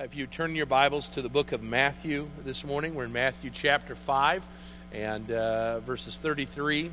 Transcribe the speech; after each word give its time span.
Uh, 0.00 0.04
if 0.04 0.14
you 0.14 0.26
turn 0.26 0.54
your 0.54 0.64
Bibles 0.64 1.08
to 1.08 1.20
the 1.20 1.28
book 1.28 1.52
of 1.52 1.62
Matthew 1.62 2.30
this 2.42 2.64
morning, 2.64 2.94
we're 2.94 3.04
in 3.04 3.12
Matthew 3.12 3.50
chapter 3.52 3.94
5 3.94 4.48
and 4.92 5.30
uh, 5.30 5.80
verses 5.80 6.16
33 6.16 6.90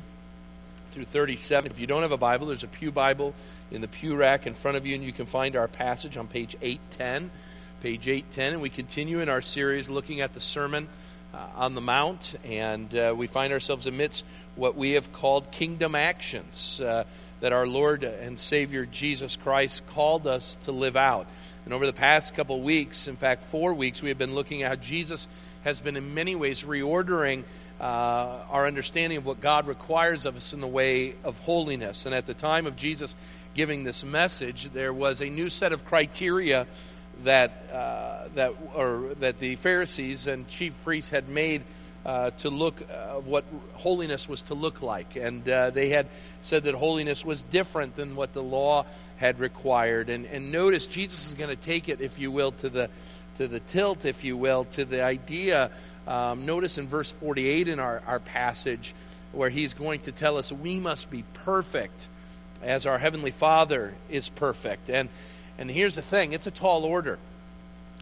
through 0.90 1.04
37. 1.04 1.70
If 1.70 1.78
you 1.78 1.86
don't 1.86 2.02
have 2.02 2.12
a 2.12 2.18
Bible, 2.18 2.48
there's 2.48 2.64
a 2.64 2.68
Pew 2.68 2.92
Bible 2.92 3.34
in 3.70 3.80
the 3.80 3.88
pew 3.88 4.14
rack 4.14 4.46
in 4.46 4.52
front 4.52 4.76
of 4.76 4.84
you, 4.84 4.94
and 4.94 5.02
you 5.02 5.12
can 5.12 5.24
find 5.24 5.56
our 5.56 5.68
passage 5.68 6.18
on 6.18 6.26
page 6.26 6.54
810. 6.60 7.30
Page 7.80 8.08
810, 8.08 8.52
and 8.54 8.60
we 8.60 8.68
continue 8.68 9.20
in 9.20 9.30
our 9.30 9.40
series 9.40 9.88
looking 9.88 10.20
at 10.20 10.34
the 10.34 10.40
Sermon 10.40 10.86
uh, 11.32 11.46
on 11.56 11.74
the 11.74 11.80
Mount, 11.80 12.34
and 12.44 12.94
uh, 12.94 13.14
we 13.16 13.26
find 13.26 13.54
ourselves 13.54 13.86
amidst 13.86 14.24
what 14.54 14.76
we 14.76 14.92
have 14.92 15.12
called 15.14 15.50
kingdom 15.50 15.94
actions 15.94 16.80
uh, 16.82 17.04
that 17.40 17.52
our 17.52 17.66
Lord 17.66 18.02
and 18.04 18.38
Savior 18.38 18.84
Jesus 18.84 19.36
Christ 19.36 19.86
called 19.86 20.26
us 20.26 20.56
to 20.62 20.72
live 20.72 20.96
out. 20.96 21.26
And 21.68 21.74
over 21.74 21.84
the 21.84 21.92
past 21.92 22.34
couple 22.34 22.62
weeks, 22.62 23.08
in 23.08 23.16
fact, 23.16 23.42
four 23.42 23.74
weeks, 23.74 24.00
we 24.00 24.08
have 24.08 24.16
been 24.16 24.34
looking 24.34 24.62
at 24.62 24.70
how 24.70 24.76
Jesus 24.76 25.28
has 25.64 25.82
been 25.82 25.98
in 25.98 26.14
many 26.14 26.34
ways 26.34 26.64
reordering 26.64 27.44
uh, 27.78 27.84
our 28.48 28.66
understanding 28.66 29.18
of 29.18 29.26
what 29.26 29.42
God 29.42 29.66
requires 29.66 30.24
of 30.24 30.34
us 30.34 30.54
in 30.54 30.62
the 30.62 30.66
way 30.66 31.14
of 31.24 31.38
holiness. 31.40 32.06
And 32.06 32.14
at 32.14 32.24
the 32.24 32.32
time 32.32 32.66
of 32.66 32.74
Jesus 32.74 33.14
giving 33.52 33.84
this 33.84 34.02
message, 34.02 34.70
there 34.70 34.94
was 34.94 35.20
a 35.20 35.28
new 35.28 35.50
set 35.50 35.74
of 35.74 35.84
criteria 35.84 36.66
that, 37.24 37.50
uh, 37.70 38.28
that, 38.34 38.54
or, 38.74 39.14
that 39.20 39.38
the 39.38 39.56
Pharisees 39.56 40.26
and 40.26 40.48
chief 40.48 40.74
priests 40.84 41.10
had 41.10 41.28
made 41.28 41.64
uh, 42.06 42.30
to 42.30 42.50
look 42.50 42.80
of 42.90 43.26
what 43.26 43.44
holiness 43.74 44.28
was 44.28 44.42
to 44.42 44.54
look 44.54 44.82
like. 44.82 45.16
And 45.16 45.48
uh, 45.48 45.70
they 45.70 45.90
had 45.90 46.06
said 46.42 46.64
that 46.64 46.74
holiness 46.74 47.24
was 47.24 47.42
different 47.42 47.96
than 47.96 48.16
what 48.16 48.32
the 48.32 48.42
law 48.42 48.86
had 49.16 49.38
required. 49.38 50.08
And, 50.08 50.26
and 50.26 50.52
notice 50.52 50.86
Jesus 50.86 51.28
is 51.28 51.34
going 51.34 51.50
to 51.50 51.56
take 51.56 51.88
it, 51.88 52.00
if 52.00 52.18
you 52.18 52.30
will, 52.30 52.52
to 52.52 52.68
the, 52.68 52.90
to 53.36 53.48
the 53.48 53.60
tilt, 53.60 54.04
if 54.04 54.24
you 54.24 54.36
will, 54.36 54.64
to 54.64 54.84
the 54.84 55.02
idea. 55.02 55.70
Um, 56.06 56.46
notice 56.46 56.78
in 56.78 56.86
verse 56.86 57.12
48 57.12 57.68
in 57.68 57.80
our, 57.80 58.02
our 58.06 58.20
passage 58.20 58.94
where 59.32 59.50
he's 59.50 59.74
going 59.74 60.00
to 60.00 60.12
tell 60.12 60.38
us 60.38 60.50
we 60.50 60.78
must 60.78 61.10
be 61.10 61.24
perfect 61.34 62.08
as 62.62 62.86
our 62.86 62.98
Heavenly 62.98 63.30
Father 63.30 63.94
is 64.08 64.28
perfect. 64.28 64.88
And, 64.90 65.08
and 65.58 65.70
here's 65.70 65.96
the 65.96 66.02
thing 66.02 66.32
it's 66.32 66.46
a 66.46 66.50
tall 66.50 66.84
order 66.84 67.18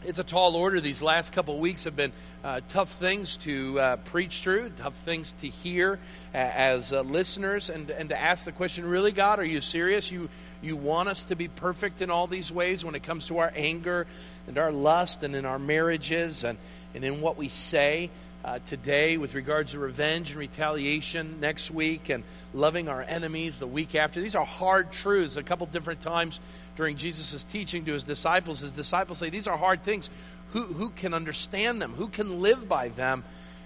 it's 0.07 0.21
a 0.21 0.25
tall 0.25 0.55
order. 0.55 0.81
These 0.81 1.03
last 1.03 1.33
couple 1.33 1.59
weeks 1.59 1.85
have 1.85 1.97
been 1.97 2.13
uh, 2.45 2.61
tough 2.69 2.91
things 2.93 3.37
to 3.39 3.81
uh, 3.81 3.97
preach 3.97 4.41
through, 4.41 4.71
tough 4.71 4.95
things 4.95 5.33
to 5.33 5.49
hear 5.49 5.99
uh, 6.33 6.37
as 6.39 6.93
listeners, 6.93 7.71
and, 7.71 7.91
and 7.91 8.11
to 8.11 8.21
ask 8.21 8.45
the 8.45 8.53
question 8.53 8.87
really, 8.87 9.11
God, 9.11 9.41
are 9.41 9.45
you 9.45 9.61
serious? 9.61 10.11
You, 10.11 10.29
you 10.63 10.77
want 10.77 11.09
us 11.09 11.25
to 11.27 11.37
be 11.37 11.49
perfect 11.49 12.03
in 12.03 12.11
all 12.11 12.29
these 12.29 12.53
ways 12.53 12.85
when 12.85 12.95
it 12.95 13.03
comes 13.03 13.27
to 13.27 13.39
our 13.39 13.53
anger 13.57 14.07
and 14.47 14.59
our 14.59 14.71
lust 14.71 15.25
and 15.25 15.35
in 15.35 15.45
our 15.45 15.59
marriages 15.59 16.45
and, 16.45 16.57
and 16.95 17.05
in 17.05 17.21
what 17.21 17.37
we 17.37 17.49
say? 17.49 18.11
Uh, 18.45 18.61
today 18.61 19.17
with 19.17 19.35
regards 19.35 19.73
to 19.73 19.79
revenge 19.81 20.31
and 20.31 20.39
retaliation 20.39 21.41
next 21.41 21.69
week 21.69 22.11
and 22.11 22.23
loving 22.55 22.89
our 22.89 23.03
enemies 23.03 23.59
the 23.59 23.67
week 23.67 23.97
after. 23.97 24.21
These 24.21 24.37
are 24.37 24.45
hard 24.45 24.93
truths. 24.93 25.37
A 25.37 25.43
couple 25.43 25.67
different 25.67 26.01
times 26.01 26.39
during 26.77 26.97
Jesus' 26.97 27.43
teaching 27.45 27.85
to 27.87 27.93
his 27.93 28.05
disciples, 28.05 28.61
his 28.61 28.73
disciples 28.73 29.19
say, 29.19 29.31
These 29.31 29.49
are 29.49 29.57
hard 29.57 29.83
things. 29.83 30.11
Who, 30.53 30.63
who 30.63 30.91
can 30.91 31.15
understand 31.15 31.83
them? 31.83 31.95
Who 31.95 32.09
can 32.09 32.41
live 32.41 32.69
by 32.69 32.89
them? 32.89 33.25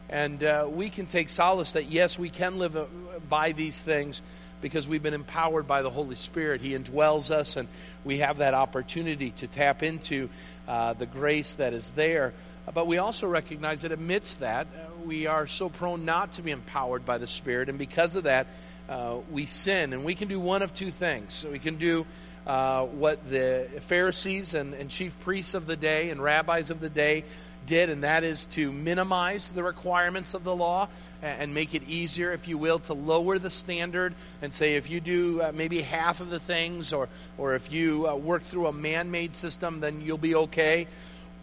And 0.08 0.42
uh, 0.42 0.66
we 0.68 0.90
can 0.90 1.06
take 1.06 1.28
solace 1.28 1.72
that, 1.72 1.90
yes, 1.90 2.18
we 2.18 2.30
can 2.30 2.58
live 2.58 2.76
uh, 2.76 2.86
by 3.28 3.52
these 3.52 3.82
things 3.82 4.22
because 4.60 4.88
we've 4.88 5.02
been 5.02 5.14
empowered 5.14 5.66
by 5.66 5.82
the 5.82 5.90
Holy 5.90 6.16
Spirit. 6.16 6.60
He 6.60 6.70
indwells 6.70 7.30
us, 7.30 7.56
and 7.56 7.68
we 8.04 8.18
have 8.18 8.38
that 8.38 8.54
opportunity 8.54 9.30
to 9.32 9.46
tap 9.46 9.82
into 9.82 10.28
uh, 10.66 10.94
the 10.94 11.06
grace 11.06 11.54
that 11.54 11.72
is 11.72 11.90
there. 11.90 12.32
But 12.72 12.86
we 12.86 12.98
also 12.98 13.26
recognize 13.26 13.82
that 13.82 13.92
amidst 13.92 14.40
that, 14.40 14.66
uh, 14.66 14.90
we 15.04 15.26
are 15.26 15.46
so 15.46 15.68
prone 15.68 16.04
not 16.04 16.32
to 16.32 16.42
be 16.42 16.50
empowered 16.50 17.06
by 17.06 17.18
the 17.18 17.26
Spirit, 17.26 17.68
and 17.68 17.78
because 17.78 18.16
of 18.16 18.24
that, 18.24 18.46
uh, 18.90 19.18
we 19.30 19.46
sin. 19.46 19.92
And 19.92 20.04
we 20.04 20.14
can 20.14 20.28
do 20.28 20.40
one 20.40 20.62
of 20.62 20.74
two 20.74 20.90
things. 20.90 21.32
So 21.32 21.50
we 21.50 21.60
can 21.60 21.76
do 21.76 22.04
uh, 22.50 22.84
what 22.86 23.30
the 23.30 23.68
Pharisees 23.78 24.54
and, 24.54 24.74
and 24.74 24.90
chief 24.90 25.20
priests 25.20 25.54
of 25.54 25.66
the 25.68 25.76
day 25.76 26.10
and 26.10 26.20
rabbis 26.20 26.70
of 26.70 26.80
the 26.80 26.90
day 26.90 27.22
did, 27.64 27.88
and 27.90 28.02
that 28.02 28.24
is 28.24 28.46
to 28.46 28.72
minimize 28.72 29.52
the 29.52 29.62
requirements 29.62 30.34
of 30.34 30.42
the 30.42 30.56
law 30.56 30.88
and 31.22 31.54
make 31.54 31.76
it 31.76 31.88
easier, 31.88 32.32
if 32.32 32.48
you 32.48 32.58
will, 32.58 32.80
to 32.80 32.92
lower 32.92 33.38
the 33.38 33.50
standard 33.50 34.14
and 34.42 34.52
say 34.52 34.74
if 34.74 34.90
you 34.90 34.98
do 34.98 35.40
uh, 35.40 35.52
maybe 35.54 35.80
half 35.80 36.20
of 36.20 36.28
the 36.28 36.40
things 36.40 36.92
or, 36.92 37.08
or 37.38 37.54
if 37.54 37.70
you 37.70 38.08
uh, 38.08 38.16
work 38.16 38.42
through 38.42 38.66
a 38.66 38.72
man 38.72 39.12
made 39.12 39.36
system, 39.36 39.78
then 39.78 40.00
you'll 40.00 40.18
be 40.18 40.34
okay. 40.34 40.88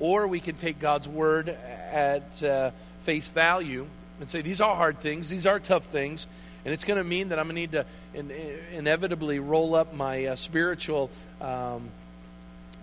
Or 0.01 0.27
we 0.27 0.41
can 0.41 0.57
take 0.57 0.77
God's 0.77 1.07
word 1.07 1.47
at 1.47 2.43
uh, 2.43 2.71
face 3.03 3.29
value 3.29 3.87
and 4.19 4.29
say 4.29 4.41
these 4.41 4.59
are 4.59 4.75
hard 4.75 4.99
things, 4.99 5.29
these 5.29 5.47
are 5.47 5.57
tough 5.57 5.85
things, 5.85 6.27
and 6.67 6.73
it's 6.73 6.83
going 6.83 6.97
to 6.97 7.03
mean 7.05 7.29
that 7.29 7.39
I'm 7.39 7.45
going 7.45 7.55
to 7.55 7.61
need 7.61 7.71
to 7.71 7.85
in, 8.13 8.29
inevitably 8.73 9.39
roll 9.39 9.73
up 9.73 9.93
my 9.93 10.25
uh, 10.25 10.35
spiritual 10.35 11.09
um, 11.39 11.89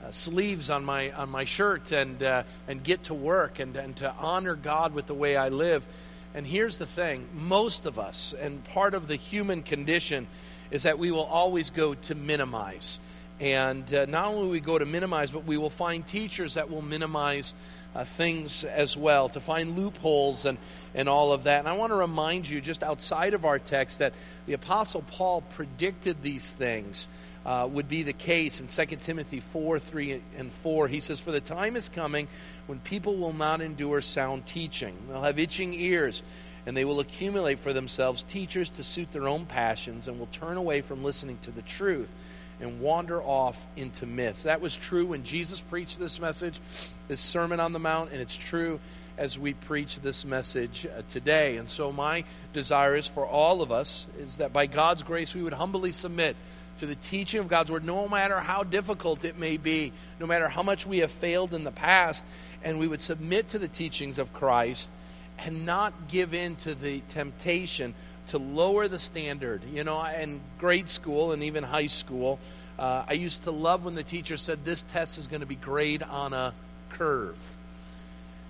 uh, 0.03 0.11
sleeves 0.11 0.71
on 0.71 0.87
my 0.87 1.13
on 1.13 1.29
my 1.29 1.45
shirt 1.45 1.93
and 1.93 2.23
uh, 2.23 2.45
and 2.67 2.83
get 2.83 3.05
to 3.05 3.15
work 3.15 3.59
and 3.59 3.77
and 3.77 3.95
to 3.97 4.11
honor 4.13 4.55
God 4.55 4.95
with 4.95 5.05
the 5.05 5.13
way 5.13 5.37
I 5.37 5.51
live. 5.51 5.87
And 6.33 6.47
here's 6.47 6.79
the 6.79 6.87
thing: 6.87 7.29
most 7.35 7.85
of 7.85 7.99
us, 7.99 8.33
and 8.41 8.65
part 8.65 8.95
of 8.95 9.07
the 9.07 9.17
human 9.17 9.63
condition, 9.63 10.29
is 10.71 10.85
that 10.85 10.99
we 10.99 11.11
will 11.11 11.27
always 11.27 11.69
go 11.69 11.93
to 11.93 12.15
minimize. 12.15 13.01
And 13.39 13.93
uh, 13.93 14.07
not 14.07 14.29
only 14.29 14.41
will 14.45 14.49
we 14.49 14.61
go 14.61 14.79
to 14.79 14.87
minimize, 14.87 15.31
but 15.31 15.45
we 15.45 15.59
will 15.59 15.69
find 15.69 16.07
teachers 16.07 16.55
that 16.55 16.71
will 16.71 16.81
minimize 16.81 17.55
uh, 17.95 18.05
things 18.05 18.65
as 18.65 18.97
well, 18.97 19.29
to 19.29 19.41
find 19.41 19.77
loopholes 19.77 20.45
and, 20.45 20.59
and 20.95 21.09
all 21.09 21.33
of 21.33 21.45
that. 21.45 21.61
And 21.61 21.69
I 21.69 21.73
want 21.73 21.93
to 21.93 21.97
remind 21.97 22.49
you, 22.49 22.61
just 22.61 22.83
outside 22.83 23.35
of 23.35 23.45
our 23.45 23.59
text, 23.59 24.01
that 24.01 24.15
the 24.47 24.55
Apostle 24.55 25.03
Paul 25.03 25.43
predicted 25.43 26.23
these 26.23 26.51
things. 26.51 27.09
Uh, 27.47 27.69
would 27.71 27.91
be 27.91 28.03
the 28.03 28.15
case 28.15 28.59
in 28.59 28.87
2 28.87 28.97
Timothy 28.97 29.39
4 29.39 29.79
3 29.79 30.23
and 30.39 30.51
4. 30.51 30.89
He 30.89 30.99
says, 30.99 31.21
For 31.21 31.31
the 31.31 31.43
time 31.43 31.77
is 31.77 31.91
coming 31.91 32.27
when 32.67 32.79
people 32.79 33.17
will 33.17 33.35
not 33.35 33.61
endure 33.61 34.01
sound 34.01 34.47
teaching. 34.47 34.97
They'll 35.11 35.21
have 35.21 35.39
itching 35.39 35.75
ears, 35.75 36.23
and 36.65 36.75
they 36.75 36.87
will 36.87 37.01
accumulate 37.01 37.59
for 37.59 37.75
themselves 37.75 38.23
teachers 38.23 38.71
to 38.71 38.83
suit 38.83 39.13
their 39.13 39.29
own 39.29 39.45
passions, 39.45 40.09
and 40.09 40.19
will 40.19 40.29
turn 40.33 40.57
away 40.57 40.81
from 40.81 41.05
listening 41.05 41.37
to 41.43 41.51
the 41.51 41.61
truth 41.61 42.15
and 42.61 42.81
wander 42.81 43.23
off 43.23 43.67
into 43.77 44.07
myths. 44.07 44.45
That 44.45 44.61
was 44.61 44.75
true 44.75 45.07
when 45.07 45.25
Jesus 45.25 45.61
preached 45.61 45.99
this 45.99 46.21
message, 46.21 46.61
this 47.09 47.21
Sermon 47.21 47.61
on 47.61 47.73
the 47.73 47.79
Mount, 47.79 48.13
and 48.13 48.21
it's 48.21 48.37
true 48.37 48.81
as 49.17 49.39
we 49.39 49.55
preach 49.55 50.01
this 50.01 50.25
message 50.25 50.87
uh, 50.87 51.03
today. 51.09 51.57
And 51.57 51.69
so 51.69 51.93
my 51.93 52.25
desire 52.53 52.97
is 52.97 53.07
for 53.07 53.27
all 53.27 53.63
of 53.63 53.71
us 53.71 54.07
is 54.19 54.39
that 54.39 54.53
by 54.53 54.67
God's 54.67 55.03
grace 55.03 55.35
we 55.35 55.43
would 55.43 55.53
humbly 55.53 55.93
submit 55.93 56.37
to 56.79 56.87
the 56.87 56.97
teaching 56.97 57.41
of 57.41 57.49
God's 57.49 57.71
word 57.71 57.85
no 57.85 58.09
matter 58.09 58.41
how 58.41 58.65
difficult 58.65 59.25
it 59.25 59.39
may 59.39 59.57
be, 59.57 59.93
no 60.19 60.27
matter 60.27 60.49
how 60.49 60.63
much 60.63 60.87
we 60.87 60.99
have 60.99 61.11
failed 61.11 61.55
in 61.55 61.63
the 61.63 61.71
past, 61.71 62.25
and 62.65 62.79
we 62.79 62.89
would 62.89 63.01
submit 63.01 63.49
to 63.49 63.59
the 63.59 63.69
teachings 63.69 64.19
of 64.19 64.33
Christ 64.33 64.91
and 65.39 65.67
not 65.67 66.09
give 66.09 66.35
in 66.35 66.57
to 66.57 66.75
the 66.75 67.01
temptation 67.09 67.95
to 68.27 68.39
lower 68.39 68.89
the 68.89 68.99
standard. 68.99 69.63
You 69.73 69.85
know, 69.85 70.05
in 70.05 70.41
grade 70.59 70.89
school 70.89 71.33
and 71.33 71.43
even 71.43 71.65
high 71.65 71.87
school, 71.87 72.39
uh, 72.79 73.05
I 73.09 73.13
used 73.15 73.45
to 73.45 73.51
love 73.51 73.85
when 73.85 73.95
the 73.95 74.03
teacher 74.03 74.37
said, 74.37 74.65
This 74.65 74.83
test 74.83 75.19
is 75.19 75.29
going 75.29 75.41
to 75.41 75.47
be 75.47 75.57
grade 75.57 76.03
on 76.03 76.33
a 76.33 76.55
curve. 76.91 77.57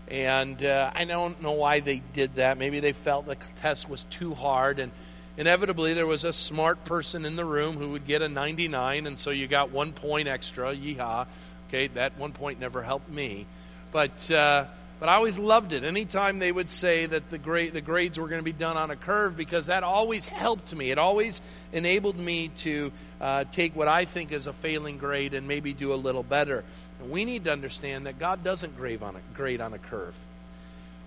And 0.08 0.62
uh, 0.62 0.90
I 0.94 1.04
don't 1.04 1.40
know 1.42 1.52
why 1.52 1.80
they 1.80 2.02
did 2.12 2.34
that. 2.34 2.58
Maybe 2.58 2.80
they 2.80 2.92
felt 2.92 3.26
the 3.26 3.36
test 3.56 3.88
was 3.88 4.04
too 4.04 4.34
hard. 4.34 4.78
And 4.78 4.92
inevitably, 5.36 5.94
there 5.94 6.06
was 6.06 6.24
a 6.24 6.32
smart 6.32 6.84
person 6.84 7.24
in 7.24 7.36
the 7.36 7.44
room 7.44 7.76
who 7.76 7.90
would 7.90 8.06
get 8.06 8.20
a 8.20 8.28
99, 8.28 9.06
and 9.06 9.18
so 9.18 9.30
you 9.30 9.46
got 9.46 9.70
one 9.70 9.92
point 9.92 10.28
extra. 10.28 10.74
Yeehaw. 10.74 11.26
Okay, 11.68 11.88
that 11.88 12.18
one 12.18 12.32
point 12.32 12.60
never 12.60 12.82
helped 12.82 13.10
me. 13.10 13.46
But. 13.92 14.30
Uh, 14.30 14.66
but 15.00 15.08
I 15.08 15.14
always 15.14 15.38
loved 15.38 15.72
it. 15.72 15.84
Anytime 15.84 16.38
they 16.38 16.52
would 16.52 16.70
say 16.70 17.06
that 17.06 17.28
the, 17.28 17.38
grade, 17.38 17.72
the 17.72 17.80
grades 17.80 18.18
were 18.18 18.28
going 18.28 18.40
to 18.40 18.44
be 18.44 18.52
done 18.52 18.76
on 18.76 18.90
a 18.90 18.96
curve, 18.96 19.36
because 19.36 19.66
that 19.66 19.82
always 19.82 20.26
helped 20.26 20.74
me. 20.74 20.90
It 20.90 20.98
always 20.98 21.40
enabled 21.72 22.16
me 22.16 22.48
to 22.56 22.92
uh, 23.20 23.44
take 23.50 23.74
what 23.74 23.88
I 23.88 24.04
think 24.04 24.32
is 24.32 24.46
a 24.46 24.52
failing 24.52 24.98
grade 24.98 25.34
and 25.34 25.48
maybe 25.48 25.72
do 25.72 25.92
a 25.92 25.96
little 25.96 26.22
better. 26.22 26.64
And 27.00 27.10
we 27.10 27.24
need 27.24 27.44
to 27.44 27.52
understand 27.52 28.06
that 28.06 28.18
God 28.18 28.44
doesn't 28.44 28.76
grade 28.76 29.02
on 29.02 29.16
a, 29.16 29.20
grade 29.34 29.60
on 29.60 29.74
a 29.74 29.78
curve, 29.78 30.16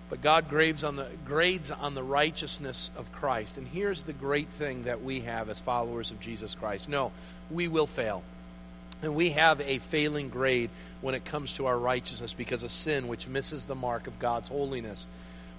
but 0.10 0.22
God 0.22 0.50
grades 0.50 0.84
on, 0.84 0.98
the, 0.98 1.08
grades 1.26 1.72
on 1.72 1.96
the 1.96 2.04
righteousness 2.04 2.92
of 2.98 3.12
Christ. 3.12 3.58
And 3.58 3.68
here's 3.68 4.02
the 4.02 4.14
great 4.14 4.50
thing 4.50 4.84
that 4.84 5.02
we 5.02 5.22
have 5.22 5.50
as 5.50 5.62
followers 5.62 6.12
of 6.12 6.20
Jesus 6.20 6.56
Christ 6.56 6.90
no, 6.90 7.12
we 7.50 7.68
will 7.68 7.88
fail. 7.88 8.24
And 9.02 9.16
we 9.16 9.32
have 9.32 9.62
a 9.62 9.78
failing 9.78 10.30
grade 10.30 10.72
when 11.02 11.16
it 11.16 11.26
comes 11.26 11.54
to 11.54 11.66
our 11.68 11.78
righteousness 11.78 12.34
because 12.34 12.64
of 12.64 12.72
sin, 12.72 13.08
which 13.08 13.28
misses 13.28 13.66
the 13.66 13.76
mark 13.76 14.08
of 14.08 14.20
God's 14.20 14.50
holiness. 14.50 15.08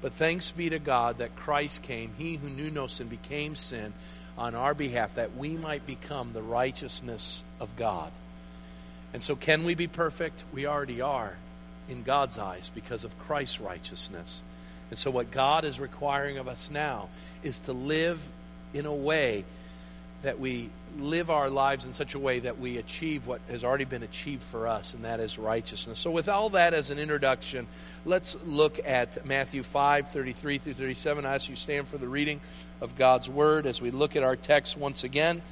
But 0.00 0.12
thanks 0.12 0.52
be 0.52 0.70
to 0.70 0.78
God 0.78 1.18
that 1.18 1.36
Christ 1.36 1.82
came. 1.82 2.12
He 2.18 2.36
who 2.36 2.48
knew 2.48 2.70
no 2.70 2.86
sin 2.86 3.08
became 3.08 3.56
sin 3.56 3.92
on 4.36 4.54
our 4.54 4.74
behalf 4.74 5.14
that 5.16 5.36
we 5.36 5.50
might 5.50 5.86
become 5.86 6.32
the 6.32 6.42
righteousness 6.42 7.44
of 7.60 7.74
God. 7.76 8.12
And 9.12 9.22
so, 9.22 9.34
can 9.34 9.64
we 9.64 9.74
be 9.74 9.86
perfect? 9.86 10.44
We 10.52 10.66
already 10.66 11.00
are. 11.00 11.36
in 11.88 12.02
God's 12.02 12.38
eyes 12.38 12.70
because 12.74 13.04
of 13.04 13.18
Christ's 13.18 13.60
righteousness. 13.60 14.42
And 14.90 14.98
so, 14.98 15.10
what 15.10 15.30
God 15.30 15.64
is 15.64 15.80
requiring 15.80 16.38
of 16.38 16.46
us 16.46 16.70
now 16.70 17.08
is 17.42 17.60
to 17.60 17.72
live 17.72 18.30
in 18.74 18.86
a 18.86 18.94
way 18.94 19.44
that 20.22 20.38
we 20.38 20.68
live 20.98 21.30
our 21.30 21.48
lives 21.48 21.84
in 21.84 21.92
such 21.92 22.14
a 22.14 22.18
way 22.18 22.40
that 22.40 22.58
we 22.58 22.78
achieve 22.78 23.26
what 23.26 23.40
has 23.50 23.64
already 23.64 23.84
been 23.84 24.02
achieved 24.02 24.42
for 24.42 24.66
us, 24.66 24.94
and 24.94 25.04
that 25.04 25.20
is 25.20 25.38
righteousness. 25.38 25.98
So, 25.98 26.10
with 26.10 26.28
all 26.28 26.50
that 26.50 26.74
as 26.74 26.90
an 26.90 26.98
introduction, 26.98 27.66
let's 28.04 28.36
look 28.44 28.80
at 28.84 29.24
Matthew 29.24 29.62
5 29.62 30.08
33 30.08 30.58
through 30.58 30.74
37. 30.74 31.24
I 31.24 31.34
ask 31.34 31.48
you 31.48 31.56
stand 31.56 31.88
for 31.88 31.98
the 31.98 32.08
reading 32.08 32.40
of 32.80 32.96
God's 32.96 33.28
Word 33.28 33.66
as 33.66 33.80
we 33.80 33.90
look 33.90 34.16
at 34.16 34.22
our 34.22 34.36
text 34.36 34.76
once 34.76 35.04
again. 35.04 35.42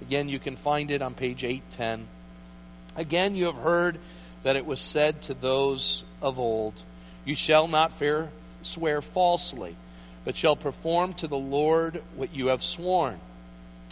Again, 0.00 0.28
you 0.28 0.38
can 0.38 0.56
find 0.56 0.90
it 0.90 1.02
on 1.02 1.14
page 1.14 1.44
810. 1.44 2.06
Again, 2.96 3.34
you 3.34 3.46
have 3.46 3.56
heard 3.56 3.98
that 4.42 4.56
it 4.56 4.66
was 4.66 4.80
said 4.80 5.22
to 5.22 5.34
those 5.34 6.04
of 6.20 6.38
old, 6.38 6.82
You 7.24 7.34
shall 7.34 7.68
not 7.68 7.92
fear, 7.92 8.30
swear 8.62 9.00
falsely, 9.00 9.76
but 10.24 10.36
shall 10.36 10.56
perform 10.56 11.14
to 11.14 11.26
the 11.26 11.38
Lord 11.38 12.02
what 12.16 12.34
you 12.34 12.48
have 12.48 12.62
sworn. 12.62 13.20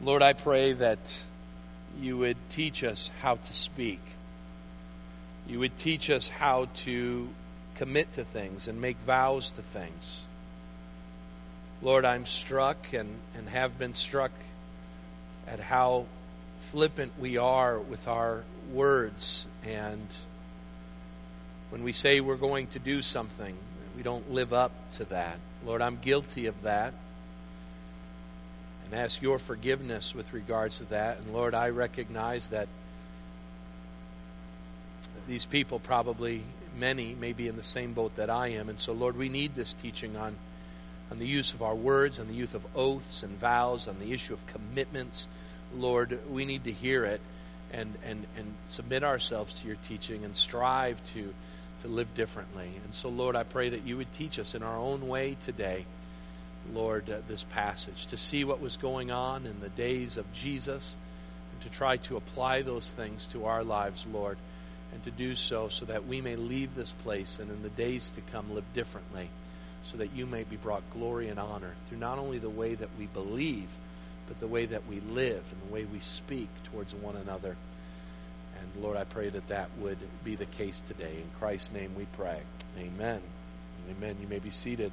Lord, 0.00 0.22
I 0.22 0.32
pray 0.32 0.74
that 0.74 1.22
you 2.00 2.18
would 2.18 2.36
teach 2.50 2.84
us 2.84 3.10
how 3.18 3.34
to 3.34 3.52
speak. 3.52 4.00
You 5.48 5.58
would 5.58 5.76
teach 5.76 6.08
us 6.08 6.28
how 6.28 6.68
to 6.84 7.28
commit 7.74 8.12
to 8.12 8.22
things 8.22 8.68
and 8.68 8.80
make 8.80 8.96
vows 8.98 9.50
to 9.52 9.62
things. 9.62 10.24
Lord, 11.82 12.04
I'm 12.04 12.26
struck 12.26 12.92
and, 12.92 13.18
and 13.36 13.48
have 13.48 13.76
been 13.76 13.92
struck 13.92 14.30
at 15.48 15.58
how 15.58 16.06
flippant 16.58 17.18
we 17.18 17.36
are 17.36 17.76
with 17.80 18.06
our 18.06 18.44
words. 18.70 19.48
And 19.64 20.06
when 21.70 21.82
we 21.82 21.92
say 21.92 22.20
we're 22.20 22.36
going 22.36 22.68
to 22.68 22.78
do 22.78 23.02
something, 23.02 23.56
we 23.96 24.04
don't 24.04 24.30
live 24.30 24.52
up 24.52 24.90
to 24.90 25.04
that. 25.06 25.38
Lord, 25.66 25.82
I'm 25.82 25.98
guilty 26.00 26.46
of 26.46 26.62
that 26.62 26.94
and 28.90 29.00
ask 29.00 29.20
your 29.20 29.38
forgiveness 29.38 30.14
with 30.14 30.32
regards 30.32 30.78
to 30.78 30.84
that. 30.84 31.18
And 31.22 31.34
Lord, 31.34 31.54
I 31.54 31.68
recognize 31.68 32.48
that 32.48 32.68
these 35.26 35.44
people 35.44 35.78
probably, 35.78 36.42
many, 36.78 37.14
may 37.14 37.34
be 37.34 37.48
in 37.48 37.56
the 37.56 37.62
same 37.62 37.92
boat 37.92 38.16
that 38.16 38.30
I 38.30 38.48
am. 38.48 38.68
And 38.68 38.80
so, 38.80 38.92
Lord, 38.92 39.16
we 39.16 39.28
need 39.28 39.54
this 39.54 39.74
teaching 39.74 40.16
on, 40.16 40.36
on 41.10 41.18
the 41.18 41.26
use 41.26 41.52
of 41.52 41.62
our 41.62 41.74
words, 41.74 42.18
on 42.18 42.28
the 42.28 42.34
use 42.34 42.54
of 42.54 42.66
oaths 42.74 43.22
and 43.22 43.38
vows, 43.38 43.88
on 43.88 43.98
the 43.98 44.12
issue 44.12 44.32
of 44.32 44.46
commitments. 44.46 45.28
Lord, 45.76 46.18
we 46.30 46.46
need 46.46 46.64
to 46.64 46.72
hear 46.72 47.04
it 47.04 47.20
and, 47.70 47.94
and, 48.06 48.24
and 48.38 48.54
submit 48.68 49.04
ourselves 49.04 49.60
to 49.60 49.66
your 49.66 49.76
teaching 49.76 50.24
and 50.24 50.34
strive 50.34 51.04
to, 51.04 51.34
to 51.80 51.88
live 51.88 52.14
differently. 52.14 52.70
And 52.84 52.94
so, 52.94 53.10
Lord, 53.10 53.36
I 53.36 53.42
pray 53.42 53.68
that 53.68 53.86
you 53.86 53.98
would 53.98 54.12
teach 54.12 54.38
us 54.38 54.54
in 54.54 54.62
our 54.62 54.78
own 54.78 55.08
way 55.08 55.36
today. 55.40 55.84
Lord, 56.78 57.10
uh, 57.10 57.16
this 57.26 57.42
passage, 57.42 58.06
to 58.06 58.16
see 58.16 58.44
what 58.44 58.60
was 58.60 58.76
going 58.76 59.10
on 59.10 59.46
in 59.46 59.60
the 59.60 59.68
days 59.68 60.16
of 60.16 60.32
Jesus, 60.32 60.96
and 61.52 61.60
to 61.62 61.76
try 61.76 61.96
to 61.96 62.16
apply 62.16 62.62
those 62.62 62.88
things 62.88 63.26
to 63.28 63.46
our 63.46 63.64
lives, 63.64 64.06
Lord, 64.12 64.38
and 64.92 65.02
to 65.02 65.10
do 65.10 65.34
so 65.34 65.66
so 65.66 65.86
that 65.86 66.06
we 66.06 66.20
may 66.20 66.36
leave 66.36 66.76
this 66.76 66.92
place 66.92 67.40
and 67.40 67.50
in 67.50 67.64
the 67.64 67.68
days 67.68 68.10
to 68.10 68.20
come 68.32 68.54
live 68.54 68.72
differently, 68.74 69.28
so 69.82 69.96
that 69.96 70.14
you 70.14 70.24
may 70.24 70.44
be 70.44 70.54
brought 70.54 70.88
glory 70.92 71.28
and 71.28 71.40
honor 71.40 71.72
through 71.88 71.98
not 71.98 72.18
only 72.18 72.38
the 72.38 72.48
way 72.48 72.76
that 72.76 72.90
we 72.96 73.06
believe, 73.06 73.68
but 74.28 74.38
the 74.38 74.46
way 74.46 74.64
that 74.66 74.86
we 74.86 75.00
live 75.00 75.52
and 75.52 75.68
the 75.68 75.74
way 75.74 75.84
we 75.84 75.98
speak 75.98 76.48
towards 76.70 76.94
one 76.94 77.16
another. 77.16 77.56
And 78.60 78.84
Lord, 78.84 78.96
I 78.96 79.02
pray 79.02 79.30
that 79.30 79.48
that 79.48 79.68
would 79.80 79.98
be 80.22 80.36
the 80.36 80.46
case 80.46 80.78
today. 80.78 81.16
In 81.16 81.38
Christ's 81.40 81.72
name 81.72 81.96
we 81.96 82.06
pray. 82.16 82.38
Amen. 82.78 83.20
Amen. 83.90 84.16
You 84.20 84.28
may 84.28 84.38
be 84.38 84.50
seated. 84.50 84.92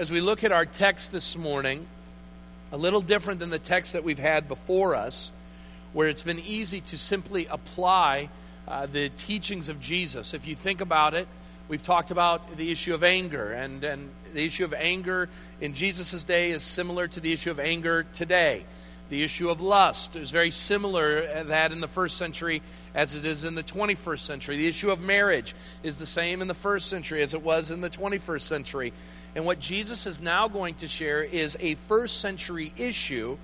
As 0.00 0.12
we 0.12 0.20
look 0.20 0.44
at 0.44 0.52
our 0.52 0.64
text 0.64 1.10
this 1.10 1.36
morning, 1.36 1.84
a 2.70 2.76
little 2.76 3.00
different 3.00 3.40
than 3.40 3.50
the 3.50 3.58
text 3.58 3.94
that 3.94 4.04
we've 4.04 4.16
had 4.16 4.46
before 4.46 4.94
us, 4.94 5.32
where 5.92 6.06
it's 6.06 6.22
been 6.22 6.38
easy 6.38 6.80
to 6.82 6.96
simply 6.96 7.46
apply 7.46 8.28
uh, 8.68 8.86
the 8.86 9.08
teachings 9.08 9.68
of 9.68 9.80
Jesus. 9.80 10.34
If 10.34 10.46
you 10.46 10.54
think 10.54 10.80
about 10.80 11.14
it, 11.14 11.26
we've 11.66 11.82
talked 11.82 12.12
about 12.12 12.56
the 12.56 12.70
issue 12.70 12.94
of 12.94 13.02
anger, 13.02 13.50
and, 13.50 13.82
and 13.82 14.10
the 14.34 14.46
issue 14.46 14.64
of 14.64 14.72
anger 14.72 15.28
in 15.60 15.74
Jesus' 15.74 16.22
day 16.22 16.52
is 16.52 16.62
similar 16.62 17.08
to 17.08 17.18
the 17.18 17.32
issue 17.32 17.50
of 17.50 17.58
anger 17.58 18.06
today. 18.12 18.64
The 19.10 19.24
issue 19.24 19.48
of 19.48 19.60
lust 19.62 20.16
is 20.16 20.30
very 20.30 20.50
similar 20.50 21.22
to 21.22 21.44
that 21.48 21.72
in 21.72 21.80
the 21.80 21.88
first 21.88 22.18
century 22.18 22.60
as 22.94 23.14
it 23.14 23.24
is 23.24 23.42
in 23.42 23.54
the 23.54 23.62
21st 23.62 24.18
century. 24.18 24.58
The 24.58 24.68
issue 24.68 24.90
of 24.90 25.00
marriage 25.00 25.54
is 25.82 25.98
the 25.98 26.06
same 26.06 26.42
in 26.42 26.48
the 26.48 26.54
first 26.54 26.88
century 26.88 27.22
as 27.22 27.32
it 27.32 27.42
was 27.42 27.70
in 27.70 27.80
the 27.80 27.88
21st 27.88 28.42
century. 28.42 28.92
And 29.34 29.44
what 29.44 29.60
Jesus 29.60 30.06
is 30.06 30.20
now 30.20 30.48
going 30.48 30.74
to 30.76 30.88
share 30.88 31.22
is 31.22 31.56
a 31.60 31.74
first 31.74 32.20
century 32.20 32.72
issue 32.76 33.36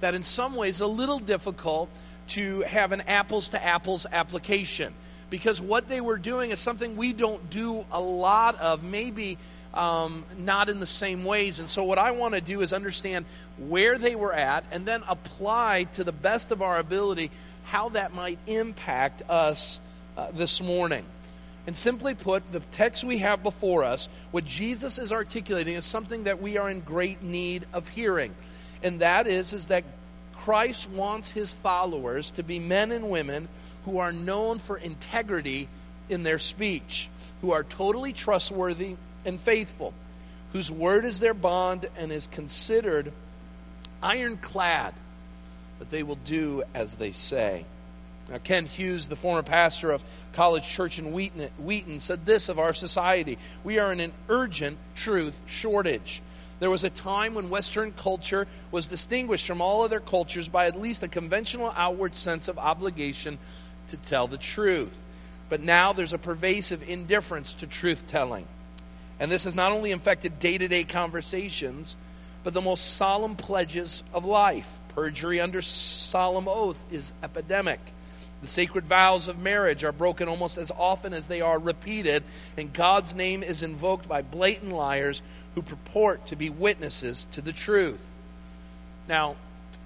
that, 0.00 0.14
in 0.14 0.22
some 0.22 0.54
ways, 0.54 0.80
a 0.80 0.86
little 0.86 1.18
difficult 1.18 1.88
to 2.28 2.60
have 2.62 2.92
an 2.92 3.02
apples 3.02 3.48
to 3.50 3.64
apples 3.64 4.06
application. 4.10 4.92
Because 5.30 5.60
what 5.60 5.88
they 5.88 6.00
were 6.00 6.18
doing 6.18 6.50
is 6.50 6.58
something 6.58 6.96
we 6.96 7.12
don't 7.12 7.48
do 7.48 7.86
a 7.90 8.00
lot 8.00 8.60
of, 8.60 8.82
maybe 8.82 9.38
um, 9.72 10.24
not 10.38 10.68
in 10.68 10.80
the 10.80 10.86
same 10.86 11.24
ways. 11.24 11.58
And 11.58 11.68
so, 11.68 11.84
what 11.84 11.98
I 11.98 12.10
want 12.10 12.34
to 12.34 12.40
do 12.40 12.60
is 12.60 12.72
understand 12.72 13.24
where 13.56 13.96
they 13.96 14.14
were 14.14 14.34
at 14.34 14.64
and 14.70 14.84
then 14.84 15.02
apply 15.08 15.84
to 15.94 16.04
the 16.04 16.12
best 16.12 16.52
of 16.52 16.60
our 16.60 16.78
ability 16.78 17.30
how 17.64 17.88
that 17.90 18.14
might 18.14 18.38
impact 18.46 19.22
us 19.30 19.80
uh, 20.16 20.30
this 20.32 20.60
morning. 20.60 21.04
And 21.66 21.76
simply 21.76 22.14
put, 22.14 22.50
the 22.50 22.60
text 22.60 23.04
we 23.04 23.18
have 23.18 23.42
before 23.42 23.84
us, 23.84 24.08
what 24.32 24.44
Jesus 24.44 24.98
is 24.98 25.12
articulating 25.12 25.74
is 25.74 25.84
something 25.84 26.24
that 26.24 26.42
we 26.42 26.58
are 26.58 26.68
in 26.68 26.80
great 26.80 27.22
need 27.22 27.66
of 27.72 27.88
hearing. 27.88 28.34
And 28.82 29.00
that 29.00 29.26
is, 29.26 29.52
is 29.52 29.68
that 29.68 29.84
Christ 30.34 30.90
wants 30.90 31.30
his 31.30 31.52
followers 31.52 32.30
to 32.30 32.42
be 32.42 32.58
men 32.58 32.90
and 32.90 33.10
women 33.10 33.48
who 33.84 33.98
are 33.98 34.12
known 34.12 34.58
for 34.58 34.76
integrity 34.76 35.68
in 36.08 36.24
their 36.24 36.40
speech, 36.40 37.08
who 37.40 37.52
are 37.52 37.62
totally 37.62 38.12
trustworthy 38.12 38.96
and 39.24 39.38
faithful, 39.38 39.94
whose 40.52 40.70
word 40.70 41.04
is 41.04 41.20
their 41.20 41.34
bond 41.34 41.88
and 41.96 42.10
is 42.10 42.26
considered 42.26 43.12
ironclad, 44.02 44.94
that 45.78 45.90
they 45.90 46.02
will 46.02 46.18
do 46.24 46.64
as 46.74 46.96
they 46.96 47.12
say. 47.12 47.64
Now, 48.32 48.38
Kent 48.38 48.68
Hughes, 48.68 49.08
the 49.08 49.16
former 49.16 49.42
pastor 49.42 49.90
of 49.90 50.02
College 50.32 50.66
Church 50.66 50.98
in 50.98 51.12
Wheaton, 51.12 51.50
Wheaton, 51.58 51.98
said 51.98 52.24
this 52.24 52.48
of 52.48 52.58
our 52.58 52.72
society 52.72 53.36
We 53.62 53.78
are 53.78 53.92
in 53.92 54.00
an 54.00 54.14
urgent 54.30 54.78
truth 54.94 55.38
shortage. 55.44 56.22
There 56.58 56.70
was 56.70 56.82
a 56.82 56.88
time 56.88 57.34
when 57.34 57.50
Western 57.50 57.92
culture 57.92 58.46
was 58.70 58.86
distinguished 58.86 59.46
from 59.46 59.60
all 59.60 59.82
other 59.82 60.00
cultures 60.00 60.48
by 60.48 60.66
at 60.66 60.80
least 60.80 61.02
a 61.02 61.08
conventional 61.08 61.74
outward 61.76 62.14
sense 62.14 62.48
of 62.48 62.58
obligation 62.58 63.36
to 63.88 63.98
tell 63.98 64.28
the 64.28 64.38
truth. 64.38 65.02
But 65.50 65.60
now 65.60 65.92
there's 65.92 66.14
a 66.14 66.18
pervasive 66.18 66.88
indifference 66.88 67.52
to 67.56 67.66
truth 67.66 68.06
telling. 68.06 68.46
And 69.20 69.30
this 69.30 69.44
has 69.44 69.54
not 69.54 69.72
only 69.72 69.90
infected 69.90 70.38
day 70.38 70.56
to 70.56 70.68
day 70.68 70.84
conversations, 70.84 71.96
but 72.44 72.54
the 72.54 72.62
most 72.62 72.94
solemn 72.94 73.36
pledges 73.36 74.02
of 74.14 74.24
life. 74.24 74.78
Perjury 74.88 75.38
under 75.38 75.60
solemn 75.60 76.48
oath 76.48 76.82
is 76.90 77.12
epidemic. 77.22 77.80
The 78.42 78.48
sacred 78.48 78.84
vows 78.84 79.28
of 79.28 79.38
marriage 79.38 79.84
are 79.84 79.92
broken 79.92 80.28
almost 80.28 80.58
as 80.58 80.72
often 80.72 81.14
as 81.14 81.28
they 81.28 81.40
are 81.40 81.58
repeated, 81.58 82.24
and 82.56 82.72
God's 82.72 83.14
name 83.14 83.44
is 83.44 83.62
invoked 83.62 84.08
by 84.08 84.22
blatant 84.22 84.72
liars 84.72 85.22
who 85.54 85.62
purport 85.62 86.26
to 86.26 86.36
be 86.36 86.50
witnesses 86.50 87.26
to 87.30 87.40
the 87.40 87.52
truth. 87.52 88.04
Now, 89.08 89.36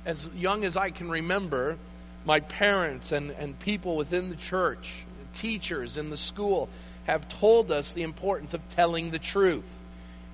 as 0.06 0.30
young 0.34 0.64
as 0.64 0.76
I 0.76 0.90
can 0.90 1.10
remember, 1.10 1.76
my 2.24 2.40
parents 2.40 3.12
and, 3.12 3.30
and 3.32 3.60
people 3.60 3.96
within 3.96 4.30
the 4.30 4.36
church, 4.36 5.04
teachers 5.34 5.98
in 5.98 6.08
the 6.08 6.16
school, 6.16 6.70
have 7.04 7.28
told 7.28 7.70
us 7.70 7.92
the 7.92 8.02
importance 8.02 8.54
of 8.54 8.66
telling 8.68 9.10
the 9.10 9.18
truth. 9.18 9.82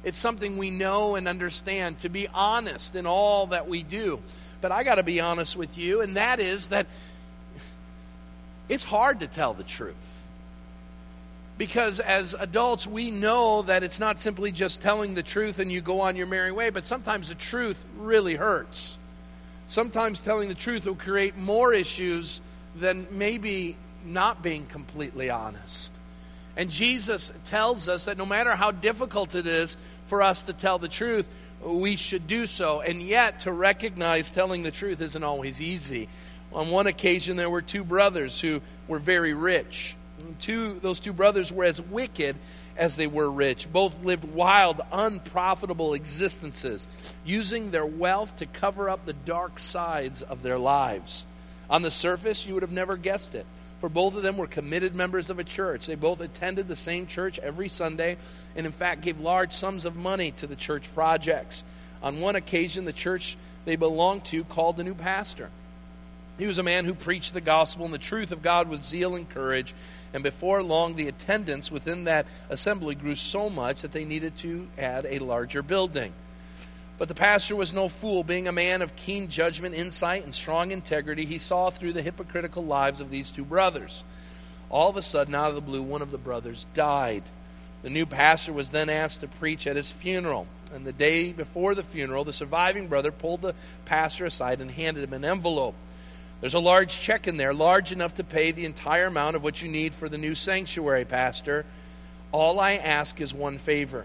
It's 0.05 0.19
something 0.19 0.59
we 0.59 0.71
know 0.71 1.17
and 1.17 1.27
understand, 1.27 1.99
to 2.01 2.09
be 2.09 2.29
honest 2.29 2.95
in 2.95 3.05
all 3.05 3.49
that 3.49 3.69
we 3.69 3.83
do. 3.83 4.21
But 4.61 4.71
I 4.71 4.85
got 4.85 4.95
to 4.95 5.03
be 5.03 5.21
honest 5.21 5.57
with 5.57 5.77
you, 5.77 6.03
and 6.03 6.17
that 6.17 6.39
is 6.39 6.69
that 6.69 6.87
it's 8.69 8.85
hard 8.85 9.21
to 9.21 9.27
tell 9.27 9.55
the 9.55 9.65
truth. 9.65 10.27
Because 11.59 12.01
as 12.01 12.35
adults, 12.35 12.87
we 12.87 13.11
know 13.11 13.63
that 13.63 13.83
it's 13.83 14.01
not 14.01 14.19
simply 14.19 14.53
just 14.53 14.81
telling 14.81 15.15
the 15.15 15.23
truth 15.23 15.59
and 15.59 15.71
you 15.71 15.81
go 15.81 16.01
on 16.01 16.17
your 16.17 16.27
merry 16.27 16.51
way, 16.51 16.71
but 16.71 16.87
sometimes 16.87 17.29
the 17.29 17.35
truth 17.35 17.85
really 17.99 18.35
hurts. 18.35 18.99
Sometimes 19.67 20.21
telling 20.21 20.49
the 20.49 20.55
truth 20.55 20.87
will 20.87 20.95
create 20.95 21.37
more 21.37 21.73
issues 21.73 22.41
than 22.75 23.07
maybe 23.11 23.77
not 24.05 24.43
being 24.43 24.67
completely 24.67 25.31
honest. 25.31 25.93
And 26.57 26.71
Jesus 26.71 27.33
tells 27.45 27.89
us 27.89 28.07
that 28.07 28.19
no 28.19 28.27
matter 28.27 28.55
how 28.57 28.71
difficult 28.71 29.35
it 29.35 29.47
is 29.47 29.77
for 30.07 30.23
us 30.23 30.43
to 30.43 30.53
tell 30.53 30.79
the 30.79 30.89
truth, 30.89 31.29
we 31.65 31.97
should 31.97 32.27
do 32.27 32.47
so. 32.47 32.81
And 32.81 33.01
yet, 33.01 33.41
to 33.41 33.53
recognize 33.53 34.31
telling 34.31 34.63
the 34.63 34.71
truth 34.71 35.01
isn't 35.01 35.23
always 35.23 35.61
easy. 35.61 36.09
On 36.55 36.71
one 36.71 36.87
occasion, 36.87 37.37
there 37.37 37.51
were 37.51 37.63
two 37.63 37.85
brothers 37.85 38.41
who 38.41 38.61
were 38.89 38.99
very 38.99 39.35
rich. 39.35 39.97
Two, 40.39 40.79
those 40.81 41.01
two 41.01 41.13
brothers 41.13 41.53
were 41.53 41.65
as 41.65 41.81
wicked 41.81 42.37
as 42.77 42.97
they 42.97 43.07
were 43.07 43.31
rich. 43.31 43.71
Both 43.73 44.05
lived 44.05 44.25
wild, 44.25 44.81
unprofitable 44.93 45.95
existences, 45.95 46.89
using 47.25 47.71
their 47.71 47.87
wealth 47.87 48.37
to 48.37 48.47
cover 48.47 48.89
up 48.89 49.05
the 49.05 49.13
dark 49.13 49.59
sides 49.59 50.23
of 50.23 50.43
their 50.43 50.59
lives. 50.59 51.27
On 51.69 51.83
the 51.83 51.91
surface, 51.91 52.47
you 52.47 52.55
would 52.55 52.63
have 52.63 52.73
never 52.73 52.97
guessed 52.97 53.35
it, 53.35 53.47
for 53.81 53.89
both 53.89 54.15
of 54.15 54.23
them 54.23 54.37
were 54.37 54.47
committed 54.47 54.95
members 54.95 55.31
of 55.31 55.39
a 55.39 55.45
church. 55.45 55.87
They 55.87 55.95
both 55.95 56.21
attended 56.21 56.69
the 56.69 56.77
same 56.77 57.07
church 57.07 57.39
every 57.39 57.69
Sunday, 57.69 58.17
and 58.55 58.67
in 58.67 58.73
fact 58.73 59.01
gave 59.01 59.21
large 59.21 59.53
sums 59.53 59.87
of 59.87 59.97
money 59.97 60.33
to 60.33 60.47
the 60.47 60.57
church 60.57 60.93
projects. 60.95 61.65
On 62.03 62.21
one 62.21 62.37
occasion, 62.37 62.85
the 62.85 62.93
church 62.93 63.37
they 63.65 63.77
belonged 63.77 64.25
to 64.27 64.45
called 64.45 64.79
a 64.81 64.85
new 64.85 64.95
pastor. 64.95 65.51
He 66.39 66.47
was 66.47 66.59
a 66.59 66.63
man 66.63 66.85
who 66.85 66.95
preached 66.95 67.35
the 67.35 67.41
gospel 67.41 67.85
and 67.85 67.95
the 67.95 67.99
truth 67.99 68.33
of 68.33 68.43
God 68.43 68.69
with 68.69 68.83
zeal 68.83 69.15
and 69.15 69.29
courage. 69.29 69.75
And 70.15 70.23
before 70.23 70.63
long, 70.63 70.95
the 70.95 71.09
attendance 71.09 71.71
within 71.71 72.05
that 72.05 72.27
assembly 72.49 72.95
grew 72.95 73.17
so 73.17 73.51
much 73.51 73.83
that 73.83 73.93
they 73.93 74.05
needed 74.05 74.37
to 74.37 74.69
add 74.79 75.07
a 75.07 75.19
larger 75.19 75.63
building. 75.63 76.13
But 76.99 77.09
the 77.09 77.15
pastor 77.15 77.57
was 77.57 77.73
no 77.73 77.89
fool. 77.89 78.23
Being 78.23 78.49
a 78.49 78.53
man 78.53 78.81
of 78.81 78.97
keen 78.97 79.29
judgment, 79.29 79.75
insight, 79.75 80.25
and 80.25 80.35
strong 80.35 80.71
integrity, 80.71 81.27
he 81.27 81.39
saw 81.39 81.71
through 81.71 81.95
the 81.95 82.03
hypocritical 82.03 82.65
lives 82.65 83.01
of 83.01 83.11
these 83.11 83.31
two 83.31 83.45
brothers. 83.45 84.05
All 84.71 84.89
of 84.89 84.97
a 84.97 85.03
sudden, 85.03 85.35
out 85.35 85.49
of 85.49 85.55
the 85.55 85.61
blue, 85.61 85.83
one 85.83 86.01
of 86.01 86.11
the 86.11 86.19
brothers 86.19 86.67
died. 86.75 87.25
The 87.83 87.91
new 87.91 88.07
pastor 88.07 88.53
was 88.53 88.71
then 88.71 88.89
asked 88.89 89.21
to 89.21 89.29
preach 89.29 89.67
at 89.67 89.77
his 89.77 89.91
funeral. 89.91 90.47
And 90.73 90.87
the 90.87 90.93
day 90.93 91.33
before 91.33 91.75
the 91.75 91.83
funeral, 91.83 92.25
the 92.25 92.33
surviving 92.33 92.87
brother 92.87 93.11
pulled 93.11 93.43
the 93.43 93.55
pastor 93.85 94.25
aside 94.25 94.61
and 94.61 94.71
handed 94.71 95.05
him 95.05 95.13
an 95.13 95.25
envelope. 95.25 95.75
There's 96.43 96.55
a 96.55 96.59
large 96.59 97.01
check 97.01 97.29
in 97.29 97.37
there, 97.37 97.55
large 97.55 97.93
enough 97.93 98.15
to 98.15 98.25
pay 98.25 98.51
the 98.51 98.65
entire 98.65 99.07
amount 99.07 99.37
of 99.37 99.45
what 99.45 99.63
you 99.63 99.69
need 99.69 99.95
for 99.95 100.09
the 100.09 100.19
new 100.19 100.35
sanctuary, 100.35 101.05
Pastor. 101.05 101.65
All 102.33 102.59
I 102.59 102.73
ask 102.73 103.21
is 103.21 103.33
one 103.33 103.57
favor 103.57 104.05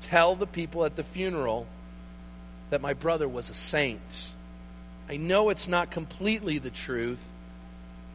tell 0.00 0.34
the 0.34 0.48
people 0.48 0.84
at 0.84 0.96
the 0.96 1.04
funeral 1.04 1.64
that 2.70 2.80
my 2.80 2.92
brother 2.92 3.28
was 3.28 3.48
a 3.48 3.54
saint. 3.54 4.32
I 5.08 5.16
know 5.16 5.48
it's 5.48 5.68
not 5.68 5.92
completely 5.92 6.58
the 6.58 6.70
truth, 6.70 7.30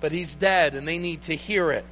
but 0.01 0.11
he's 0.11 0.33
dead 0.33 0.75
and 0.75 0.85
they 0.85 0.99
need 0.99 1.21
to 1.23 1.35
hear 1.35 1.71
it. 1.71 1.85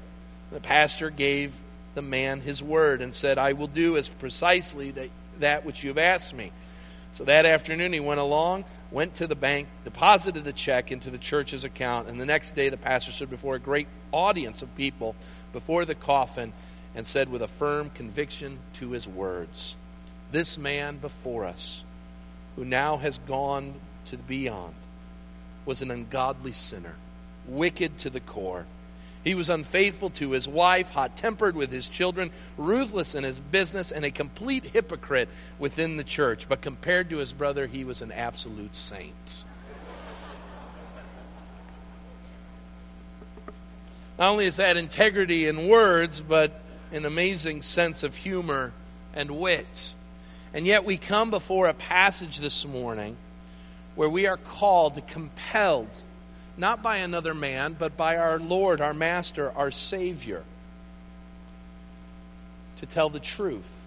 The 0.52 0.60
pastor 0.60 1.10
gave 1.10 1.56
the 1.94 2.02
man 2.02 2.42
his 2.42 2.62
word 2.62 3.02
and 3.02 3.16
said, 3.16 3.38
I 3.38 3.54
will 3.54 3.68
do 3.68 3.96
as 3.96 4.10
precisely 4.10 4.92
that, 4.92 5.10
that 5.40 5.64
which 5.64 5.82
you 5.82 5.92
have 5.92 5.98
asked 5.98 6.34
me. 6.34 6.52
So 7.14 7.24
that 7.24 7.46
afternoon 7.46 7.94
he 7.94 8.02
went 8.02 8.20
along 8.20 8.66
went 8.92 9.16
to 9.16 9.28
the 9.28 9.36
bank, 9.36 9.68
deposited 9.84 10.44
the 10.44 10.54
check 10.54 10.92
into 10.92 11.10
the 11.10 11.18
church's 11.18 11.64
account, 11.64 12.08
and 12.08 12.20
the 12.20 12.26
next 12.26 12.56
day 12.56 12.70
the 12.70 12.78
pastor 12.78 13.12
stood 13.12 13.30
before 13.30 13.56
a 13.56 13.60
great 13.60 13.88
audience 14.12 14.62
of 14.62 14.76
people 14.76 15.16
before 15.54 15.86
the 15.86 15.96
coffin 15.96 16.54
and 16.94 17.06
said 17.06 17.30
with 17.30 17.42
a 17.42 17.48
firm 17.48 17.90
conviction 17.90 18.60
to 18.74 18.92
his 18.92 19.08
words, 19.08 19.76
This 20.32 20.58
man 20.58 20.98
before 20.98 21.46
us, 21.46 21.84
who 22.56 22.64
now 22.64 22.98
has 22.98 23.18
gone 23.20 23.76
to 24.06 24.16
the 24.16 24.24
beyond, 24.24 24.76
was 25.66 25.82
an 25.82 25.92
ungodly 25.92 26.52
sinner, 26.52 26.96
wicked 27.48 27.98
to 27.98 28.10
the 28.10 28.20
core 28.20 28.66
he 29.26 29.34
was 29.34 29.50
unfaithful 29.50 30.12
to 30.12 30.32
his 30.32 30.48
wife, 30.48 30.92
hot 30.92 31.18
tempered 31.18 31.56
with 31.56 31.72
his 31.72 31.90
children, 31.90 32.30
ruthless 32.58 33.16
in 33.16 33.24
his 33.24 33.40
business, 33.40 33.92
and 33.92 34.06
a 34.06 34.12
complete 34.12 34.66
hypocrite 34.66 35.30
within 35.58 35.98
the 35.98 36.04
church. 36.04 36.48
But 36.48 36.62
compared 36.62 37.10
to 37.10 37.18
his 37.18 37.34
brother, 37.34 37.66
he 37.66 37.84
was 37.84 38.04
an 38.04 38.12
absolute 38.12 38.76
saint. 38.76 39.44
Not 44.20 44.30
only 44.30 44.46
is 44.46 44.58
that 44.58 44.78
integrity 44.78 45.48
in 45.48 45.68
words, 45.68 46.22
but 46.22 46.62
an 46.92 47.04
amazing 47.04 47.64
sense 47.64 48.04
of 48.04 48.16
humor 48.16 48.74
and 49.16 49.32
wit. 49.32 49.96
And 50.54 50.68
yet 50.68 50.86
we 50.86 50.98
come 50.98 51.32
before 51.32 51.68
a 51.68 51.74
passage 51.74 52.38
this 52.38 52.66
morning 52.66 53.18
where 53.96 54.10
we 54.10 54.28
are 54.28 54.38
called, 54.38 55.02
compelled 55.08 56.04
not 56.58 56.82
by 56.82 56.98
another 56.98 57.34
man, 57.34 57.76
but 57.78 57.98
by 57.98 58.18
our 58.18 58.40
Lord, 58.40 58.82
our 58.82 58.94
Master, 58.94 59.52
our 59.52 59.72
Savior. 59.72 60.44
To 62.78 62.86
tell 62.86 63.10
the 63.10 63.20
truth, 63.20 63.84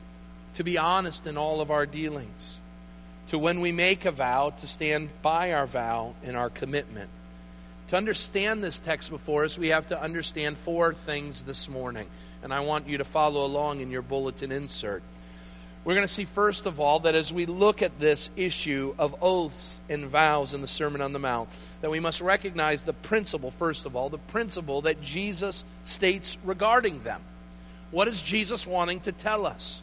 to 0.55 0.65
be 0.65 0.79
honest 0.79 1.27
in 1.27 1.37
all 1.37 1.61
of 1.61 1.71
our 1.71 1.87
dealings, 1.87 2.61
to 3.29 3.39
when 3.39 3.61
we 3.61 3.73
make 3.73 4.05
a 4.05 4.11
vow, 4.11 4.51
to 4.51 4.67
stand 4.67 5.11
by 5.23 5.53
our 5.53 5.67
vow 5.67 6.15
and 6.25 6.37
our 6.37 6.51
commitment. 6.51 7.11
To 7.89 7.97
understand 7.97 8.63
this 8.63 8.79
text 8.79 9.11
before 9.11 9.45
us, 9.45 9.59
we 9.59 9.69
have 9.69 9.87
to 9.89 10.03
understand 10.03 10.59
four 10.59 10.93
things 10.93 11.45
this 11.45 11.69
morning. 11.69 12.07
And 12.43 12.53
I 12.53 12.61
want 12.61 12.87
you 12.87 12.99
to 12.99 13.05
follow 13.05 13.47
along 13.47 13.81
in 13.81 13.91
your 13.91 14.03
bulletin 14.03 14.53
insert. 14.53 15.03
We're 15.89 15.95
going 15.95 16.07
to 16.07 16.13
see, 16.13 16.27
first 16.27 16.67
of 16.67 16.81
all, 16.81 16.99
that 16.99 17.15
as 17.15 17.33
we 17.33 17.47
look 17.47 17.81
at 17.81 17.99
this 17.99 18.29
issue 18.37 18.95
of 18.99 19.17
oaths 19.23 19.81
and 19.89 20.05
vows 20.05 20.53
in 20.53 20.61
the 20.61 20.67
Sermon 20.67 21.01
on 21.01 21.15
the 21.15 21.19
Mount, 21.19 21.49
that 21.81 21.91
we 21.91 21.99
must 21.99 22.21
recognize 22.21 22.83
the 22.83 22.93
principle, 22.93 23.51
first 23.51 23.87
of 23.87 23.97
all, 23.97 24.11
the 24.11 24.19
principle 24.19 24.83
that 24.83 25.01
Jesus 25.01 25.65
states 25.85 26.37
regarding 26.45 27.01
them. 27.05 27.23
What 27.91 28.07
is 28.07 28.21
Jesus 28.21 28.67
wanting 28.67 29.01
to 29.01 29.13
tell 29.13 29.47
us? 29.47 29.83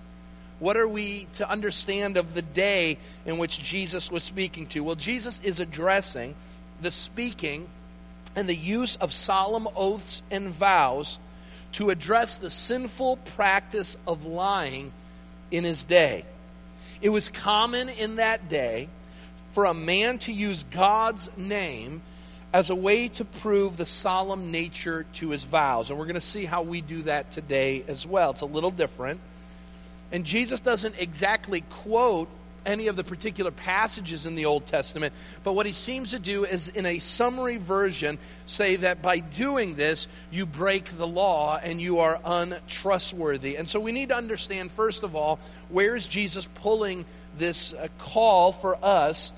What 0.59 0.77
are 0.77 0.87
we 0.87 1.25
to 1.33 1.49
understand 1.49 2.17
of 2.17 2.35
the 2.35 2.43
day 2.43 2.99
in 3.25 3.39
which 3.39 3.57
Jesus 3.63 4.11
was 4.11 4.21
speaking 4.21 4.67
to? 4.67 4.81
Well, 4.81 4.93
Jesus 4.93 5.41
is 5.41 5.59
addressing 5.59 6.35
the 6.83 6.91
speaking 6.91 7.67
and 8.35 8.47
the 8.47 8.55
use 8.55 8.95
of 8.97 9.11
solemn 9.11 9.67
oaths 9.75 10.21
and 10.29 10.49
vows 10.49 11.17
to 11.71 11.89
address 11.89 12.37
the 12.37 12.51
sinful 12.51 13.17
practice 13.17 13.97
of 14.05 14.23
lying 14.23 14.91
in 15.51 15.63
his 15.63 15.83
day. 15.83 16.25
It 17.01 17.09
was 17.09 17.29
common 17.29 17.89
in 17.89 18.15
that 18.17 18.49
day 18.49 18.89
for 19.51 19.65
a 19.65 19.73
man 19.73 20.19
to 20.19 20.33
use 20.33 20.63
God's 20.63 21.29
name 21.37 22.01
as 22.53 22.69
a 22.69 22.75
way 22.75 23.09
to 23.09 23.25
prove 23.25 23.77
the 23.77 23.85
solemn 23.85 24.51
nature 24.51 25.05
to 25.13 25.29
his 25.29 25.43
vows. 25.43 25.89
And 25.89 25.99
we're 25.99 26.05
going 26.05 26.15
to 26.15 26.21
see 26.21 26.45
how 26.45 26.61
we 26.61 26.81
do 26.81 27.01
that 27.03 27.31
today 27.31 27.83
as 27.87 28.07
well. 28.07 28.31
It's 28.31 28.41
a 28.41 28.45
little 28.45 28.71
different. 28.71 29.19
And 30.11 30.23
Jesus 30.25 30.59
doesn't 30.61 30.95
exactly 30.97 31.61
quote 31.69 32.29
any 32.65 32.87
of 32.87 32.95
the 32.95 33.03
particular 33.03 33.51
passages 33.51 34.25
in 34.25 34.35
the 34.35 34.45
Old 34.45 34.65
Testament, 34.65 35.13
but 35.43 35.53
what 35.53 35.65
he 35.65 35.71
seems 35.71 36.11
to 36.11 36.19
do 36.19 36.45
is, 36.45 36.69
in 36.69 36.85
a 36.85 36.99
summary 36.99 37.57
version, 37.57 38.17
say 38.45 38.75
that 38.77 39.01
by 39.01 39.19
doing 39.19 39.75
this, 39.75 40.07
you 40.31 40.45
break 40.45 40.97
the 40.97 41.07
law 41.07 41.57
and 41.61 41.79
you 41.81 41.99
are 41.99 42.19
untrustworthy. 42.25 43.55
And 43.55 43.69
so 43.69 43.79
we 43.79 43.91
need 43.91 44.09
to 44.09 44.15
understand, 44.15 44.71
first 44.71 45.03
of 45.03 45.15
all, 45.15 45.39
where 45.69 45.95
is 45.95 46.07
Jesus 46.07 46.47
pulling 46.55 47.05
this 47.37 47.73
uh, 47.73 47.87
call 47.97 48.51
for 48.51 48.77
us 48.83 49.33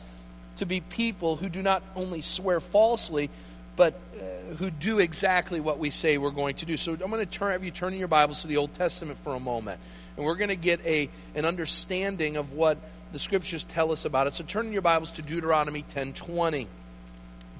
to 0.55 0.65
be 0.65 0.81
people 0.81 1.36
who 1.36 1.50
do 1.50 1.62
not 1.62 1.84
only 1.96 2.22
swear 2.22 2.60
falsely, 2.60 3.29
but 3.77 3.93
uh, 3.93 4.55
who 4.55 4.69
do 4.69 5.00
exactly 5.00 5.62
what 5.62 5.79
we 5.79 5.89
say 5.89 6.17
we're 6.17 6.31
going 6.31 6.55
to 6.55 6.65
do. 6.65 6.75
So 6.75 6.91
I'm 6.91 6.98
going 6.98 7.25
to 7.25 7.25
turn, 7.25 7.53
have 7.53 7.63
you 7.63 7.72
turn 7.72 7.93
in 7.93 8.00
your 8.00 8.10
Bibles 8.10 8.41
to 8.41 8.48
the 8.48 8.57
Old 8.57 8.74
Testament 8.74 9.17
for 9.19 9.36
a 9.36 9.39
moment. 9.39 9.79
And 10.17 10.25
we're 10.25 10.36
going 10.36 10.50
to 10.50 10.57
get 10.57 10.86
a, 10.86 11.10
an 11.36 11.46
understanding 11.46 12.36
of 12.36 12.51
what 12.51 12.77
the 13.13 13.19
scriptures 13.19 13.63
tell 13.63 13.91
us 13.91 14.03
about 14.03 14.27
it. 14.27 14.34
So 14.34 14.43
turn 14.43 14.65
in 14.65 14.74
your 14.74 14.81
Bibles 14.81 15.12
to 15.12 15.22
Deuteronomy 15.22 15.84
10:20. 15.84 16.67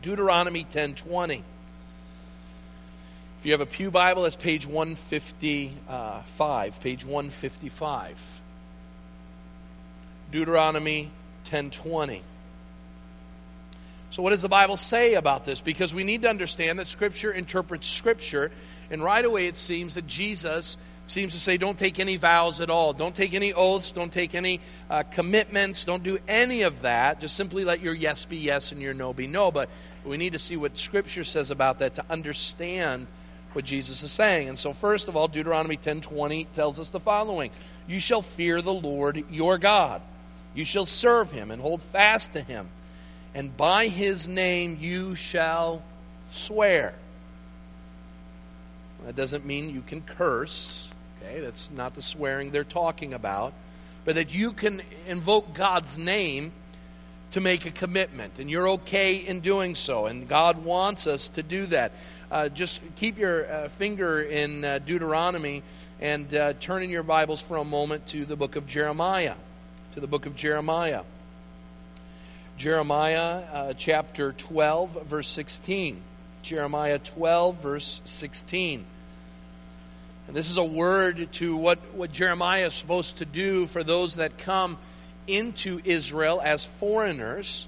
Deuteronomy 0.02 0.66
10:20. 0.66 1.44
If 3.40 3.46
you 3.46 3.52
have 3.52 3.62
a 3.62 3.68
Pew 3.68 3.92
Bible, 3.92 4.24
that's 4.24 4.36
page 4.36 4.66
155. 4.66 6.82
Page 6.82 7.06
155. 7.06 8.42
Deuteronomy 10.32 11.12
10:20. 11.46 12.22
So, 14.10 14.24
what 14.24 14.30
does 14.30 14.42
the 14.42 14.50
Bible 14.50 14.78
say 14.78 15.16
about 15.16 15.44
this? 15.44 15.62
Because 15.62 15.94
we 15.94 16.04
need 16.04 16.22
to 16.22 16.30
understand 16.30 16.80
that 16.80 16.88
Scripture 16.88 17.32
interprets 17.32 17.88
Scripture, 17.88 18.52
and 18.90 19.04
right 19.04 19.24
away 19.24 19.48
it 19.48 19.58
seems 19.58 19.96
that 19.96 20.08
Jesus 20.08 20.78
seems 21.08 21.34
to 21.34 21.40
say, 21.40 21.58
don't 21.58 21.78
take 21.78 22.00
any 22.00 22.18
vows 22.18 22.62
at 22.62 22.70
all. 22.70 22.94
Don't 22.94 23.16
take 23.16 23.34
any 23.34 23.54
oaths. 23.54 23.92
Don't 23.92 24.12
take 24.12 24.36
any 24.36 24.60
uh, 24.90 25.04
commitments. 25.04 25.86
Don't 25.86 26.04
do 26.04 26.20
any 26.28 26.64
of 26.64 26.82
that. 26.82 27.20
Just 27.20 27.36
simply 27.36 27.64
let 27.64 27.82
your 27.82 27.94
yes 27.94 28.26
be 28.26 28.38
yes 28.38 28.72
and 28.72 28.82
your 28.82 28.94
no 28.94 29.14
be 29.14 29.28
no. 29.28 29.52
But 29.52 29.70
we 30.06 30.18
need 30.18 30.34
to 30.34 30.40
see 30.40 30.58
what 30.58 30.78
Scripture 30.78 31.24
says 31.24 31.50
about 31.52 31.80
that 31.80 31.96
to 31.96 32.06
understand 32.10 33.08
what 33.54 33.66
Jesus 33.66 34.04
is 34.04 34.12
saying. 34.12 34.50
And 34.50 34.60
so, 34.60 34.74
first 34.74 35.08
of 35.08 35.16
all, 35.16 35.28
Deuteronomy 35.28 35.78
10:20 35.78 36.48
tells 36.54 36.80
us 36.80 36.90
the 36.90 37.00
following: 37.00 37.52
You 37.88 38.00
shall 38.00 38.22
fear 38.22 38.62
the 38.62 38.74
Lord 38.74 39.24
your 39.32 39.58
God. 39.58 40.02
You 40.54 40.66
shall 40.66 40.86
serve 40.86 41.32
him 41.32 41.52
and 41.52 41.62
hold 41.62 41.82
fast 41.82 42.34
to 42.34 42.42
him. 42.42 42.68
And 43.34 43.56
by 43.56 43.88
his 43.88 44.28
name 44.28 44.78
you 44.80 45.16
shall 45.16 45.82
swear. 46.32 46.94
That 49.06 49.16
doesn't 49.16 49.46
mean 49.46 49.70
you 49.70 49.82
can 49.82 50.02
curse. 50.02 50.92
Okay, 51.22 51.40
that's 51.40 51.70
not 51.72 51.94
the 51.94 52.02
swearing 52.02 52.52
they're 52.52 52.64
talking 52.64 53.14
about. 53.14 53.54
But 54.06 54.16
that 54.16 54.34
you 54.34 54.54
can 54.54 54.82
invoke 55.08 55.54
God's 55.54 55.98
name 55.98 56.52
to 57.32 57.42
make 57.42 57.66
a 57.66 57.72
commitment. 57.72 58.40
And 58.40 58.50
you're 58.50 58.70
okay 58.70 59.16
in 59.16 59.42
doing 59.42 59.76
so. 59.76 60.06
And 60.06 60.28
God 60.28 60.64
wants 60.64 61.08
us 61.08 61.28
to 61.30 61.44
do 61.44 61.66
that. 61.68 61.92
Uh, 62.32 62.50
just 62.50 62.82
keep 62.96 63.18
your 63.18 63.52
uh, 63.52 63.70
finger 63.70 64.22
in 64.22 64.64
uh, 64.64 64.80
Deuteronomy 64.80 65.64
and 66.00 66.34
uh, 66.34 66.54
turn 66.54 66.84
in 66.84 66.90
your 66.90 67.04
Bibles 67.04 67.42
for 67.42 67.58
a 67.58 67.66
moment 67.66 68.08
to 68.08 68.26
the 68.26 68.36
book 68.36 68.56
of 68.56 68.68
Jeremiah. 68.68 69.36
To 69.94 70.00
the 70.00 70.08
book 70.08 70.26
of 70.26 70.36
Jeremiah. 70.36 71.04
Jeremiah 72.58 73.44
uh, 73.54 73.74
chapter 73.78 74.32
12, 74.32 75.04
verse 75.04 75.28
16. 75.28 76.02
Jeremiah 76.42 76.98
12, 76.98 77.62
verse 77.62 78.02
16. 78.06 78.84
And 80.28 80.36
this 80.36 80.50
is 80.50 80.58
a 80.58 80.64
word 80.64 81.32
to 81.34 81.56
what, 81.56 81.78
what 81.94 82.12
Jeremiah 82.12 82.66
is 82.66 82.74
supposed 82.74 83.20
to 83.20 83.26
do 83.26 83.68
for 83.68 83.84
those 83.84 84.16
that 84.16 84.40
come 84.40 84.80
into 85.28 85.80
Israel 85.86 86.42
as 86.44 86.66
foreigners, 86.66 87.68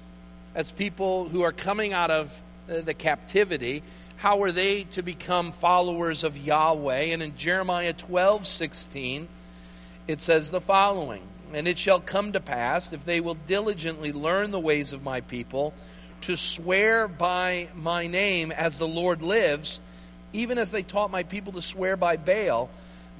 as 0.56 0.72
people 0.72 1.28
who 1.28 1.42
are 1.42 1.52
coming 1.52 1.92
out 1.92 2.10
of 2.10 2.42
the 2.66 2.94
captivity. 2.94 3.84
How 4.16 4.42
are 4.42 4.50
they 4.50 4.84
to 4.84 5.02
become 5.02 5.52
followers 5.52 6.24
of 6.24 6.36
Yahweh? 6.36 7.12
And 7.12 7.22
in 7.22 7.36
Jeremiah 7.36 7.92
12 7.92 8.44
16, 8.44 9.28
it 10.08 10.20
says 10.20 10.50
the 10.50 10.60
following 10.60 11.22
And 11.52 11.66
it 11.66 11.78
shall 11.78 12.00
come 12.00 12.32
to 12.32 12.40
pass, 12.40 12.92
if 12.92 13.04
they 13.04 13.20
will 13.20 13.34
diligently 13.34 14.12
learn 14.12 14.50
the 14.50 14.60
ways 14.60 14.92
of 14.92 15.02
my 15.02 15.20
people, 15.20 15.74
to 16.22 16.36
swear 16.36 17.08
by 17.08 17.68
my 17.74 18.06
name 18.06 18.52
as 18.52 18.78
the 18.78 18.86
Lord 18.86 19.22
lives, 19.22 19.80
even 20.32 20.58
as 20.58 20.70
they 20.70 20.82
taught 20.82 21.10
my 21.10 21.22
people 21.22 21.52
to 21.54 21.62
swear 21.62 21.96
by 21.96 22.16
Baal, 22.16 22.70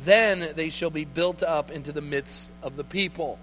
then 0.05 0.53
they 0.55 0.71
shall 0.71 0.91
be 0.91 1.05
built 1.05 1.43
up 1.43 1.71
into 1.71 1.93
the 1.93 2.01
midst 2.01 2.53
of 2.63 2.77
the 2.77 2.85
people. 2.85 3.39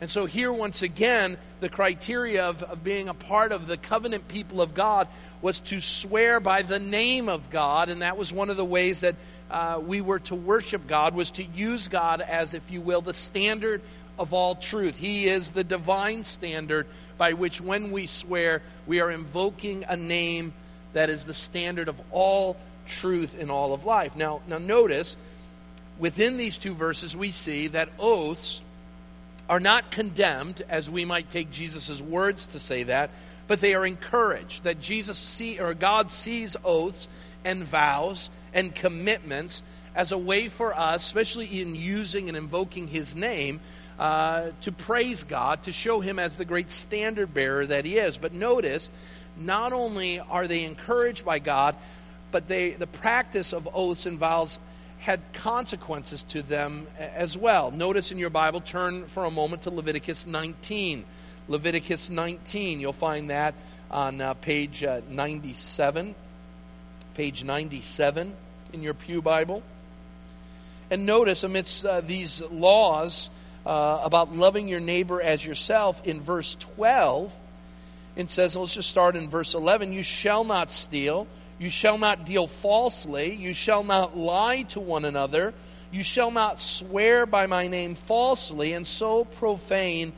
And 0.00 0.10
so, 0.10 0.26
here 0.26 0.52
once 0.52 0.82
again, 0.82 1.36
the 1.60 1.68
criteria 1.68 2.46
of, 2.46 2.64
of 2.64 2.82
being 2.82 3.08
a 3.08 3.14
part 3.14 3.52
of 3.52 3.68
the 3.68 3.76
covenant 3.76 4.26
people 4.26 4.60
of 4.60 4.74
God 4.74 5.06
was 5.40 5.60
to 5.60 5.78
swear 5.78 6.40
by 6.40 6.62
the 6.62 6.80
name 6.80 7.28
of 7.28 7.50
God, 7.50 7.88
and 7.88 8.02
that 8.02 8.16
was 8.16 8.32
one 8.32 8.50
of 8.50 8.56
the 8.56 8.64
ways 8.64 9.02
that 9.02 9.14
uh, 9.48 9.80
we 9.80 10.00
were 10.00 10.18
to 10.18 10.34
worship 10.34 10.88
God, 10.88 11.14
was 11.14 11.30
to 11.32 11.44
use 11.44 11.86
God 11.86 12.20
as, 12.20 12.52
if 12.52 12.68
you 12.72 12.80
will, 12.80 13.00
the 13.00 13.14
standard 13.14 13.80
of 14.18 14.32
all 14.32 14.54
truth. 14.54 14.98
He 14.98 15.26
is 15.26 15.50
the 15.50 15.64
divine 15.64 16.24
standard 16.24 16.86
by 17.18 17.32
which, 17.32 17.60
when 17.60 17.90
we 17.92 18.06
swear, 18.06 18.62
we 18.86 19.00
are 19.00 19.10
invoking 19.10 19.84
a 19.88 19.96
name 19.96 20.52
that 20.92 21.10
is 21.10 21.24
the 21.24 21.34
standard 21.34 21.88
of 21.88 22.00
all 22.10 22.56
truth 22.86 23.38
in 23.38 23.50
all 23.50 23.72
of 23.72 23.84
life. 23.84 24.16
Now, 24.16 24.42
now 24.46 24.58
notice, 24.58 25.16
within 25.98 26.36
these 26.36 26.58
two 26.58 26.74
verses, 26.74 27.16
we 27.16 27.30
see 27.30 27.68
that 27.68 27.88
oaths 27.98 28.60
are 29.48 29.60
not 29.60 29.90
condemned, 29.90 30.62
as 30.68 30.88
we 30.88 31.04
might 31.04 31.28
take 31.28 31.50
Jesus' 31.50 32.00
words 32.00 32.46
to 32.46 32.58
say 32.58 32.84
that, 32.84 33.10
but 33.48 33.60
they 33.60 33.74
are 33.74 33.84
encouraged. 33.84 34.64
That 34.64 34.80
Jesus 34.80 35.18
see 35.18 35.58
or 35.58 35.74
God 35.74 36.10
sees 36.10 36.56
oaths 36.64 37.08
and 37.44 37.64
vows 37.64 38.30
and 38.54 38.74
commitments 38.74 39.62
as 39.94 40.12
a 40.12 40.18
way 40.18 40.48
for 40.48 40.74
us, 40.74 41.04
especially 41.04 41.60
in 41.60 41.74
using 41.74 42.28
and 42.28 42.36
invoking 42.36 42.88
His 42.88 43.14
name, 43.14 43.60
uh, 43.98 44.50
to 44.62 44.72
praise 44.72 45.24
God, 45.24 45.64
to 45.64 45.72
show 45.72 46.00
Him 46.00 46.18
as 46.18 46.36
the 46.36 46.44
great 46.44 46.70
standard 46.70 47.32
bearer 47.34 47.66
that 47.66 47.84
He 47.84 47.98
is. 47.98 48.18
But 48.18 48.32
notice, 48.32 48.90
not 49.36 49.72
only 49.72 50.18
are 50.18 50.46
they 50.46 50.64
encouraged 50.64 51.24
by 51.24 51.38
God, 51.38 51.76
but 52.30 52.48
they, 52.48 52.70
the 52.70 52.86
practice 52.86 53.52
of 53.52 53.68
oaths 53.74 54.06
and 54.06 54.18
vows 54.18 54.58
had 54.98 55.32
consequences 55.32 56.22
to 56.22 56.42
them 56.42 56.86
as 56.98 57.36
well. 57.36 57.70
Notice 57.70 58.12
in 58.12 58.18
your 58.18 58.30
Bible, 58.30 58.60
turn 58.60 59.06
for 59.06 59.24
a 59.24 59.30
moment 59.30 59.62
to 59.62 59.70
Leviticus 59.70 60.26
19. 60.26 61.04
Leviticus 61.48 62.08
19, 62.08 62.78
you'll 62.78 62.92
find 62.92 63.30
that 63.30 63.54
on 63.90 64.20
uh, 64.20 64.34
page 64.34 64.84
uh, 64.84 65.00
97. 65.08 66.14
Page 67.14 67.44
97 67.44 68.32
in 68.72 68.82
your 68.82 68.94
Pew 68.94 69.20
Bible. 69.20 69.62
And 70.90 71.04
notice 71.04 71.42
amidst 71.42 71.84
uh, 71.84 72.00
these 72.00 72.40
laws 72.50 73.30
uh, 73.64 74.00
about 74.02 74.34
loving 74.34 74.68
your 74.68 74.80
neighbor 74.80 75.20
as 75.20 75.44
yourself, 75.44 76.06
in 76.06 76.20
verse 76.20 76.56
12, 76.56 77.36
it 78.16 78.30
says, 78.30 78.56
let's 78.56 78.74
just 78.74 78.90
start 78.90 79.16
in 79.16 79.28
verse 79.28 79.54
11 79.54 79.92
You 79.92 80.02
shall 80.02 80.44
not 80.44 80.70
steal. 80.70 81.26
You 81.58 81.70
shall 81.70 81.96
not 81.96 82.26
deal 82.26 82.46
falsely. 82.46 83.34
You 83.34 83.54
shall 83.54 83.84
not 83.84 84.16
lie 84.16 84.62
to 84.62 84.80
one 84.80 85.04
another. 85.04 85.54
You 85.92 86.02
shall 86.02 86.30
not 86.30 86.60
swear 86.60 87.26
by 87.26 87.46
my 87.46 87.68
name 87.68 87.94
falsely, 87.94 88.72
and 88.72 88.86
so 88.86 89.24
profane 89.24 90.12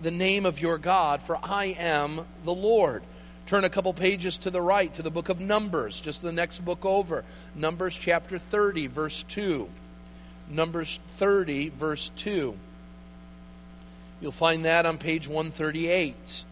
the 0.00 0.10
name 0.10 0.46
of 0.46 0.60
your 0.60 0.78
God, 0.78 1.22
for 1.22 1.38
I 1.42 1.66
am 1.78 2.26
the 2.44 2.54
Lord. 2.54 3.02
Turn 3.46 3.64
a 3.64 3.70
couple 3.70 3.92
pages 3.92 4.38
to 4.38 4.50
the 4.50 4.62
right 4.62 4.92
to 4.94 5.02
the 5.02 5.10
book 5.10 5.28
of 5.28 5.38
Numbers, 5.38 6.00
just 6.00 6.22
the 6.22 6.32
next 6.32 6.64
book 6.64 6.84
over. 6.84 7.24
Numbers 7.54 7.96
chapter 7.96 8.38
30, 8.38 8.86
verse 8.88 9.22
2. 9.24 9.68
Numbers 10.48 10.98
30, 11.08 11.68
verse 11.68 12.10
2. 12.16 12.56
You'll 14.22 14.30
find 14.30 14.64
that 14.64 14.86
on 14.86 14.98
page 14.98 15.26
138. 15.26 16.44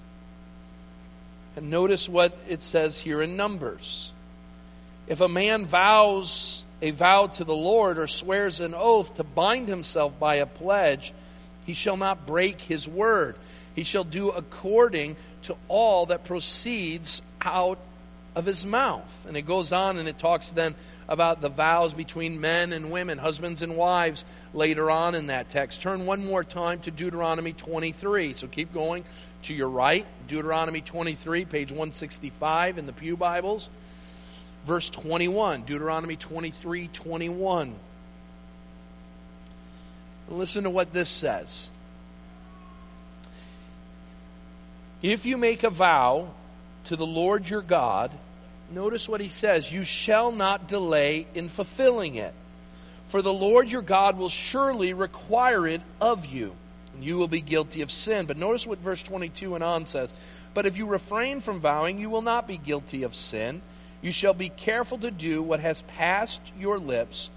And 1.55 1.71
notice 1.71 2.09
what 2.09 2.37
it 2.49 2.63
says 2.63 2.99
here 2.99 3.23
in 3.23 3.37
Numbers. 3.37 4.13
If 5.07 5.21
a 5.21 5.29
man 5.29 5.65
vows 5.65 6.67
a 6.83 6.91
vow 6.91 7.29
to 7.29 7.45
the 7.45 7.55
Lord 7.55 7.97
or 7.97 8.09
swears 8.09 8.59
an 8.59 8.75
oath 8.75 9.15
to 9.15 9.25
bind 9.25 9.69
himself 9.69 10.19
by 10.19 10.37
a 10.37 10.47
pledge, 10.47 11.13
he 11.65 11.73
shall 11.73 11.97
not 11.97 12.27
break 12.27 12.61
his 12.61 12.89
word. 12.89 13.37
He 13.77 13.85
shall 13.85 14.03
do 14.05 14.31
according 14.31 15.15
to 15.43 15.57
all 15.69 16.07
that 16.07 16.25
proceeds 16.25 17.23
out 17.41 17.79
of 18.35 18.47
his 18.47 18.65
mouth. 18.65 19.27
And 19.27 19.37
it 19.37 19.43
goes 19.43 19.73
on 19.73 19.99
and 19.99 20.09
it 20.09 20.19
talks 20.19 20.53
then 20.53 20.75
about 21.09 21.41
the 21.41 21.49
vows 21.49 21.95
between 21.95 22.41
men 22.41 22.73
and 22.73 22.91
women, 22.91 23.19
husbands 23.19 23.63
and 23.63 23.77
wives, 23.77 24.25
later 24.55 24.91
on 24.91 25.15
in 25.15 25.27
that 25.27 25.49
text. 25.49 25.83
Turn 25.83 26.07
one 26.07 26.25
more 26.25 26.45
time 26.45 26.81
to 26.81 26.91
Deuteronomy 26.91 27.53
23. 27.53 28.35
So 28.35 28.47
keep 28.47 28.73
going 28.73 29.05
to 29.43 29.55
your 29.55 29.69
right. 29.69 30.07
Deuteronomy 30.29 30.81
23, 30.81 31.45
page 31.45 31.71
165 31.71 32.79
in 32.79 32.87
the 32.87 32.93
Pew 32.93 33.17
Bibles. 33.17 33.71
Verse 34.65 34.91
21, 34.91 35.63
Deuteronomy 35.63 36.17
23 36.17 36.89
21. 36.89 37.75
Listen 40.29 40.65
to 40.65 40.71
what 40.71 40.93
this 40.93 41.09
says. 41.09 41.71
If 45.03 45.25
you 45.25 45.39
make 45.39 45.65
a 45.65 45.71
vow 45.71 46.29
to 46.91 46.97
the 46.97 47.07
Lord 47.07 47.49
your 47.49 47.63
God, 47.63 48.11
notice 48.69 49.09
what 49.09 49.21
he 49.21 49.29
says 49.29 49.73
you 49.73 49.85
shall 49.85 50.33
not 50.33 50.67
delay 50.67 51.29
in 51.37 51.47
fulfilling 51.47 52.17
it. 52.17 52.35
For 53.07 53.23
the 53.23 53.33
Lord 53.33 53.71
your 53.71 53.81
God 53.81 54.19
will 54.19 54.29
surely 54.29 54.93
require 54.93 55.69
it 55.69 55.83
of 56.01 56.27
you, 56.27 56.53
and 56.93 57.05
you 57.05 57.17
will 57.17 57.29
be 57.29 57.43
guilty 57.43 57.83
of 57.83 57.93
sin. 57.93 58.27
But 58.27 58.39
notice 58.39 58.67
what 58.67 58.81
verse 58.81 59.05
22 59.05 59.55
and 59.55 59.63
on 59.63 59.87
says. 59.87 60.13
But 60.53 60.67
if 60.67 60.77
you 60.77 60.87
refrain 60.87 61.39
from 61.39 61.61
vowing, 61.61 62.01
you 62.01 62.11
will 62.11 62.23
not 62.23 62.49
be 62.49 62.57
guilty 62.57 63.05
of 63.05 63.15
sin. 63.15 63.63
You 64.03 64.11
shall 64.11 64.35
be 64.35 64.49
careful 64.49 64.99
to 64.99 65.13
do 65.13 65.45
what 65.45 65.61
has 65.61 65.83
passed 65.83 66.43
your 66.59 66.81
lips, 66.81 67.31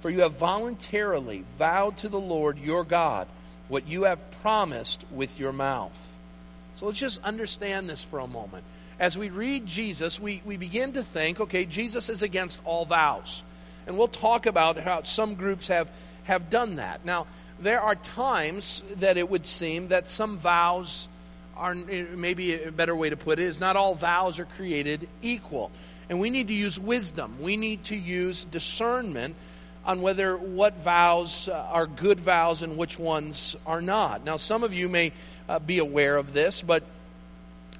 for 0.00 0.10
you 0.10 0.20
have 0.20 0.32
voluntarily 0.32 1.44
vowed 1.56 1.96
to 1.98 2.10
the 2.10 2.20
Lord 2.20 2.58
your 2.58 2.84
God 2.84 3.28
what 3.68 3.88
you 3.88 4.02
have 4.02 4.30
promised 4.42 5.06
with 5.10 5.40
your 5.40 5.54
mouth. 5.54 6.18
So 6.74 6.84
let's 6.84 6.98
just 6.98 7.24
understand 7.24 7.88
this 7.88 8.04
for 8.04 8.18
a 8.18 8.26
moment. 8.26 8.64
As 9.00 9.16
we 9.16 9.30
read 9.30 9.64
Jesus, 9.64 10.20
we, 10.20 10.42
we 10.44 10.58
begin 10.58 10.92
to 10.92 11.02
think, 11.02 11.40
okay, 11.40 11.64
Jesus 11.64 12.10
is 12.10 12.20
against 12.20 12.60
all 12.66 12.84
vows. 12.84 13.42
And 13.86 13.96
we'll 13.96 14.08
talk 14.08 14.44
about 14.44 14.76
how 14.76 15.04
some 15.04 15.36
groups 15.36 15.68
have, 15.68 15.90
have 16.24 16.50
done 16.50 16.76
that. 16.76 17.06
Now, 17.06 17.26
there 17.58 17.80
are 17.80 17.94
times 17.94 18.84
that 18.96 19.16
it 19.16 19.30
would 19.30 19.46
seem 19.46 19.88
that 19.88 20.06
some 20.06 20.36
vows 20.36 21.08
are, 21.56 21.74
maybe 21.74 22.62
a 22.62 22.70
better 22.70 22.94
way 22.94 23.08
to 23.08 23.16
put 23.16 23.38
it 23.38 23.44
is 23.44 23.58
not 23.58 23.74
all 23.74 23.94
vows 23.94 24.38
are 24.38 24.44
created 24.44 25.08
equal. 25.22 25.70
And 26.10 26.20
we 26.20 26.28
need 26.28 26.48
to 26.48 26.54
use 26.54 26.78
wisdom. 26.78 27.40
We 27.40 27.56
need 27.56 27.84
to 27.84 27.96
use 27.96 28.44
discernment 28.44 29.34
on 29.82 30.02
whether 30.02 30.36
what 30.36 30.78
vows 30.78 31.48
uh, 31.48 31.54
are 31.54 31.86
good 31.86 32.20
vows 32.20 32.62
and 32.62 32.76
which 32.76 32.98
ones 32.98 33.56
are 33.64 33.80
not. 33.80 34.26
Now, 34.26 34.36
some 34.36 34.62
of 34.62 34.74
you 34.74 34.90
may 34.90 35.12
uh, 35.48 35.58
be 35.58 35.78
aware 35.78 36.18
of 36.18 36.34
this, 36.34 36.60
but 36.60 36.84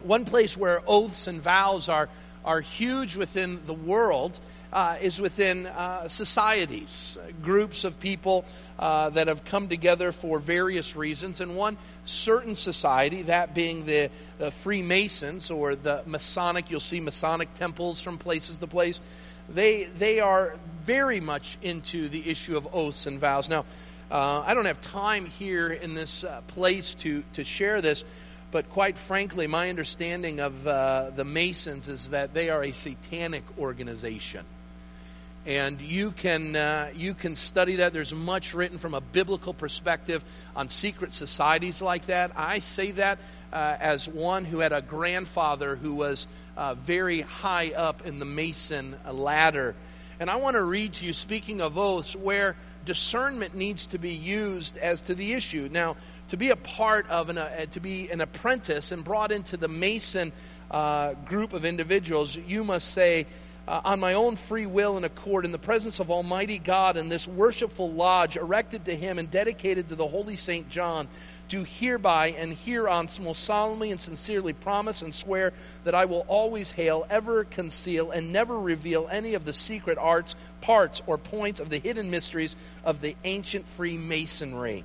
one 0.03 0.25
place 0.25 0.57
where 0.57 0.83
oaths 0.87 1.27
and 1.27 1.41
vows 1.41 1.89
are, 1.89 2.09
are 2.45 2.61
huge 2.61 3.17
within 3.17 3.61
the 3.67 3.75
world 3.75 4.41
uh, 4.73 4.97
is 5.01 5.21
within 5.21 5.67
uh, 5.67 6.09
societies, 6.09 7.19
groups 7.43 7.85
of 7.85 7.99
people 7.99 8.45
uh, 8.79 9.11
that 9.11 9.27
have 9.27 9.45
come 9.45 9.69
together 9.69 10.13
for 10.13 10.39
various 10.39 10.95
reasons. 10.97 11.41
And 11.41 11.57
one 11.57 11.77
certain 12.05 12.55
society, 12.55 13.23
that 13.23 13.55
being 13.55 13.85
the, 13.85 14.11
the 14.39 14.51
Freemasons 14.51 15.51
or 15.51 15.75
the 15.75 16.03
Masonic, 16.07 16.71
you'll 16.71 16.81
see 16.81 17.01
Masonic 17.01 17.53
temples 17.55 18.03
from 18.03 18.19
places 18.19 18.59
to 18.59 18.67
place, 18.67 19.01
they, 19.49 19.85
they 19.85 20.21
are 20.21 20.57
very 20.85 21.21
much 21.21 21.59
into 21.63 22.09
the 22.09 22.29
issue 22.29 22.57
of 22.57 22.69
oaths 22.73 23.07
and 23.07 23.19
vows. 23.19 23.49
Now, 23.49 23.65
uh, 24.11 24.43
I 24.47 24.55
don't 24.55 24.65
have 24.65 24.81
time 24.81 25.27
here 25.27 25.69
in 25.71 25.95
this 25.95 26.25
uh, 26.25 26.41
place 26.47 26.95
to, 26.97 27.23
to 27.35 27.45
share 27.45 27.81
this. 27.81 28.05
But 28.51 28.71
quite 28.71 28.99
frankly, 28.99 29.47
my 29.47 29.69
understanding 29.69 30.41
of 30.41 30.67
uh, 30.67 31.11
the 31.15 31.25
Masons 31.25 31.89
is 31.89 32.11
that 32.11 32.35
they 32.35 32.51
are 32.51 32.65
a 32.65 32.73
satanic 32.73 33.45
organization. 33.59 34.45
And 35.47 35.81
you 35.81 36.11
can 36.11 36.55
uh, 36.55 36.91
you 36.95 37.15
can 37.15 37.35
study 37.35 37.77
that. 37.77 37.95
There's 37.95 38.15
much 38.15 38.53
written 38.53 38.77
from 38.77 38.93
a 38.93 39.01
biblical 39.01 39.55
perspective 39.55 40.23
on 40.55 40.69
secret 40.69 41.15
societies 41.15 41.81
like 41.81 42.07
that. 42.07 42.33
I 42.37 42.59
say 42.59 42.91
that 42.93 43.19
uh, 43.53 43.77
as 43.81 44.07
one 44.07 44.45
who 44.45 44.59
had 44.59 44.73
a 44.73 44.83
grandfather 44.83 45.77
who 45.77 45.95
was 45.95 46.29
uh, 46.59 46.75
very 46.75 47.23
high 47.23 47.71
up 47.71 48.07
in 48.07 48.19
the 48.19 48.27
mason 48.27 48.97
ladder. 49.11 49.75
And 50.19 50.29
i 50.29 50.37
want 50.37 50.57
to 50.57 50.63
read 50.63 50.93
to 50.95 51.07
you 51.07 51.15
speaking 51.15 51.63
of 51.63 51.79
oaths 51.79 52.15
where 52.15 52.55
discernment 52.85 53.55
needs 53.55 53.87
to 53.87 53.99
be 53.99 54.13
used 54.13 54.77
as 54.77 55.03
to 55.03 55.15
the 55.15 55.33
issue. 55.33 55.71
Now 55.73 55.97
to 56.31 56.37
be 56.37 56.51
a 56.51 56.57
part 56.57 57.09
of 57.11 57.29
an, 57.29 57.38
uh, 57.38 57.66
to 57.66 57.81
be 57.81 58.09
an 58.11 58.21
apprentice 58.21 58.93
and 58.93 59.05
brought 59.05 59.33
into 59.33 59.57
the 59.57 59.66
mason 59.69 60.33
uh, 60.71 61.14
group 61.25 61.53
of 61.53 61.64
individuals 61.64 62.37
you 62.37 62.62
must 62.62 62.93
say 62.93 63.27
uh, 63.66 63.81
on 63.85 64.01
my 64.01 64.14
own 64.14 64.37
free 64.37 64.66
will 64.66 64.97
and 64.97 65.05
accord 65.05 65.45
in 65.45 65.53
the 65.53 65.59
presence 65.59 66.01
of 66.01 66.11
Almighty 66.11 66.59
God 66.59 66.97
in 66.97 67.09
this 67.09 67.29
worshipful 67.29 67.90
lodge 67.90 68.37
erected 68.37 68.85
to 68.87 68.97
Him 68.97 69.19
and 69.19 69.31
dedicated 69.31 69.88
to 69.88 69.95
the 69.95 70.07
Holy 70.07 70.37
Saint 70.37 70.69
John, 70.69 71.09
do 71.49 71.64
hereby 71.64 72.29
and 72.29 72.53
hereon 72.53 73.09
most 73.21 73.45
solemnly 73.45 73.90
and 73.90 74.01
sincerely 74.01 74.53
promise 74.53 75.03
and 75.03 75.14
swear 75.14 75.53
that 75.85 75.95
I 75.95 76.05
will 76.05 76.25
always 76.27 76.73
hail, 76.73 77.07
ever 77.11 77.45
conceal, 77.45 78.11
and 78.11 78.33
never 78.33 78.59
reveal 78.59 79.09
any 79.11 79.35
of 79.35 79.45
the 79.45 79.53
secret 79.53 79.99
arts, 79.99 80.37
parts, 80.61 81.03
or 81.07 81.19
points 81.19 81.61
of 81.61 81.71
the 81.71 81.79
hidden 81.79 82.11
mysteries 82.11 82.57
of 82.85 83.01
the 83.01 83.16
ancient 83.25 83.66
Freemasonry, 83.66 84.85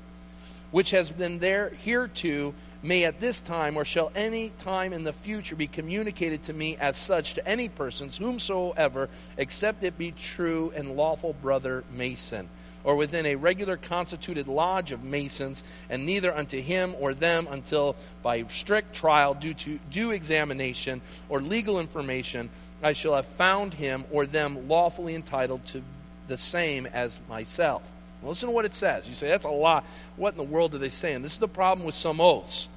which 0.76 0.92
has 0.92 1.10
been 1.10 1.40
there 1.40 1.72
hereto 1.86 2.54
may 2.84 3.06
at 3.06 3.22
this 3.22 3.40
time 3.40 3.78
or 3.78 3.86
shall 3.86 4.12
any 4.14 4.50
time 4.58 4.92
in 4.92 5.04
the 5.04 5.14
future 5.14 5.56
be 5.56 5.68
communicated 5.68 6.44
to 6.44 6.52
me 6.52 6.76
as 6.82 6.98
such 6.98 7.34
to 7.34 7.48
any 7.48 7.70
persons 7.70 8.18
whomsoever 8.18 9.08
except 9.38 9.86
it 9.86 9.98
be 9.98 10.12
true 10.12 10.74
and 10.76 10.98
lawful 10.98 11.32
brother 11.42 11.86
mason 11.90 12.50
or 12.84 12.98
within 12.98 13.26
a 13.26 13.38
regular 13.38 13.78
constituted 13.78 14.50
lodge 14.50 14.92
of 14.92 15.02
masons 15.02 15.64
and 15.90 16.06
neither 16.06 16.36
unto 16.36 16.62
him 16.62 16.94
or 17.00 17.14
them 17.14 17.48
until 17.52 17.96
by 18.22 18.44
strict 18.48 18.94
trial 18.94 19.34
due 19.34 19.54
to 19.54 19.80
due 19.90 20.12
examination 20.12 21.00
or 21.30 21.40
legal 21.40 21.80
information 21.80 22.50
i 22.84 22.92
shall 22.92 23.16
have 23.16 23.26
found 23.26 23.76
him 23.76 24.04
or 24.12 24.26
them 24.26 24.68
lawfully 24.68 25.16
entitled 25.16 25.64
to 25.66 25.82
the 26.28 26.38
same 26.38 26.86
as 26.88 27.22
myself 27.30 27.94
Listen 28.24 28.50
to 28.50 28.56
what 28.56 28.66
it 28.66 28.74
says. 28.74 29.08
You 29.08 29.14
say, 29.14 29.28
that's 29.28 29.46
a 29.46 29.50
lot. 29.50 29.86
What 30.16 30.34
in 30.34 30.38
the 30.38 30.44
world 30.44 30.74
are 30.74 30.80
they 30.80 30.90
saying? 30.90 31.22
This 31.22 31.34
is 31.34 31.40
the 31.40 31.48
problem 31.48 31.86
with 31.86 31.96
some 31.96 32.20
oaths. 32.20 32.70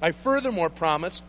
I 0.00 0.12
furthermore 0.12 0.70
promise 0.70 1.22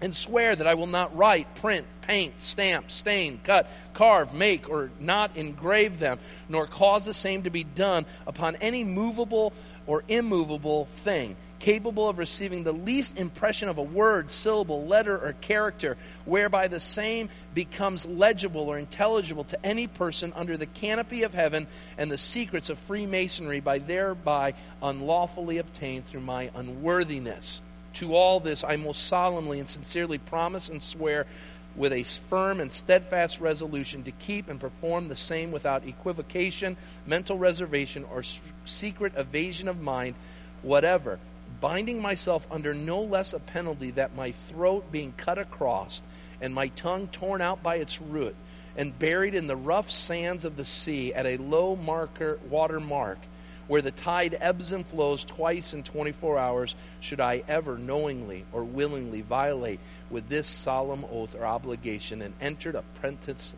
and 0.00 0.14
swear 0.14 0.54
that 0.54 0.66
I 0.66 0.74
will 0.74 0.86
not 0.86 1.16
write, 1.16 1.52
print, 1.56 1.86
paint, 2.02 2.40
stamp, 2.40 2.90
stain, 2.90 3.40
cut, 3.42 3.68
carve, 3.94 4.32
make, 4.32 4.68
or 4.68 4.90
not 5.00 5.36
engrave 5.36 5.98
them, 5.98 6.18
nor 6.48 6.66
cause 6.66 7.04
the 7.04 7.14
same 7.14 7.42
to 7.42 7.50
be 7.50 7.64
done 7.64 8.06
upon 8.26 8.56
any 8.56 8.84
movable 8.84 9.52
or 9.86 10.04
immovable 10.08 10.84
thing, 10.86 11.36
capable 11.58 12.08
of 12.08 12.18
receiving 12.18 12.64
the 12.64 12.72
least 12.72 13.18
impression 13.18 13.68
of 13.68 13.78
a 13.78 13.82
word, 13.82 14.30
syllable, 14.30 14.86
letter, 14.86 15.18
or 15.18 15.32
character, 15.40 15.96
whereby 16.24 16.68
the 16.68 16.80
same 16.80 17.28
becomes 17.54 18.06
legible 18.06 18.68
or 18.68 18.78
intelligible 18.78 19.44
to 19.44 19.66
any 19.66 19.86
person 19.86 20.32
under 20.36 20.56
the 20.56 20.66
canopy 20.66 21.22
of 21.22 21.34
heaven 21.34 21.66
and 21.96 22.10
the 22.10 22.18
secrets 22.18 22.70
of 22.70 22.78
Freemasonry 22.78 23.60
by 23.60 23.78
thereby 23.78 24.54
unlawfully 24.82 25.58
obtained 25.58 26.06
through 26.06 26.20
my 26.20 26.50
unworthiness. 26.54 27.60
To 27.94 28.14
all 28.14 28.38
this, 28.38 28.62
I 28.62 28.76
most 28.76 29.08
solemnly 29.08 29.58
and 29.58 29.68
sincerely 29.68 30.18
promise 30.18 30.68
and 30.68 30.82
swear 30.82 31.26
with 31.74 31.92
a 31.92 32.02
firm 32.02 32.60
and 32.60 32.70
steadfast 32.70 33.40
resolution 33.40 34.02
to 34.02 34.10
keep 34.10 34.48
and 34.48 34.60
perform 34.60 35.08
the 35.08 35.16
same 35.16 35.52
without 35.52 35.86
equivocation, 35.86 36.76
mental 37.06 37.38
reservation, 37.38 38.04
or 38.12 38.22
secret 38.64 39.12
evasion 39.16 39.68
of 39.68 39.80
mind, 39.80 40.14
whatever, 40.62 41.18
binding 41.60 42.00
myself 42.00 42.46
under 42.50 42.74
no 42.74 43.00
less 43.00 43.32
a 43.32 43.38
penalty 43.38 43.90
that 43.92 44.14
my 44.14 44.30
throat 44.30 44.90
being 44.92 45.12
cut 45.16 45.38
across 45.38 46.02
and 46.40 46.54
my 46.54 46.68
tongue 46.68 47.08
torn 47.08 47.40
out 47.40 47.62
by 47.62 47.76
its 47.76 48.00
root 48.00 48.36
and 48.76 48.98
buried 48.98 49.34
in 49.34 49.46
the 49.46 49.56
rough 49.56 49.90
sands 49.90 50.44
of 50.44 50.56
the 50.56 50.64
sea 50.64 51.12
at 51.12 51.26
a 51.26 51.36
low 51.36 51.74
marker 51.74 52.38
water 52.48 52.78
mark 52.78 53.18
where 53.66 53.82
the 53.82 53.90
tide 53.90 54.36
ebbs 54.40 54.72
and 54.72 54.86
flows 54.86 55.24
twice 55.24 55.74
in 55.74 55.82
24 55.82 56.38
hours, 56.38 56.74
should 57.00 57.20
I 57.20 57.42
ever 57.46 57.76
knowingly 57.76 58.46
or 58.50 58.64
willingly 58.64 59.20
violate 59.20 59.78
with 60.10 60.28
this 60.28 60.46
solemn 60.46 61.04
oath 61.12 61.36
or 61.36 61.44
obligation 61.44 62.22
and 62.22 62.32
entered 62.40 62.74
apprentice 62.74 63.54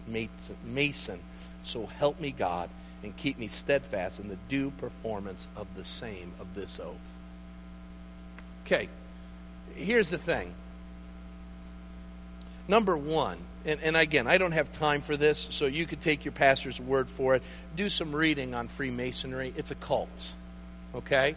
mason, 0.65 1.21
so 1.63 1.87
help 1.87 2.21
me 2.21 2.33
God 2.33 2.69
and 3.03 3.17
keep 3.17 3.39
me 3.39 3.47
steadfast 3.47 4.19
in 4.19 4.29
the 4.29 4.39
due 4.49 4.71
performance 4.73 5.49
of 5.57 5.69
the 5.77 5.85
same 5.85 6.33
of 6.41 6.55
this 6.55 6.81
oath. 6.81 7.20
Okay, 8.73 8.89
here's 9.75 10.11
the 10.11 10.19
thing. 10.19 10.55
Number 12.69 12.97
one, 12.97 13.37
and, 13.65 13.81
and, 13.83 13.97
again, 13.97 14.29
I 14.29 14.39
don't 14.39 14.53
have 14.53 14.71
time 14.71 15.01
for 15.01 15.17
this, 15.17 15.49
so 15.51 15.67
you 15.67 15.87
could 15.87 16.01
take 16.01 16.25
your 16.25 16.31
pastor's 16.31 16.81
word 16.81 17.09
for 17.09 17.35
it. 17.35 17.43
Do 17.75 17.89
some 17.89 18.15
reading 18.15 18.55
on 18.55 18.69
Freemasonry. 18.69 19.53
It's 19.57 19.73
a 19.73 19.75
cult, 19.75 20.35
okay? 20.95 21.35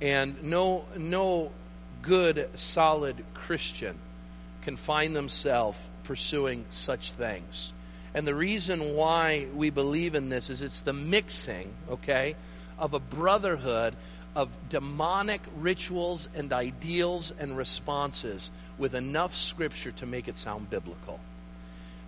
And 0.00 0.40
no, 0.44 0.84
no 0.96 1.50
good, 2.00 2.48
solid 2.54 3.16
Christian 3.34 3.98
can 4.62 4.76
find 4.76 5.16
themselves 5.16 5.90
pursuing 6.04 6.64
such 6.70 7.10
things. 7.10 7.72
And 8.14 8.24
the 8.24 8.36
reason 8.36 8.94
why 8.94 9.48
we 9.52 9.70
believe 9.70 10.14
in 10.14 10.28
this 10.28 10.48
is 10.48 10.62
it's 10.62 10.82
the 10.82 10.92
mixing, 10.92 11.72
okay, 11.90 12.36
of 12.78 12.94
a 12.94 13.00
brotherhood 13.00 13.96
of 14.34 14.48
demonic 14.68 15.42
rituals 15.56 16.28
and 16.34 16.52
ideals 16.52 17.32
and 17.38 17.56
responses 17.56 18.50
with 18.78 18.94
enough 18.94 19.34
scripture 19.34 19.92
to 19.92 20.06
make 20.06 20.28
it 20.28 20.36
sound 20.36 20.70
biblical. 20.70 21.20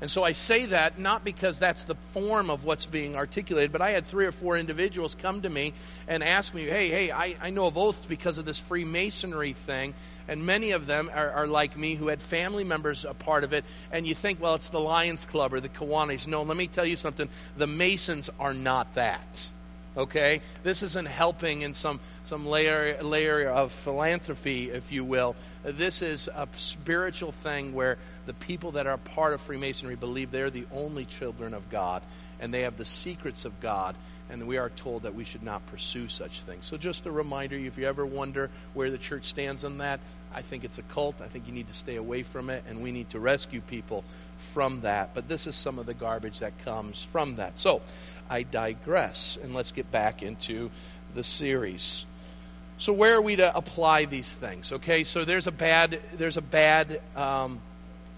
And 0.00 0.10
so 0.10 0.24
I 0.24 0.32
say 0.32 0.66
that 0.66 0.98
not 0.98 1.24
because 1.24 1.58
that's 1.58 1.84
the 1.84 1.94
form 1.94 2.50
of 2.50 2.64
what's 2.64 2.84
being 2.84 3.16
articulated, 3.16 3.72
but 3.72 3.80
I 3.80 3.90
had 3.90 4.04
three 4.04 4.26
or 4.26 4.32
four 4.32 4.58
individuals 4.58 5.14
come 5.14 5.42
to 5.42 5.48
me 5.48 5.72
and 6.08 6.22
ask 6.22 6.52
me, 6.52 6.64
hey, 6.64 6.88
hey, 6.88 7.10
I, 7.10 7.37
I 7.40 7.50
know 7.50 7.66
of 7.66 7.78
oaths 7.78 8.04
because 8.04 8.37
of 8.37 8.44
this 8.44 8.58
Freemasonry 8.58 9.52
thing. 9.52 9.94
And 10.26 10.44
many 10.44 10.72
of 10.72 10.87
them 10.87 11.10
are, 11.14 11.30
are, 11.30 11.46
like 11.46 11.78
me 11.78 11.94
who 11.94 12.08
had 12.08 12.20
family 12.20 12.64
members 12.64 13.04
a 13.04 13.14
part 13.14 13.44
of 13.44 13.52
it. 13.52 13.64
And 13.92 14.06
you 14.06 14.14
think, 14.14 14.42
well, 14.42 14.56
it's 14.56 14.68
the 14.68 14.80
Lions 14.80 15.24
Club 15.24 15.54
or 15.54 15.60
the 15.60 15.68
Kiwanis. 15.68 16.26
No, 16.26 16.42
let 16.42 16.56
me 16.56 16.66
tell 16.66 16.84
you 16.84 16.96
something. 16.96 17.28
The 17.56 17.66
Masons 17.66 18.28
are 18.38 18.54
not 18.54 18.94
that 18.94 19.48
okay? 19.96 20.40
This 20.62 20.83
isn't 20.83 21.07
helping 21.07 21.62
in 21.62 21.74
some, 21.74 22.00
some 22.24 22.46
layer, 22.46 23.02
layer 23.02 23.48
of 23.48 23.72
philanthropy, 23.72 24.70
if 24.70 24.92
you 24.92 25.04
will. 25.04 25.37
This 25.62 26.02
is 26.02 26.28
a 26.28 26.48
spiritual 26.57 27.33
thing 27.33 27.74
where 27.74 27.98
the 28.26 28.35
people 28.35 28.72
that 28.72 28.87
are 28.87 28.98
part 28.98 29.35
of 29.35 29.40
Freemasonry 29.40 29.96
believe 29.96 30.30
they're 30.30 30.50
the 30.50 30.66
only 30.72 31.04
children 31.04 31.54
of 31.54 31.70
God 31.70 32.02
and 32.40 32.52
they 32.52 32.62
have 32.62 32.76
the 32.76 32.85
secrets 32.85 33.44
of 33.44 33.61
God. 33.61 33.96
And 34.30 34.46
we 34.46 34.56
are 34.56 34.70
told 34.70 35.02
that 35.02 35.14
we 35.14 35.24
should 35.24 35.42
not 35.42 35.66
pursue 35.66 36.08
such 36.08 36.42
things. 36.42 36.64
So, 36.64 36.76
just 36.76 37.06
a 37.06 37.10
reminder 37.10 37.56
if 37.56 37.76
you 37.76 37.87
ever 37.87 38.06
wonder 38.06 38.50
where 38.72 38.90
the 38.90 38.98
church 38.98 39.26
stands 39.26 39.64
on 39.64 39.78
that, 39.78 40.00
I 40.34 40.42
think 40.42 40.64
it's 40.64 40.78
a 40.78 40.82
cult. 40.82 41.20
I 41.20 41.28
think 41.28 41.46
you 41.46 41.52
need 41.52 41.68
to 41.68 41.74
stay 41.74 41.96
away 41.96 42.22
from 42.22 42.50
it, 42.50 42.64
and 42.68 42.82
we 42.82 42.90
need 42.90 43.10
to 43.10 43.20
rescue 43.20 43.60
people 43.60 44.02
from 44.38 44.80
that. 44.80 45.10
But 45.14 45.28
this 45.28 45.46
is 45.46 45.54
some 45.54 45.78
of 45.78 45.87
the 45.87 45.94
garbage 45.94 46.40
that 46.40 46.58
comes 46.64 47.04
from 47.04 47.37
that. 47.37 47.58
So, 47.58 47.82
I 48.30 48.42
digress, 48.42 49.38
and 49.42 49.54
let's 49.54 49.72
get 49.72 49.90
back 49.90 50.22
into 50.22 50.70
the 51.14 51.22
series. 51.22 52.06
So 52.76 52.92
where 52.92 53.14
are 53.14 53.22
we 53.22 53.37
to 53.37 53.56
apply 53.56 54.06
these 54.06 54.34
things? 54.34 54.72
Okay, 54.72 55.04
so 55.04 55.24
there's 55.24 55.46
a 55.46 55.52
bad 55.52 56.00
there's 56.14 56.37
a 56.37 56.42
bad 56.42 57.00
um, 57.14 57.60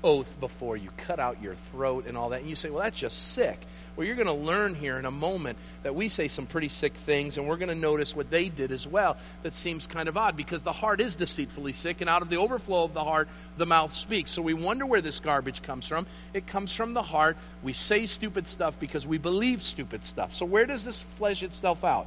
oath 0.02 0.38
before 0.40 0.76
you 0.76 0.90
cut 0.96 1.20
out 1.20 1.42
your 1.42 1.54
throat 1.54 2.06
and 2.06 2.16
all 2.16 2.30
that, 2.30 2.40
and 2.40 2.48
you 2.48 2.54
say, 2.54 2.70
well, 2.70 2.82
that's 2.82 2.98
just 2.98 3.32
sick. 3.32 3.60
Well, 3.96 4.06
you're 4.06 4.16
going 4.16 4.26
to 4.26 4.32
learn 4.32 4.74
here 4.74 4.98
in 4.98 5.06
a 5.06 5.10
moment 5.10 5.56
that 5.82 5.94
we 5.94 6.10
say 6.10 6.28
some 6.28 6.46
pretty 6.46 6.68
sick 6.68 6.92
things, 6.92 7.38
and 7.38 7.48
we're 7.48 7.56
going 7.56 7.70
to 7.70 7.74
notice 7.74 8.14
what 8.14 8.30
they 8.30 8.50
did 8.50 8.70
as 8.70 8.86
well. 8.86 9.16
That 9.42 9.54
seems 9.54 9.86
kind 9.86 10.06
of 10.06 10.18
odd 10.18 10.36
because 10.36 10.62
the 10.62 10.72
heart 10.72 11.00
is 11.00 11.16
deceitfully 11.16 11.72
sick, 11.72 12.02
and 12.02 12.10
out 12.10 12.20
of 12.20 12.28
the 12.28 12.36
overflow 12.36 12.84
of 12.84 12.92
the 12.92 13.04
heart, 13.04 13.28
the 13.56 13.64
mouth 13.64 13.94
speaks. 13.94 14.30
So 14.30 14.42
we 14.42 14.52
wonder 14.52 14.84
where 14.84 15.00
this 15.00 15.18
garbage 15.18 15.62
comes 15.62 15.88
from. 15.88 16.06
It 16.34 16.46
comes 16.46 16.74
from 16.74 16.92
the 16.92 17.02
heart. 17.02 17.38
We 17.62 17.72
say 17.72 18.04
stupid 18.04 18.46
stuff 18.46 18.78
because 18.78 19.06
we 19.06 19.16
believe 19.16 19.62
stupid 19.62 20.04
stuff. 20.04 20.34
So 20.34 20.44
where 20.44 20.66
does 20.66 20.84
this 20.84 21.02
flesh 21.02 21.42
itself 21.42 21.82
out? 21.82 22.06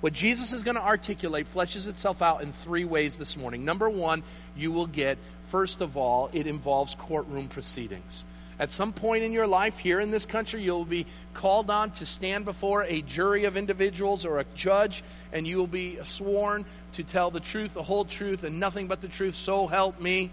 What 0.00 0.12
Jesus 0.12 0.52
is 0.52 0.62
going 0.62 0.76
to 0.76 0.84
articulate 0.84 1.46
fleshes 1.52 1.88
itself 1.88 2.20
out 2.20 2.42
in 2.42 2.52
three 2.52 2.84
ways 2.84 3.16
this 3.16 3.36
morning. 3.36 3.64
Number 3.64 3.88
one, 3.88 4.22
you 4.54 4.70
will 4.70 4.86
get, 4.86 5.18
first 5.48 5.80
of 5.80 5.96
all, 5.96 6.28
it 6.32 6.46
involves 6.46 6.94
courtroom 6.94 7.48
proceedings. 7.48 8.24
At 8.58 8.72
some 8.72 8.92
point 8.92 9.22
in 9.22 9.32
your 9.32 9.46
life 9.46 9.78
here 9.78 10.00
in 10.00 10.10
this 10.10 10.24
country, 10.24 10.62
you'll 10.62 10.84
be 10.84 11.06
called 11.34 11.70
on 11.70 11.90
to 11.92 12.06
stand 12.06 12.44
before 12.44 12.84
a 12.84 13.02
jury 13.02 13.44
of 13.44 13.56
individuals 13.56 14.24
or 14.24 14.38
a 14.38 14.44
judge, 14.54 15.02
and 15.32 15.46
you 15.46 15.58
will 15.58 15.66
be 15.66 15.98
sworn 16.04 16.64
to 16.92 17.02
tell 17.02 17.30
the 17.30 17.40
truth, 17.40 17.74
the 17.74 17.82
whole 17.82 18.04
truth, 18.04 18.44
and 18.44 18.58
nothing 18.58 18.88
but 18.88 19.02
the 19.02 19.08
truth. 19.08 19.34
So 19.34 19.66
help 19.66 20.00
me, 20.00 20.30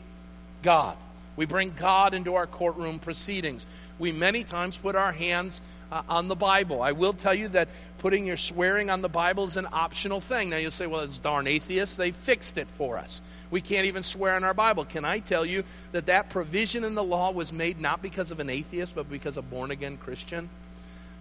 God. 0.62 0.96
We 1.36 1.46
bring 1.46 1.74
God 1.76 2.14
into 2.14 2.36
our 2.36 2.48
courtroom 2.48 3.00
proceedings. 3.00 3.66
We 4.00 4.12
many 4.12 4.44
times 4.44 4.78
put 4.78 4.96
our 4.96 5.12
hands 5.12 5.62
uh, 5.92 6.02
on 6.10 6.28
the 6.28 6.36
Bible. 6.36 6.82
I 6.82 6.92
will 6.92 7.14
tell 7.14 7.34
you 7.34 7.48
that 7.50 7.70
putting 8.00 8.26
your 8.26 8.38
swearing 8.38 8.90
on 8.90 9.02
the 9.02 9.10
Bible 9.10 9.46
is 9.46 9.58
an 9.58 9.68
optional 9.72 10.20
thing. 10.20 10.50
Now 10.50 10.58
you'll 10.58 10.72
say, 10.72 10.88
well, 10.88 11.02
it's 11.02 11.18
darn 11.18 11.48
atheists. 11.48 11.96
They 11.96 12.12
fixed 12.12 12.58
it 12.58 12.68
for 12.68 12.98
us. 12.98 13.22
We 13.50 13.62
can't 13.62 13.86
even 13.86 14.04
swear 14.04 14.36
on 14.36 14.44
our 14.44 14.54
Bible. 14.54 14.86
Can 14.86 15.06
I 15.06 15.20
tell 15.20 15.46
you 15.46 15.64
that 15.92 16.08
that 16.08 16.30
provision 16.30 16.84
in 16.84 16.96
the 16.96 17.04
law 17.04 17.32
was 17.32 17.54
made 17.54 17.80
not 17.80 18.02
because 18.02 18.32
of 18.32 18.40
an 18.40 18.50
atheist, 18.50 18.96
but 18.96 19.10
because 19.10 19.38
a 19.38 19.42
born 19.42 19.72
again 19.72 19.98
Christian? 19.98 20.50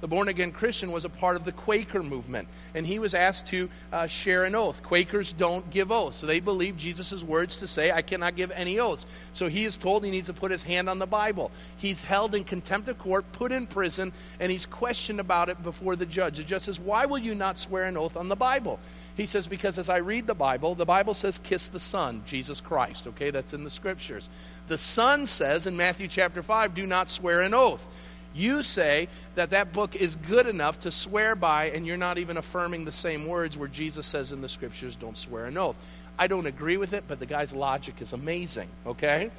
The 0.02 0.08
born 0.08 0.26
again 0.26 0.50
Christian 0.50 0.90
was 0.90 1.04
a 1.04 1.08
part 1.08 1.36
of 1.36 1.44
the 1.44 1.52
Quaker 1.52 2.02
movement, 2.02 2.48
and 2.74 2.84
he 2.84 2.98
was 2.98 3.14
asked 3.14 3.46
to 3.46 3.70
uh, 3.92 4.08
share 4.08 4.42
an 4.42 4.56
oath. 4.56 4.82
Quakers 4.82 5.32
don't 5.32 5.70
give 5.70 5.92
oaths, 5.92 6.16
so 6.16 6.26
they 6.26 6.40
believe 6.40 6.76
Jesus' 6.76 7.22
words 7.22 7.58
to 7.58 7.68
say, 7.68 7.92
I 7.92 8.02
cannot 8.02 8.34
give 8.34 8.50
any 8.50 8.80
oaths. 8.80 9.06
So 9.32 9.48
he 9.48 9.64
is 9.64 9.76
told 9.76 10.04
he 10.04 10.10
needs 10.10 10.26
to 10.26 10.32
put 10.32 10.50
his 10.50 10.64
hand 10.64 10.90
on 10.90 10.98
the 10.98 11.06
Bible. 11.06 11.52
He's 11.76 12.02
held 12.02 12.34
in 12.34 12.42
contempt 12.42 12.88
of 12.88 12.98
court, 12.98 13.30
put 13.30 13.52
in 13.52 13.68
prison, 13.68 14.12
and 14.40 14.50
he's 14.50 14.66
questioned 14.66 15.20
about 15.20 15.48
it 15.48 15.62
before 15.62 15.94
the 15.94 16.04
judge. 16.04 16.38
The 16.38 16.42
judge 16.42 16.62
says, 16.62 16.80
Why 16.80 17.06
will 17.06 17.18
you 17.18 17.36
not 17.36 17.56
swear 17.56 17.84
an 17.84 17.96
oath 17.96 18.16
on 18.16 18.28
the 18.28 18.34
Bible? 18.34 18.80
He 19.16 19.26
says, 19.26 19.46
Because 19.46 19.78
as 19.78 19.88
I 19.88 19.98
read 19.98 20.26
the 20.26 20.34
Bible, 20.34 20.74
the 20.74 20.84
Bible 20.84 21.14
says, 21.14 21.38
Kiss 21.38 21.68
the 21.68 21.78
Son, 21.78 22.22
Jesus 22.26 22.60
Christ. 22.60 23.06
Okay, 23.06 23.30
that's 23.30 23.54
in 23.54 23.62
the 23.62 23.70
scriptures. 23.70 24.28
The 24.66 24.78
Son 24.78 25.26
says 25.26 25.68
in 25.68 25.76
Matthew 25.76 26.08
chapter 26.08 26.42
5, 26.42 26.74
Do 26.74 26.88
not 26.88 27.08
swear 27.08 27.42
an 27.42 27.54
oath. 27.54 27.86
You 28.34 28.62
say 28.62 29.08
that 29.34 29.50
that 29.50 29.72
book 29.72 29.94
is 29.94 30.16
good 30.16 30.46
enough 30.46 30.80
to 30.80 30.90
swear 30.90 31.34
by, 31.34 31.70
and 31.70 31.86
you're 31.86 31.96
not 31.96 32.18
even 32.18 32.36
affirming 32.36 32.84
the 32.84 32.92
same 32.92 33.26
words 33.26 33.58
where 33.58 33.68
Jesus 33.68 34.06
says 34.06 34.32
in 34.32 34.40
the 34.40 34.48
scriptures, 34.48 34.96
don't 34.96 35.16
swear 35.16 35.46
an 35.46 35.58
oath. 35.58 35.76
I 36.18 36.26
don't 36.26 36.46
agree 36.46 36.76
with 36.76 36.92
it, 36.92 37.04
but 37.08 37.18
the 37.18 37.26
guy's 37.26 37.54
logic 37.54 37.96
is 38.00 38.12
amazing, 38.12 38.68
okay? 38.86 39.30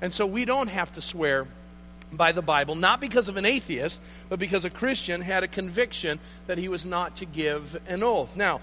And 0.00 0.12
so 0.12 0.26
we 0.26 0.44
don't 0.44 0.68
have 0.68 0.92
to 0.92 1.00
swear 1.00 1.46
by 2.12 2.32
the 2.32 2.42
Bible, 2.42 2.74
not 2.74 3.00
because 3.00 3.28
of 3.28 3.36
an 3.36 3.44
atheist, 3.44 4.02
but 4.28 4.38
because 4.38 4.64
a 4.64 4.70
Christian 4.70 5.20
had 5.20 5.44
a 5.44 5.48
conviction 5.48 6.18
that 6.46 6.58
he 6.58 6.68
was 6.68 6.84
not 6.84 7.16
to 7.16 7.24
give 7.24 7.80
an 7.86 8.02
oath. 8.02 8.36
Now, 8.36 8.60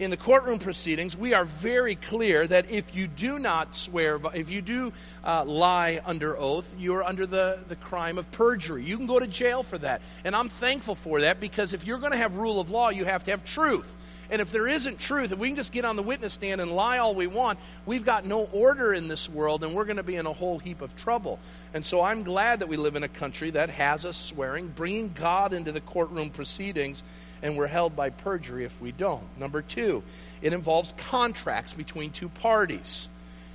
in 0.00 0.10
the 0.10 0.16
courtroom 0.16 0.58
proceedings, 0.58 1.16
we 1.16 1.34
are 1.34 1.44
very 1.44 1.94
clear 1.94 2.46
that 2.46 2.68
if 2.70 2.96
you 2.96 3.06
do 3.06 3.38
not 3.38 3.76
swear, 3.76 4.20
if 4.34 4.50
you 4.50 4.60
do 4.60 4.92
uh, 5.22 5.44
lie 5.44 6.00
under 6.04 6.36
oath, 6.36 6.74
you 6.78 6.94
are 6.96 7.04
under 7.04 7.26
the, 7.26 7.60
the 7.68 7.76
crime 7.76 8.18
of 8.18 8.30
perjury. 8.32 8.84
You 8.84 8.96
can 8.96 9.06
go 9.06 9.20
to 9.20 9.26
jail 9.26 9.62
for 9.62 9.78
that. 9.78 10.02
And 10.24 10.34
I'm 10.34 10.48
thankful 10.48 10.96
for 10.96 11.20
that 11.20 11.38
because 11.38 11.72
if 11.72 11.86
you're 11.86 11.98
going 11.98 12.12
to 12.12 12.18
have 12.18 12.36
rule 12.36 12.58
of 12.58 12.70
law, 12.70 12.90
you 12.90 13.04
have 13.04 13.22
to 13.24 13.30
have 13.30 13.44
truth. 13.44 13.96
And 14.30 14.40
if 14.40 14.50
there 14.50 14.66
isn't 14.66 14.98
truth, 14.98 15.32
if 15.32 15.38
we 15.38 15.48
can 15.48 15.56
just 15.56 15.72
get 15.72 15.84
on 15.84 15.96
the 15.96 16.02
witness 16.02 16.32
stand 16.32 16.60
and 16.60 16.72
lie 16.72 16.98
all 16.98 17.14
we 17.14 17.26
want, 17.26 17.58
we've 17.86 18.04
got 18.04 18.24
no 18.26 18.44
order 18.52 18.92
in 18.94 19.08
this 19.08 19.28
world 19.28 19.64
and 19.64 19.74
we're 19.74 19.84
going 19.84 19.98
to 19.98 20.02
be 20.02 20.16
in 20.16 20.26
a 20.26 20.32
whole 20.32 20.58
heap 20.58 20.80
of 20.80 20.96
trouble. 20.96 21.38
And 21.72 21.84
so 21.84 22.02
I'm 22.02 22.22
glad 22.22 22.60
that 22.60 22.68
we 22.68 22.76
live 22.76 22.96
in 22.96 23.02
a 23.02 23.08
country 23.08 23.50
that 23.50 23.70
has 23.70 24.06
us 24.06 24.16
swearing, 24.16 24.68
bringing 24.68 25.12
God 25.12 25.52
into 25.52 25.72
the 25.72 25.80
courtroom 25.80 26.30
proceedings 26.30 27.04
and 27.42 27.56
we're 27.56 27.66
held 27.66 27.94
by 27.94 28.10
perjury 28.10 28.64
if 28.64 28.80
we 28.80 28.92
don't. 28.92 29.38
Number 29.38 29.62
two, 29.62 30.02
it 30.40 30.52
involves 30.52 30.94
contracts 30.96 31.74
between 31.74 32.10
two 32.10 32.28
parties. 32.28 33.08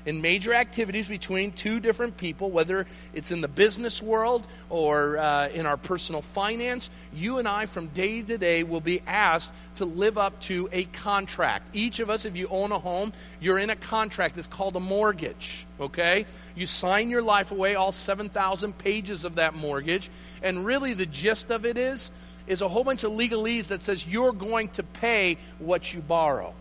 In 0.09 0.21
major 0.21 0.55
activities 0.55 1.07
between 1.07 1.51
two 1.51 1.79
different 1.79 2.17
people, 2.17 2.49
whether 2.49 2.87
it's 3.13 3.29
in 3.29 3.41
the 3.41 3.47
business 3.47 4.01
world 4.01 4.47
or 4.71 5.19
uh, 5.19 5.49
in 5.49 5.67
our 5.67 5.77
personal 5.77 6.23
finance, 6.23 6.89
you 7.13 7.37
and 7.37 7.47
I 7.47 7.67
from 7.67 7.89
day 7.89 8.23
to 8.23 8.37
day 8.39 8.63
will 8.63 8.81
be 8.81 9.03
asked 9.05 9.53
to 9.75 9.85
live 9.85 10.17
up 10.17 10.39
to 10.41 10.67
a 10.71 10.85
contract. 10.85 11.69
Each 11.75 11.99
of 11.99 12.09
us, 12.09 12.25
if 12.25 12.35
you 12.35 12.47
own 12.47 12.71
a 12.71 12.79
home, 12.79 13.13
you're 13.39 13.59
in 13.59 13.69
a 13.69 13.75
contract 13.75 14.33
that's 14.33 14.47
called 14.47 14.75
a 14.75 14.79
mortgage. 14.79 15.67
Okay? 15.79 16.25
You 16.55 16.65
sign 16.65 17.11
your 17.11 17.21
life 17.21 17.51
away, 17.51 17.75
all 17.75 17.91
7,000 17.91 18.79
pages 18.79 19.23
of 19.25 19.35
that 19.35 19.53
mortgage, 19.53 20.09
and 20.41 20.65
really 20.65 20.95
the 20.95 21.05
gist 21.05 21.51
of 21.51 21.67
it 21.67 21.77
is 21.77 22.09
is 22.47 22.63
a 22.63 22.67
whole 22.67 22.83
bunch 22.83 23.03
of 23.03 23.11
legalese 23.11 23.67
that 23.67 23.79
says 23.79 24.07
you're 24.07 24.33
going 24.33 24.69
to 24.69 24.81
pay 24.81 25.37
what 25.59 25.93
you 25.93 26.01
borrow. 26.01 26.51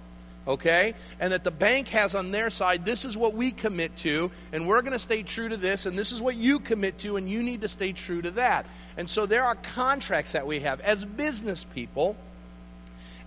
Okay? 0.48 0.94
And 1.20 1.32
that 1.32 1.44
the 1.44 1.50
bank 1.50 1.88
has 1.88 2.14
on 2.14 2.30
their 2.30 2.50
side, 2.50 2.84
this 2.84 3.04
is 3.04 3.16
what 3.16 3.34
we 3.34 3.52
commit 3.52 3.94
to, 3.96 4.30
and 4.52 4.66
we're 4.66 4.80
going 4.80 4.94
to 4.94 4.98
stay 4.98 5.22
true 5.22 5.48
to 5.50 5.56
this, 5.56 5.84
and 5.84 5.96
this 5.98 6.10
is 6.10 6.22
what 6.22 6.36
you 6.36 6.58
commit 6.58 6.98
to, 6.98 7.16
and 7.16 7.28
you 7.28 7.42
need 7.42 7.60
to 7.60 7.68
stay 7.68 7.92
true 7.92 8.22
to 8.22 8.30
that. 8.32 8.66
And 8.96 9.08
so 9.08 9.26
there 9.26 9.44
are 9.44 9.54
contracts 9.54 10.32
that 10.32 10.46
we 10.46 10.60
have. 10.60 10.80
As 10.80 11.04
business 11.04 11.64
people, 11.64 12.16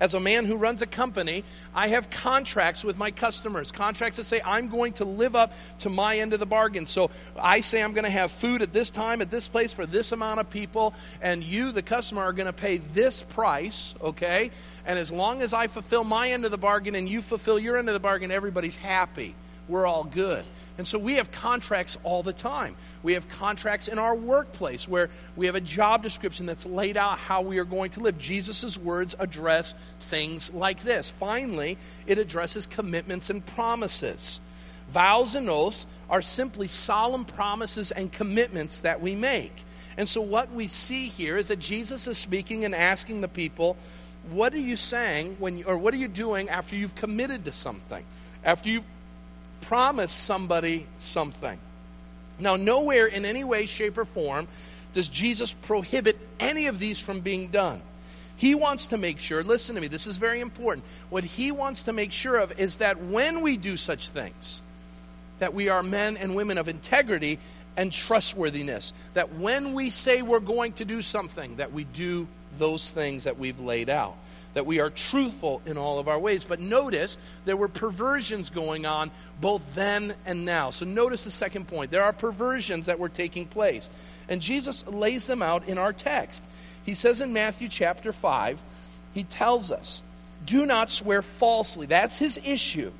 as 0.01 0.15
a 0.15 0.19
man 0.19 0.45
who 0.45 0.57
runs 0.57 0.81
a 0.81 0.87
company, 0.87 1.43
I 1.75 1.87
have 1.89 2.09
contracts 2.09 2.83
with 2.83 2.97
my 2.97 3.11
customers, 3.11 3.71
contracts 3.71 4.17
that 4.17 4.23
say 4.23 4.41
I'm 4.43 4.67
going 4.67 4.93
to 4.93 5.05
live 5.05 5.35
up 5.35 5.53
to 5.79 5.89
my 5.89 6.17
end 6.17 6.33
of 6.33 6.39
the 6.39 6.47
bargain. 6.47 6.87
So 6.87 7.11
I 7.39 7.61
say 7.61 7.83
I'm 7.83 7.93
going 7.93 8.05
to 8.05 8.09
have 8.09 8.31
food 8.31 8.63
at 8.63 8.73
this 8.73 8.89
time, 8.89 9.21
at 9.21 9.29
this 9.29 9.47
place, 9.47 9.71
for 9.71 9.85
this 9.85 10.11
amount 10.11 10.39
of 10.39 10.49
people, 10.49 10.95
and 11.21 11.43
you, 11.43 11.71
the 11.71 11.83
customer, 11.83 12.23
are 12.23 12.33
going 12.33 12.47
to 12.47 12.53
pay 12.53 12.77
this 12.77 13.21
price, 13.21 13.93
okay? 14.01 14.49
And 14.87 14.97
as 14.97 15.11
long 15.11 15.43
as 15.43 15.53
I 15.53 15.67
fulfill 15.67 16.03
my 16.03 16.31
end 16.31 16.45
of 16.45 16.51
the 16.51 16.57
bargain 16.57 16.95
and 16.95 17.07
you 17.07 17.21
fulfill 17.21 17.59
your 17.59 17.77
end 17.77 17.87
of 17.87 17.93
the 17.93 17.99
bargain, 17.99 18.31
everybody's 18.31 18.75
happy. 18.75 19.35
We're 19.67 19.85
all 19.85 20.03
good. 20.03 20.43
And 20.81 20.87
so 20.87 20.97
we 20.97 21.17
have 21.17 21.31
contracts 21.31 21.95
all 22.01 22.23
the 22.23 22.33
time. 22.33 22.75
We 23.03 23.13
have 23.13 23.29
contracts 23.29 23.87
in 23.87 23.99
our 23.99 24.15
workplace 24.15 24.87
where 24.87 25.11
we 25.35 25.45
have 25.45 25.53
a 25.53 25.61
job 25.61 26.01
description 26.01 26.47
that's 26.47 26.65
laid 26.65 26.97
out 26.97 27.19
how 27.19 27.43
we 27.43 27.59
are 27.59 27.65
going 27.65 27.91
to 27.91 27.99
live. 27.99 28.17
Jesus' 28.17 28.79
words 28.79 29.15
address 29.19 29.75
things 30.09 30.51
like 30.51 30.81
this. 30.81 31.11
Finally, 31.11 31.77
it 32.07 32.17
addresses 32.17 32.65
commitments 32.65 33.29
and 33.29 33.45
promises. 33.45 34.41
Vows 34.89 35.35
and 35.35 35.51
oaths 35.51 35.85
are 36.09 36.23
simply 36.23 36.67
solemn 36.67 37.25
promises 37.25 37.91
and 37.91 38.11
commitments 38.11 38.81
that 38.81 39.01
we 39.01 39.13
make. 39.13 39.63
And 39.97 40.09
so, 40.09 40.19
what 40.19 40.51
we 40.51 40.67
see 40.67 41.09
here 41.09 41.37
is 41.37 41.49
that 41.49 41.59
Jesus 41.59 42.07
is 42.07 42.17
speaking 42.17 42.65
and 42.65 42.73
asking 42.73 43.21
the 43.21 43.27
people, 43.27 43.77
What 44.31 44.55
are 44.55 44.59
you 44.59 44.77
saying 44.77 45.35
when, 45.37 45.59
you, 45.59 45.65
or 45.65 45.77
what 45.77 45.93
are 45.93 45.97
you 45.97 46.07
doing 46.07 46.49
after 46.49 46.75
you've 46.75 46.95
committed 46.95 47.45
to 47.45 47.51
something? 47.51 48.03
After 48.43 48.67
you've 48.67 48.85
promise 49.61 50.11
somebody 50.11 50.87
something. 50.97 51.57
Now, 52.39 52.55
nowhere 52.55 53.05
in 53.05 53.25
any 53.25 53.43
way, 53.43 53.65
shape, 53.65 53.97
or 53.97 54.05
form 54.05 54.47
does 54.93 55.07
Jesus 55.07 55.53
prohibit 55.53 56.17
any 56.39 56.67
of 56.67 56.79
these 56.79 56.99
from 56.99 57.21
being 57.21 57.47
done. 57.47 57.81
He 58.35 58.55
wants 58.55 58.87
to 58.87 58.97
make 58.97 59.19
sure, 59.19 59.43
listen 59.43 59.75
to 59.75 59.81
me, 59.81 59.87
this 59.87 60.07
is 60.07 60.17
very 60.17 60.39
important. 60.39 60.85
What 61.09 61.23
he 61.23 61.51
wants 61.51 61.83
to 61.83 61.93
make 61.93 62.11
sure 62.11 62.37
of 62.37 62.59
is 62.59 62.77
that 62.77 63.01
when 63.01 63.41
we 63.41 63.55
do 63.55 63.77
such 63.77 64.09
things, 64.09 64.63
that 65.37 65.53
we 65.53 65.69
are 65.69 65.83
men 65.83 66.17
and 66.17 66.35
women 66.35 66.57
of 66.57 66.67
integrity 66.67 67.39
and 67.77 67.91
trustworthiness. 67.91 68.93
That 69.13 69.33
when 69.35 69.73
we 69.73 69.89
say 69.89 70.21
we're 70.21 70.39
going 70.39 70.73
to 70.73 70.85
do 70.85 71.01
something, 71.01 71.57
that 71.57 71.71
we 71.71 71.83
do 71.83 72.27
those 72.57 72.89
things 72.89 73.23
that 73.23 73.37
we've 73.39 73.59
laid 73.59 73.89
out 73.89 74.15
that 74.53 74.65
we 74.65 74.79
are 74.79 74.89
truthful 74.89 75.61
in 75.65 75.77
all 75.77 75.99
of 75.99 76.07
our 76.07 76.19
ways. 76.19 76.45
But 76.45 76.59
notice 76.59 77.17
there 77.45 77.57
were 77.57 77.67
perversions 77.67 78.49
going 78.49 78.85
on 78.85 79.11
both 79.39 79.75
then 79.75 80.13
and 80.25 80.45
now. 80.45 80.69
So 80.69 80.85
notice 80.85 81.23
the 81.23 81.31
second 81.31 81.67
point. 81.67 81.91
There 81.91 82.03
are 82.03 82.13
perversions 82.13 82.87
that 82.87 82.99
were 82.99 83.09
taking 83.09 83.45
place. 83.45 83.89
And 84.27 84.41
Jesus 84.41 84.85
lays 84.87 85.27
them 85.27 85.41
out 85.41 85.67
in 85.67 85.77
our 85.77 85.93
text. 85.93 86.43
He 86.83 86.93
says 86.93 87.21
in 87.21 87.33
Matthew 87.33 87.67
chapter 87.67 88.11
5, 88.11 88.61
he 89.13 89.23
tells 89.23 89.71
us, 89.71 90.01
do 90.45 90.65
not 90.65 90.89
swear 90.89 91.21
falsely. 91.21 91.85
That's 91.85 92.17
his 92.17 92.39
issue. 92.45 92.91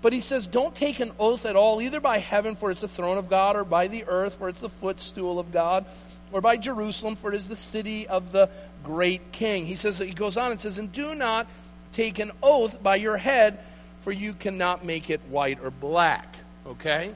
But 0.00 0.12
he 0.12 0.20
says, 0.20 0.46
don't 0.46 0.74
take 0.74 0.98
an 0.98 1.12
oath 1.18 1.46
at 1.46 1.54
all, 1.54 1.80
either 1.80 2.00
by 2.00 2.18
heaven, 2.18 2.56
for 2.56 2.70
it's 2.70 2.80
the 2.80 2.88
throne 2.88 3.18
of 3.18 3.28
God, 3.28 3.56
or 3.56 3.64
by 3.64 3.86
the 3.86 4.04
earth, 4.08 4.38
for 4.38 4.48
it's 4.48 4.60
the 4.60 4.68
footstool 4.68 5.38
of 5.38 5.52
God 5.52 5.84
or 6.32 6.40
by 6.40 6.56
Jerusalem, 6.56 7.16
for 7.16 7.32
it 7.32 7.36
is 7.36 7.48
the 7.48 7.56
city 7.56 8.08
of 8.08 8.32
the 8.32 8.48
great 8.82 9.32
king. 9.32 9.66
He 9.66 9.76
says, 9.76 9.98
he 9.98 10.12
goes 10.12 10.36
on 10.36 10.50
and 10.50 10.58
says, 10.58 10.78
And 10.78 10.90
do 10.90 11.14
not 11.14 11.46
take 11.92 12.18
an 12.18 12.32
oath 12.42 12.82
by 12.82 12.96
your 12.96 13.16
head, 13.16 13.58
for 14.00 14.10
you 14.10 14.32
cannot 14.32 14.84
make 14.84 15.10
it 15.10 15.20
white 15.28 15.58
or 15.62 15.70
black. 15.70 16.36
Okay? 16.66 17.12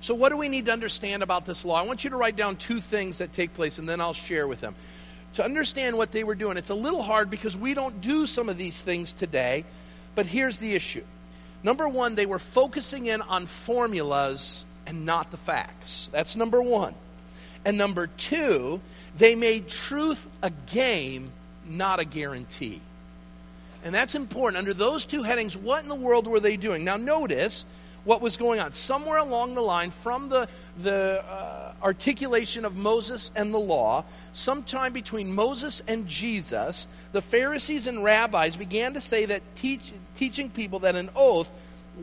So, 0.00 0.14
what 0.14 0.30
do 0.30 0.38
we 0.38 0.48
need 0.48 0.66
to 0.66 0.72
understand 0.72 1.22
about 1.22 1.44
this 1.44 1.64
law? 1.64 1.74
I 1.74 1.82
want 1.82 2.04
you 2.04 2.10
to 2.10 2.16
write 2.16 2.36
down 2.36 2.56
two 2.56 2.80
things 2.80 3.18
that 3.18 3.32
take 3.32 3.52
place, 3.52 3.78
and 3.78 3.88
then 3.88 4.00
I'll 4.00 4.14
share 4.14 4.48
with 4.48 4.60
them. 4.60 4.74
To 5.34 5.44
understand 5.44 5.96
what 5.96 6.10
they 6.10 6.24
were 6.24 6.34
doing, 6.34 6.56
it's 6.56 6.70
a 6.70 6.74
little 6.74 7.02
hard 7.02 7.28
because 7.28 7.56
we 7.56 7.74
don't 7.74 8.00
do 8.00 8.26
some 8.26 8.48
of 8.48 8.56
these 8.56 8.80
things 8.80 9.12
today, 9.12 9.64
but 10.14 10.26
here's 10.26 10.58
the 10.58 10.74
issue. 10.74 11.04
Number 11.62 11.88
one, 11.88 12.14
they 12.14 12.26
were 12.26 12.38
focusing 12.38 13.06
in 13.06 13.20
on 13.20 13.46
formulas 13.46 14.64
and 14.86 15.04
not 15.04 15.30
the 15.30 15.36
facts. 15.36 16.08
That's 16.12 16.34
number 16.34 16.62
one. 16.62 16.94
And 17.64 17.76
number 17.76 18.06
two, 18.06 18.80
they 19.16 19.34
made 19.34 19.68
truth 19.68 20.26
a 20.42 20.50
game, 20.50 21.30
not 21.68 22.00
a 22.00 22.04
guarantee. 22.04 22.80
And 23.84 23.94
that's 23.94 24.14
important. 24.14 24.58
Under 24.58 24.74
those 24.74 25.04
two 25.04 25.22
headings, 25.22 25.56
what 25.56 25.82
in 25.82 25.88
the 25.88 25.94
world 25.94 26.26
were 26.26 26.40
they 26.40 26.56
doing? 26.56 26.84
Now, 26.84 26.96
notice 26.96 27.66
what 28.04 28.20
was 28.20 28.36
going 28.36 28.60
on. 28.60 28.72
Somewhere 28.72 29.18
along 29.18 29.54
the 29.54 29.60
line, 29.60 29.90
from 29.90 30.28
the, 30.28 30.48
the 30.78 31.22
uh, 31.24 31.72
articulation 31.82 32.64
of 32.64 32.76
Moses 32.76 33.30
and 33.36 33.52
the 33.52 33.58
law, 33.58 34.04
sometime 34.32 34.92
between 34.92 35.32
Moses 35.34 35.82
and 35.86 36.06
Jesus, 36.06 36.88
the 37.12 37.22
Pharisees 37.22 37.86
and 37.86 38.02
rabbis 38.02 38.56
began 38.56 38.94
to 38.94 39.00
say 39.00 39.26
that 39.26 39.42
teach, 39.54 39.92
teaching 40.14 40.50
people 40.50 40.80
that 40.80 40.96
an 40.96 41.10
oath 41.14 41.52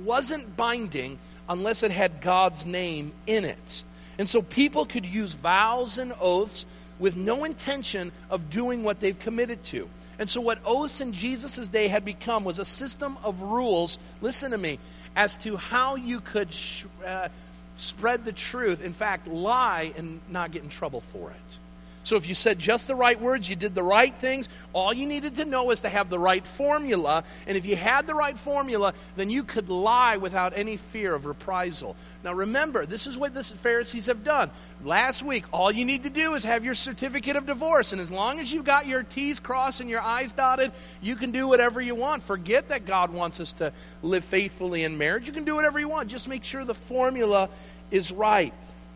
wasn't 0.04 0.56
binding 0.56 1.18
unless 1.50 1.82
it 1.84 1.92
had 1.92 2.22
God's 2.22 2.66
name 2.66 3.12
in 3.26 3.46
it. 3.46 3.84
And 4.18 4.28
so 4.28 4.42
people 4.42 4.86
could 4.86 5.06
use 5.06 5.34
vows 5.34 5.98
and 5.98 6.14
oaths 6.20 6.66
with 7.00 7.16
no 7.16 7.44
intention 7.44 8.12
of 8.30 8.50
doing 8.50 8.84
what 8.84 9.00
they've 9.00 9.18
committed 9.18 9.64
to. 9.66 9.90
And 10.20 10.30
so, 10.30 10.42
what 10.42 10.60
oaths 10.66 11.00
in 11.00 11.14
Jesus' 11.14 11.68
day 11.68 11.88
had 11.88 12.04
become 12.04 12.44
was 12.44 12.58
a 12.58 12.66
system 12.66 13.18
of 13.24 13.42
rules, 13.44 14.00
listen 14.22 14.52
to 14.52 14.58
me, 14.58 14.80
as 15.16 15.38
to 15.38 15.58
how 15.58 15.96
you 15.96 16.22
could 16.22 16.52
sh- 16.52 16.86
uh, 17.06 17.28
spread 17.76 18.26
the 18.26 18.32
truth. 18.32 18.82
In 18.84 18.94
fact, 18.94 19.28
lie 19.28 19.94
and 19.96 20.20
not 20.30 20.52
get 20.52 20.64
in 20.64 20.70
trouble 20.70 21.02
for 21.02 21.30
it. 21.30 21.60
So 22.08 22.16
if 22.16 22.30
you 22.30 22.36
said 22.36 22.58
just 22.58 22.88
the 22.88 22.96
right 22.96 23.20
words, 23.20 23.50
you 23.50 23.58
did 23.58 23.76
the 23.76 23.84
right 23.84 24.16
things, 24.18 24.48
all 24.72 24.94
you 24.94 25.06
needed 25.06 25.36
to 25.36 25.46
know 25.46 25.72
is 25.72 25.82
to 25.82 25.90
have 25.90 26.10
the 26.10 26.18
right 26.18 26.48
formula. 26.48 27.26
And 27.46 27.58
if 27.58 27.66
you 27.66 27.76
had 27.76 28.08
the 28.08 28.16
right 28.16 28.38
formula, 28.38 28.94
then 29.18 29.30
you 29.30 29.44
could 29.44 29.68
lie 29.68 30.16
without 30.16 30.54
any 30.56 30.78
fear 30.78 31.14
of 31.14 31.26
reprisal. 31.26 31.98
Now 32.24 32.32
remember, 32.32 32.86
this 32.86 33.08
is 33.08 33.18
what 33.18 33.34
the 33.34 33.44
Pharisees 33.44 34.06
have 34.06 34.24
done. 34.24 34.52
Last 34.86 35.22
week, 35.22 35.44
all 35.52 35.70
you 35.70 35.84
need 35.84 36.04
to 36.04 36.10
do 36.10 36.34
is 36.34 36.46
have 36.46 36.64
your 36.64 36.76
certificate 36.76 37.36
of 37.36 37.46
divorce. 37.46 37.92
And 37.92 38.00
as 38.00 38.10
long 38.10 38.40
as 38.40 38.54
you've 38.54 38.64
got 38.64 38.88
your 38.88 39.04
T's 39.04 39.42
crossed 39.42 39.82
and 39.82 39.90
your 39.90 40.02
I's 40.02 40.32
dotted, 40.32 40.72
you 41.02 41.18
can 41.18 41.32
do 41.32 41.46
whatever 41.46 41.82
you 41.82 41.94
want. 41.94 42.24
Forget 42.24 42.70
that 42.70 42.86
God 42.86 43.12
wants 43.12 43.42
us 43.42 43.52
to 43.54 43.74
live 44.02 44.24
faithfully 44.24 44.86
in 44.86 44.98
marriage. 44.98 45.28
You 45.28 45.34
can 45.34 45.44
do 45.44 45.56
whatever 45.56 45.78
you 45.78 45.90
want. 45.90 46.08
Just 46.08 46.30
make 46.30 46.46
sure 46.46 46.64
the 46.64 46.74
formula 46.74 47.50
is 47.92 48.14
right. 48.14 48.54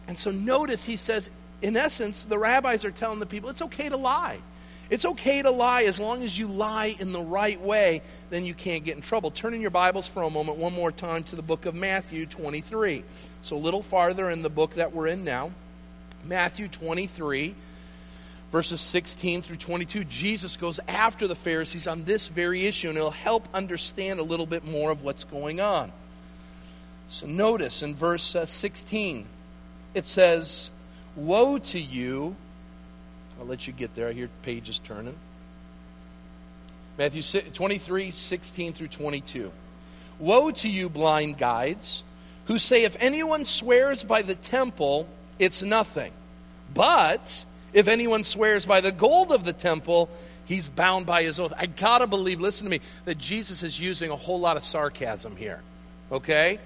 And 0.07 0.17
so 0.17 0.31
notice 0.31 0.85
he 0.85 0.95
says, 0.95 1.29
in 1.61 1.77
essence, 1.77 2.25
the 2.25 2.37
rabbis 2.37 2.85
are 2.85 2.91
telling 2.91 3.19
the 3.19 3.25
people 3.25 3.49
it's 3.49 3.61
okay 3.61 3.89
to 3.89 3.97
lie. 3.97 4.39
It's 4.91 5.05
okay 5.05 5.41
to 5.41 5.51
lie 5.51 5.83
as 5.83 6.01
long 6.01 6.21
as 6.21 6.37
you 6.37 6.47
lie 6.47 6.97
in 6.99 7.13
the 7.13 7.21
right 7.21 7.59
way, 7.61 8.01
then 8.29 8.43
you 8.43 8.53
can't 8.53 8.83
get 8.83 8.97
in 8.97 9.01
trouble. 9.01 9.31
Turn 9.31 9.53
in 9.53 9.61
your 9.61 9.69
Bibles 9.69 10.09
for 10.09 10.23
a 10.23 10.29
moment, 10.29 10.57
one 10.57 10.73
more 10.73 10.91
time, 10.91 11.23
to 11.23 11.37
the 11.37 11.41
book 11.41 11.65
of 11.65 11.73
Matthew 11.73 12.25
23. 12.25 13.05
So, 13.41 13.55
a 13.55 13.57
little 13.57 13.81
farther 13.81 14.29
in 14.29 14.41
the 14.41 14.49
book 14.49 14.73
that 14.73 14.93
we're 14.93 15.07
in 15.07 15.23
now. 15.23 15.51
Matthew 16.25 16.67
23, 16.67 17.55
verses 18.51 18.81
16 18.81 19.43
through 19.43 19.55
22. 19.55 20.03
Jesus 20.03 20.57
goes 20.57 20.81
after 20.89 21.25
the 21.25 21.35
Pharisees 21.35 21.87
on 21.87 22.03
this 22.03 22.27
very 22.27 22.65
issue, 22.65 22.89
and 22.89 22.97
it'll 22.97 23.11
help 23.11 23.47
understand 23.53 24.19
a 24.19 24.23
little 24.23 24.45
bit 24.45 24.65
more 24.65 24.91
of 24.91 25.03
what's 25.03 25.23
going 25.23 25.61
on. 25.61 25.93
So, 27.07 27.27
notice 27.27 27.81
in 27.81 27.95
verse 27.95 28.35
uh, 28.35 28.45
16, 28.45 29.25
it 29.93 30.05
says, 30.05 30.71
Woe 31.15 31.57
to 31.57 31.79
you. 31.79 32.35
I'll 33.39 33.45
let 33.45 33.67
you 33.67 33.73
get 33.73 33.95
there. 33.95 34.07
I 34.07 34.13
hear 34.13 34.29
pages 34.43 34.79
turning. 34.79 35.15
Matthew 36.97 37.21
23, 37.21 38.11
16 38.11 38.73
through 38.73 38.87
22. 38.87 39.51
Woe 40.19 40.51
to 40.51 40.69
you, 40.69 40.89
blind 40.89 41.37
guides, 41.37 42.03
who 42.45 42.57
say, 42.57 42.83
If 42.83 42.95
anyone 42.99 43.45
swears 43.45 44.03
by 44.03 44.21
the 44.21 44.35
temple, 44.35 45.07
it's 45.39 45.63
nothing. 45.63 46.11
But 46.73 47.45
if 47.73 47.87
anyone 47.87 48.23
swears 48.23 48.65
by 48.65 48.81
the 48.81 48.91
gold 48.91 49.31
of 49.31 49.43
the 49.43 49.53
temple, 49.53 50.09
he's 50.45 50.69
bound 50.69 51.05
by 51.05 51.23
his 51.23 51.39
oath. 51.39 51.53
I 51.57 51.65
gotta 51.65 52.07
believe, 52.07 52.39
listen 52.39 52.65
to 52.65 52.71
me, 52.71 52.81
that 53.05 53.17
Jesus 53.17 53.63
is 53.63 53.79
using 53.79 54.11
a 54.11 54.15
whole 54.15 54.39
lot 54.39 54.57
of 54.57 54.63
sarcasm 54.63 55.35
here. 55.35 55.61
Okay? 56.11 56.59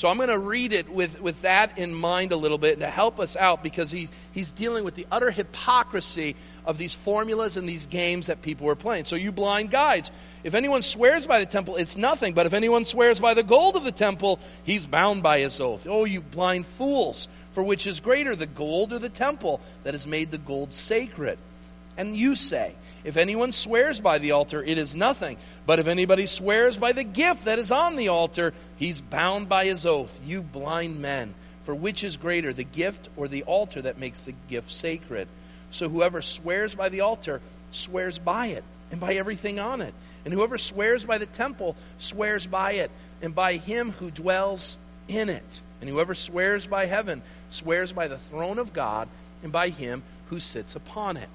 So 0.00 0.08
I'm 0.08 0.16
going 0.16 0.30
to 0.30 0.38
read 0.38 0.72
it 0.72 0.88
with, 0.88 1.20
with 1.20 1.42
that 1.42 1.76
in 1.76 1.92
mind 1.92 2.32
a 2.32 2.36
little 2.36 2.56
bit 2.56 2.78
to 2.78 2.86
help 2.86 3.20
us 3.20 3.36
out 3.36 3.62
because 3.62 3.90
he, 3.90 4.08
he's 4.32 4.50
dealing 4.50 4.82
with 4.82 4.94
the 4.94 5.06
utter 5.12 5.30
hypocrisy 5.30 6.36
of 6.64 6.78
these 6.78 6.94
formulas 6.94 7.58
and 7.58 7.68
these 7.68 7.84
games 7.84 8.28
that 8.28 8.40
people 8.40 8.66
were 8.66 8.76
playing. 8.76 9.04
So, 9.04 9.14
you 9.14 9.30
blind 9.30 9.70
guides, 9.70 10.10
if 10.42 10.54
anyone 10.54 10.80
swears 10.80 11.26
by 11.26 11.38
the 11.38 11.44
temple, 11.44 11.76
it's 11.76 11.98
nothing. 11.98 12.32
But 12.32 12.46
if 12.46 12.54
anyone 12.54 12.86
swears 12.86 13.20
by 13.20 13.34
the 13.34 13.42
gold 13.42 13.76
of 13.76 13.84
the 13.84 13.92
temple, 13.92 14.40
he's 14.64 14.86
bound 14.86 15.22
by 15.22 15.40
his 15.40 15.60
oath. 15.60 15.86
Oh, 15.86 16.06
you 16.06 16.22
blind 16.22 16.64
fools! 16.64 17.28
For 17.52 17.62
which 17.62 17.86
is 17.86 18.00
greater, 18.00 18.34
the 18.34 18.46
gold 18.46 18.94
or 18.94 18.98
the 18.98 19.10
temple 19.10 19.60
that 19.82 19.92
has 19.92 20.06
made 20.06 20.30
the 20.30 20.38
gold 20.38 20.72
sacred? 20.72 21.38
And 21.96 22.16
you 22.16 22.34
say, 22.34 22.74
if 23.04 23.16
anyone 23.16 23.52
swears 23.52 24.00
by 24.00 24.18
the 24.18 24.32
altar, 24.32 24.62
it 24.62 24.78
is 24.78 24.94
nothing. 24.94 25.36
But 25.66 25.78
if 25.78 25.86
anybody 25.86 26.26
swears 26.26 26.78
by 26.78 26.92
the 26.92 27.04
gift 27.04 27.44
that 27.44 27.58
is 27.58 27.72
on 27.72 27.96
the 27.96 28.08
altar, 28.08 28.54
he's 28.76 29.00
bound 29.00 29.48
by 29.48 29.66
his 29.66 29.84
oath. 29.84 30.20
You 30.24 30.42
blind 30.42 31.00
men. 31.00 31.34
For 31.62 31.74
which 31.74 32.02
is 32.04 32.16
greater, 32.16 32.52
the 32.52 32.64
gift 32.64 33.08
or 33.16 33.28
the 33.28 33.42
altar 33.42 33.82
that 33.82 33.98
makes 33.98 34.24
the 34.24 34.34
gift 34.48 34.70
sacred? 34.70 35.28
So 35.70 35.88
whoever 35.88 36.22
swears 36.22 36.74
by 36.74 36.88
the 36.88 37.02
altar 37.02 37.40
swears 37.70 38.18
by 38.18 38.46
it 38.46 38.64
and 38.90 39.00
by 39.00 39.14
everything 39.14 39.60
on 39.60 39.80
it. 39.80 39.94
And 40.24 40.34
whoever 40.34 40.58
swears 40.58 41.04
by 41.04 41.18
the 41.18 41.26
temple 41.26 41.76
swears 41.98 42.46
by 42.46 42.72
it 42.72 42.90
and 43.22 43.34
by 43.34 43.54
him 43.54 43.92
who 43.92 44.10
dwells 44.10 44.78
in 45.06 45.28
it. 45.28 45.62
And 45.80 45.88
whoever 45.88 46.14
swears 46.14 46.66
by 46.66 46.86
heaven 46.86 47.22
swears 47.50 47.92
by 47.92 48.08
the 48.08 48.18
throne 48.18 48.58
of 48.58 48.72
God 48.72 49.08
and 49.42 49.52
by 49.52 49.68
him 49.68 50.02
who 50.26 50.40
sits 50.40 50.76
upon 50.76 51.16
it. 51.16 51.28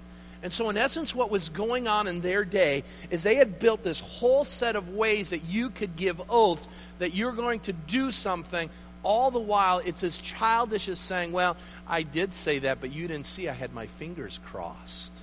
And 0.45 0.53
so, 0.53 0.69
in 0.69 0.77
essence, 0.77 1.15
what 1.15 1.31
was 1.31 1.49
going 1.49 1.87
on 1.87 2.07
in 2.07 2.21
their 2.21 2.45
day 2.45 2.83
is 3.09 3.23
they 3.23 3.33
had 3.33 3.57
built 3.57 3.81
this 3.81 3.99
whole 3.99 4.43
set 4.43 4.75
of 4.75 4.89
ways 4.89 5.31
that 5.31 5.43
you 5.45 5.71
could 5.71 5.95
give 5.95 6.21
oaths 6.29 6.69
that 6.99 7.15
you're 7.15 7.31
going 7.31 7.61
to 7.61 7.73
do 7.73 8.11
something. 8.11 8.69
All 9.01 9.31
the 9.31 9.39
while, 9.39 9.79
it's 9.79 10.03
as 10.03 10.19
childish 10.19 10.87
as 10.87 10.99
saying, 10.99 11.31
Well, 11.31 11.57
I 11.87 12.03
did 12.03 12.31
say 12.31 12.59
that, 12.59 12.79
but 12.79 12.93
you 12.93 13.07
didn't 13.07 13.25
see 13.25 13.49
I 13.49 13.53
had 13.53 13.73
my 13.73 13.87
fingers 13.87 14.39
crossed. 14.45 15.13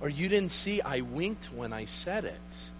Or 0.00 0.08
you 0.08 0.28
didn't 0.28 0.52
see 0.52 0.80
I 0.82 1.00
winked 1.00 1.46
when 1.46 1.72
I 1.72 1.86
said 1.86 2.24
it 2.24 2.70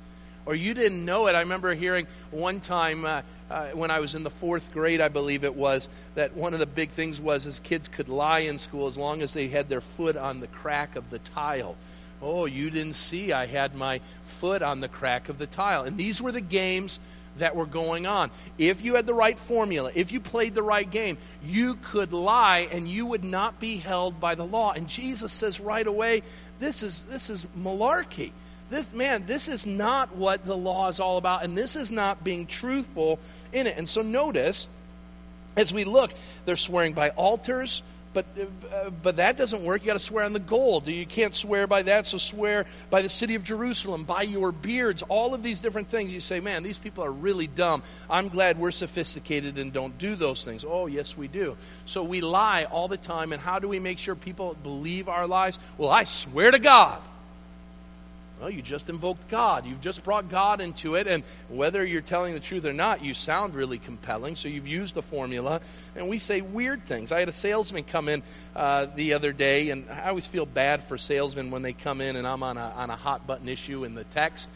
or 0.49 0.55
you 0.55 0.73
didn't 0.73 1.05
know 1.05 1.27
it. 1.27 1.35
I 1.35 1.41
remember 1.41 1.75
hearing 1.75 2.07
one 2.31 2.59
time 2.59 3.05
uh, 3.05 3.21
uh, 3.51 3.67
when 3.75 3.91
I 3.91 4.01
was 4.01 4.15
in 4.15 4.23
the 4.23 4.31
fourth 4.31 4.73
grade, 4.73 4.99
I 4.99 5.09
believe 5.09 5.45
it 5.45 5.55
was, 5.55 5.91
that 6.15 6.35
one 6.35 6.55
of 6.55 6.59
the 6.59 6.65
big 6.65 6.89
things 6.89 7.21
was 7.21 7.45
as 7.45 7.61
kids 7.61 7.87
could 7.87 8.09
lie 8.09 8.39
in 8.39 8.57
school 8.57 8.87
as 8.87 8.97
long 8.97 9.21
as 9.21 9.35
they 9.35 9.49
had 9.49 9.69
their 9.69 9.83
foot 9.83 10.17
on 10.17 10.41
the 10.41 10.47
crack 10.47 10.97
of 10.97 11.11
the 11.11 11.19
tile. 11.19 11.77
Oh, 12.23 12.47
you 12.47 12.71
didn't 12.71 12.95
see 12.95 13.31
I 13.31 13.45
had 13.45 13.75
my 13.75 14.01
foot 14.25 14.63
on 14.63 14.81
the 14.81 14.89
crack 14.89 15.29
of 15.29 15.37
the 15.37 15.47
tile. 15.47 15.83
And 15.83 15.99
these 15.99 16.23
were 16.23 16.33
the 16.33 16.41
games 16.41 16.99
that 17.37 17.55
were 17.55 17.67
going 17.67 18.07
on. 18.07 18.31
If 18.57 18.83
you 18.83 18.95
had 18.95 19.05
the 19.05 19.13
right 19.13 19.39
formula, 19.39 19.93
if 19.95 20.13
you 20.13 20.19
played 20.19 20.55
the 20.55 20.63
right 20.63 20.91
game, 20.91 21.19
you 21.45 21.75
could 21.75 22.15
lie 22.15 22.69
and 22.73 22.89
you 22.89 23.05
would 23.05 23.23
not 23.23 23.61
be 23.61 23.77
held 23.77 24.19
by 24.19 24.35
the 24.35 24.47
law. 24.47 24.73
And 24.73 24.89
Jesus 24.89 25.31
says 25.31 25.61
right 25.61 25.87
away, 25.87 26.23
this 26.59 26.83
is 26.83 27.03
this 27.03 27.29
is 27.29 27.47
malarkey 27.57 28.33
this 28.71 28.93
man 28.93 29.25
this 29.27 29.49
is 29.49 29.67
not 29.67 30.15
what 30.17 30.45
the 30.45 30.57
law 30.57 30.89
is 30.89 31.01
all 31.01 31.17
about 31.17 31.45
and 31.45 31.57
this 31.57 31.77
is 31.77 31.91
not 31.91 32.23
being 32.25 32.47
truthful 32.47 33.19
in 33.53 33.67
it. 33.67 33.77
And 33.79 33.89
so 33.89 34.03
notice 34.03 34.69
as 35.57 35.73
we 35.73 35.85
look 35.85 36.13
they're 36.45 36.57
swearing 36.57 36.93
by 36.93 37.11
altars 37.11 37.83
but 38.15 38.27
uh, 38.73 38.91
but 38.91 39.17
that 39.17 39.37
doesn't 39.37 39.63
work. 39.63 39.83
You 39.83 39.89
got 39.89 39.93
to 39.93 39.99
swear 40.01 40.25
on 40.25 40.33
the 40.33 40.41
gold. 40.41 40.87
You 40.87 41.07
can't 41.07 41.35
swear 41.35 41.67
by 41.67 41.83
that 41.83 42.07
so 42.07 42.17
swear 42.17 42.67
by 42.91 43.03
the 43.03 43.09
city 43.09 43.35
of 43.35 43.45
jerusalem 43.45 44.05
by 44.05 44.23
your 44.23 44.51
beards 44.51 45.03
all 45.03 45.35
of 45.35 45.43
these 45.43 45.61
different 45.61 45.89
things. 45.89 46.13
You 46.13 46.21
say 46.21 46.41
man 46.41 46.63
these 46.63 46.79
people 46.79 47.05
are 47.05 47.13
really 47.13 47.47
dumb. 47.47 47.83
I'm 48.09 48.29
glad 48.29 48.59
we're 48.59 48.71
sophisticated 48.71 49.59
and 49.59 49.73
don't 49.73 49.97
do 49.99 50.17
those 50.17 50.45
things. 50.45 50.65
Oh 50.67 50.87
yes 50.87 51.17
we 51.17 51.29
do. 51.29 51.57
So 51.85 52.03
we 52.03 52.21
lie 52.21 52.65
all 52.65 52.89
the 52.89 52.97
time 52.97 53.33
and 53.33 53.41
how 53.43 53.59
do 53.59 53.69
we 53.69 53.79
make 53.79 53.99
sure 53.99 54.15
people 54.15 54.57
believe 54.63 55.09
our 55.09 55.27
lies? 55.27 55.59
Well 55.77 55.91
i 55.91 56.05
swear 56.05 56.51
to 56.51 56.59
god 56.59 57.01
well, 58.41 58.51
you 58.51 58.63
just 58.63 58.89
invoked 58.89 59.29
God. 59.29 59.67
You've 59.67 59.81
just 59.81 60.05
brought 60.05 60.29
God 60.29 60.61
into 60.61 60.95
it, 60.95 61.07
and 61.07 61.23
whether 61.49 61.85
you're 61.85 62.01
telling 62.01 62.35
the 62.35 62.41
truth 62.41 62.65
or 62.65 62.73
not, 62.73 63.05
you 63.05 63.15
sound 63.15 63.55
really 63.55 63.79
compelling. 63.79 64.37
So 64.37 64.49
you've 64.49 64.69
used 64.69 64.97
a 64.97 65.03
formula, 65.03 65.61
and 65.97 66.09
we 66.09 66.19
say 66.19 66.41
weird 66.41 66.85
things. 66.85 67.13
I 67.13 67.21
had 67.21 67.29
a 67.29 67.33
salesman 67.33 67.85
come 67.85 68.09
in 68.09 68.23
uh, 68.55 68.87
the 68.95 69.15
other 69.15 69.33
day, 69.33 69.71
and 69.71 69.89
I 69.91 70.09
always 70.09 70.27
feel 70.27 70.47
bad 70.47 70.83
for 70.83 70.99
salesmen 70.99 71.51
when 71.51 71.63
they 71.63 71.73
come 71.73 72.01
in 72.01 72.17
and 72.17 72.27
I'm 72.27 72.43
on 72.43 72.57
a, 72.57 72.73
on 72.77 72.91
a 72.91 72.97
hot 72.97 73.27
button 73.27 73.49
issue 73.49 73.85
in 73.85 73.95
the 73.95 74.05
text 74.05 74.49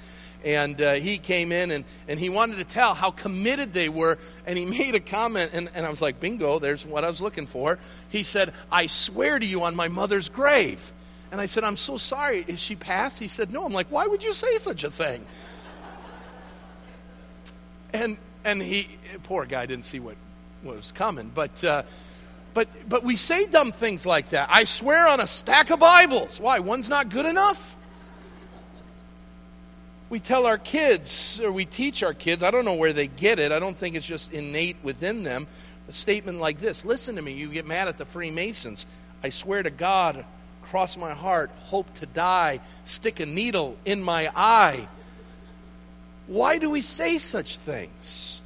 and 0.44 0.80
uh, 0.80 0.94
he 0.94 1.18
came 1.18 1.52
in 1.52 1.70
and, 1.70 1.84
and 2.08 2.18
he 2.18 2.28
wanted 2.28 2.56
to 2.56 2.64
tell 2.64 2.94
how 2.94 3.10
committed 3.10 3.72
they 3.72 3.88
were. 3.88 4.18
And 4.46 4.58
he 4.58 4.64
made 4.78 4.94
a 4.94 5.00
comment, 5.00 5.52
and, 5.54 5.70
and 5.74 5.86
I 5.86 5.90
was 5.90 6.02
like, 6.02 6.20
bingo, 6.20 6.58
there's 6.58 6.84
what 6.84 7.04
I 7.04 7.08
was 7.08 7.20
looking 7.20 7.46
for. 7.46 7.78
He 8.08 8.22
said, 8.22 8.52
I 8.70 8.86
swear 8.86 9.38
to 9.38 9.46
you 9.46 9.64
on 9.64 9.76
my 9.76 9.88
mother's 9.88 10.28
grave. 10.28 10.92
And 11.32 11.40
I 11.40 11.46
said, 11.46 11.64
I'm 11.64 11.76
so 11.76 11.96
sorry. 11.96 12.44
Is 12.46 12.60
she 12.60 12.76
passed? 12.76 13.18
He 13.18 13.26
said, 13.26 13.50
No. 13.50 13.64
I'm 13.64 13.72
like, 13.72 13.88
why 13.88 14.06
would 14.06 14.22
you 14.22 14.32
say 14.32 14.58
such 14.58 14.84
a 14.84 14.90
thing? 14.90 15.26
and 17.92 18.18
and 18.44 18.62
he, 18.62 18.86
poor 19.24 19.44
guy, 19.46 19.66
didn't 19.66 19.84
see 19.84 19.98
what, 19.98 20.16
was 20.62 20.92
coming. 20.92 21.30
But, 21.34 21.62
uh, 21.64 21.82
but, 22.54 22.68
but 22.88 23.02
we 23.02 23.16
say 23.16 23.46
dumb 23.46 23.72
things 23.72 24.04
like 24.04 24.30
that. 24.30 24.48
I 24.52 24.64
swear 24.64 25.08
on 25.08 25.20
a 25.20 25.26
stack 25.26 25.70
of 25.70 25.80
Bibles. 25.80 26.40
Why? 26.40 26.58
One's 26.58 26.88
not 26.88 27.08
good 27.08 27.26
enough? 27.26 27.76
we 30.12 30.20
tell 30.20 30.44
our 30.44 30.58
kids, 30.58 31.40
or 31.42 31.50
we 31.50 31.64
teach 31.64 32.02
our 32.02 32.12
kids, 32.12 32.42
I 32.42 32.50
don't 32.50 32.66
know 32.66 32.74
where 32.74 32.92
they 32.92 33.06
get 33.06 33.38
it, 33.38 33.50
I 33.50 33.58
don't 33.58 33.74
think 33.74 33.96
it's 33.96 34.06
just 34.06 34.30
innate 34.30 34.76
within 34.82 35.22
them, 35.22 35.46
a 35.88 35.92
statement 35.92 36.38
like 36.38 36.60
this 36.60 36.84
Listen 36.84 37.16
to 37.16 37.22
me, 37.22 37.32
you 37.32 37.48
get 37.48 37.66
mad 37.66 37.88
at 37.88 37.96
the 37.96 38.04
Freemasons. 38.04 38.84
I 39.24 39.30
swear 39.30 39.62
to 39.62 39.70
God, 39.70 40.26
cross 40.72 40.96
my 40.96 41.12
heart, 41.12 41.50
hope 41.64 41.92
to 41.92 42.06
die, 42.06 42.58
stick 42.84 43.20
a 43.20 43.26
needle 43.26 43.76
in 43.84 44.02
my 44.02 44.30
eye. 44.34 44.88
Why 46.26 46.56
do 46.56 46.70
we 46.70 46.80
say 46.80 47.18
such 47.18 47.58
things? 47.58 48.40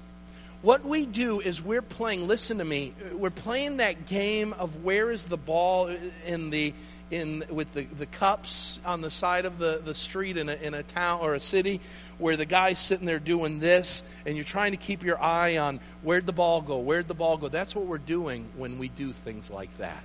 What 0.61 0.85
we 0.85 1.07
do 1.07 1.39
is 1.39 1.63
we're 1.63 1.83
playing, 1.83 2.27
listen 2.27 2.59
to 2.59 2.65
me, 2.65 2.95
we're 3.13 3.31
playing 3.31 3.77
that 3.77 4.07
game 4.07 4.55
of 4.55 4.83
where 4.83 5.13
is 5.13 5.27
the 5.27 5.37
ball 5.37 5.89
in 6.27 6.51
the 6.51 6.75
in 7.13 7.45
with 7.49 7.73
the, 7.75 7.85
the 7.85 8.07
cups 8.07 8.81
on 8.85 9.03
the 9.03 9.11
side 9.13 9.45
of 9.45 9.59
the, 9.59 9.81
the 9.85 9.95
street 9.95 10.37
in 10.37 10.49
a, 10.49 10.55
in 10.55 10.75
a 10.75 10.83
town 10.83 11.21
or 11.21 11.37
a 11.37 11.41
city 11.41 11.81
where 12.19 12.37
the 12.37 12.45
guy's 12.45 12.81
sitting 12.81 13.07
there 13.07 13.21
doing 13.21 13.61
this 13.61 14.03
and 14.27 14.35
you're 14.35 14.43
trying 14.43 14.73
to 14.73 14.77
keep 14.77 15.05
your 15.05 15.23
eye 15.23 15.59
on 15.59 15.79
where'd 16.03 16.27
the 16.27 16.33
ball 16.33 16.61
go 16.61 16.79
where'd 16.79 17.07
the 17.07 17.15
ball 17.15 17.37
go 17.37 17.47
that's 17.47 17.77
what 17.77 17.87
we're 17.87 17.99
doing 17.99 18.45
when 18.57 18.81
we 18.81 18.89
do 18.89 19.13
things 19.13 19.53
like 19.53 19.73
that 19.77 20.03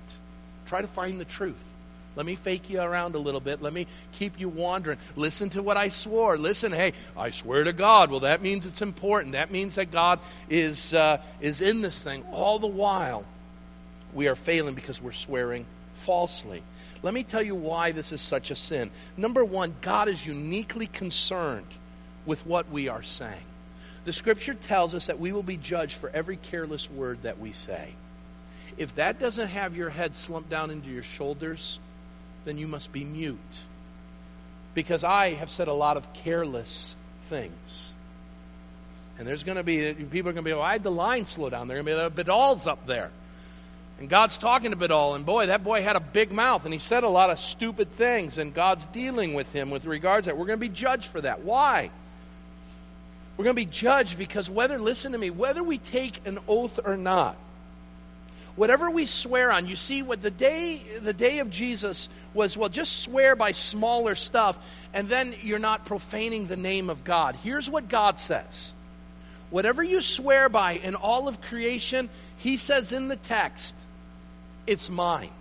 try 0.68 0.80
to 0.80 0.88
find 0.88 1.20
the 1.20 1.26
truth 1.26 1.72
let 2.16 2.26
me 2.26 2.36
fake 2.36 2.70
you 2.70 2.82
around 2.82 3.16
a 3.16 3.20
little 3.20 3.40
bit. 3.40 3.62
Let 3.62 3.74
me 3.74 3.88
keep 4.12 4.40
you 4.40 4.50
wandering. 4.50 4.98
Listen 5.16 5.50
to 5.50 5.64
what 5.64 5.78
I 5.78 5.90
swore. 5.90 6.38
Listen, 6.38 6.72
hey, 6.72 6.94
I 7.16 7.30
swear 7.30 7.64
to 7.64 7.74
God. 7.74 8.12
Well, 8.12 8.22
that 8.22 8.42
means 8.42 8.66
it's 8.66 8.82
important. 8.82 9.34
That 9.34 9.52
means 9.52 9.76
that 9.76 9.92
God 9.92 10.20
is, 10.50 10.94
uh, 10.94 11.22
is 11.40 11.62
in 11.62 11.82
this 11.82 12.04
thing. 12.04 12.26
All 12.32 12.60
the 12.60 12.68
while, 12.68 13.26
we 14.14 14.28
are 14.28 14.36
failing 14.36 14.76
because 14.76 15.02
we're 15.02 15.14
swearing 15.14 15.66
falsely. 15.94 16.64
Let 17.02 17.14
me 17.14 17.24
tell 17.24 17.42
you 17.42 17.56
why 17.56 17.92
this 17.92 18.12
is 18.12 18.22
such 18.22 18.52
a 18.52 18.56
sin. 18.56 18.92
Number 19.18 19.44
one, 19.44 19.74
God 19.82 20.10
is 20.10 20.26
uniquely 20.26 20.88
concerned 20.88 21.68
with 22.26 22.46
what 22.46 22.70
we 22.70 22.90
are 22.90 23.04
saying. 23.04 23.46
The 24.04 24.14
scripture 24.14 24.54
tells 24.54 24.94
us 24.96 25.08
that 25.08 25.20
we 25.20 25.32
will 25.32 25.44
be 25.44 25.58
judged 25.58 25.98
for 25.98 26.10
every 26.10 26.36
careless 26.36 26.90
word 26.90 27.24
that 27.24 27.40
we 27.40 27.52
say. 27.52 27.94
If 28.78 28.96
that 28.96 29.20
doesn't 29.20 29.50
have 29.50 29.76
your 29.76 29.90
head 29.90 30.16
slumped 30.16 30.50
down 30.50 30.72
into 30.72 30.90
your 30.90 31.04
shoulders, 31.04 31.80
then 32.46 32.58
you 32.58 32.68
must 32.68 32.92
be 32.92 33.04
mute. 33.04 33.38
Because 34.74 35.04
I 35.04 35.34
have 35.34 35.50
said 35.50 35.68
a 35.68 35.74
lot 35.74 35.98
of 35.98 36.14
careless 36.14 36.96
things. 37.22 37.94
And 39.18 39.28
there's 39.28 39.44
going 39.44 39.58
to 39.58 39.64
be, 39.64 39.94
people 39.94 40.30
are 40.30 40.34
going 40.34 40.44
to 40.44 40.50
be, 40.50 40.54
well, 40.54 40.62
I 40.62 40.72
had 40.74 40.84
the 40.84 40.92
line 40.92 41.26
slow 41.26 41.50
down. 41.50 41.68
They're 41.68 41.84
going 41.84 41.98
to 41.98 42.10
be, 42.10 42.24
the 42.24 42.24
Bedall's 42.24 42.68
up 42.68 42.86
there. 42.88 43.12
And 44.00 44.10
God's 44.10 44.40
talking 44.40 44.72
to 44.72 44.78
Bedall, 44.78 45.16
and 45.16 45.24
boy, 45.24 45.46
that 45.46 45.64
boy 45.64 45.84
had 45.84 45.96
a 45.96 46.00
big 46.00 46.32
mouth, 46.32 46.66
and 46.66 46.74
he 46.74 46.80
said 46.80 47.04
a 47.04 47.10
lot 47.10 47.30
of 47.30 47.38
stupid 47.38 47.92
things, 47.92 48.40
and 48.40 48.52
God's 48.52 48.88
dealing 48.88 49.36
with 49.36 49.54
him 49.54 49.70
with 49.70 49.86
regards 49.86 50.26
that. 50.26 50.38
We're 50.38 50.48
going 50.48 50.58
to 50.58 50.68
be 50.68 50.74
judged 50.74 51.12
for 51.12 51.22
that. 51.22 51.44
Why? 51.44 51.92
We're 53.38 53.44
going 53.44 53.56
to 53.56 53.62
be 53.62 53.72
judged 53.72 54.18
because 54.18 54.50
whether, 54.50 54.80
listen 54.80 55.12
to 55.12 55.20
me, 55.20 55.30
whether 55.30 55.64
we 55.64 55.78
take 55.78 56.26
an 56.26 56.40
oath 56.48 56.80
or 56.84 56.98
not, 56.98 57.36
whatever 58.62 58.92
we 58.92 59.08
swear 59.08 59.52
on, 59.52 59.66
you 59.66 59.76
see 59.76 60.04
what 60.04 60.22
the 60.22 60.30
day 60.30 60.80
the 61.02 61.14
day 61.14 61.40
of 61.40 61.50
Jesus 61.50 62.10
was, 62.36 62.56
well, 62.56 62.70
just 62.70 63.02
swear 63.02 63.36
by 63.36 63.54
smaller 63.54 64.14
stuff, 64.14 64.64
and 64.94 65.10
then 65.10 65.34
you're 65.42 65.58
not 65.58 65.84
profaning 65.88 66.46
the 66.46 66.56
name 66.56 66.88
of 66.88 67.04
God. 67.04 67.36
Here's 67.44 67.68
what 67.68 67.90
God 67.90 68.20
says. 68.20 68.76
Whatever 69.50 69.82
you 69.82 70.00
swear 70.00 70.48
by 70.48 70.74
in 70.74 70.94
all 70.94 71.28
of 71.28 71.42
creation, 71.42 72.08
he 72.38 72.56
says 72.56 72.92
in 72.92 73.08
the 73.08 73.16
text, 73.16 73.74
it's 74.68 74.92
mine. 74.92 75.32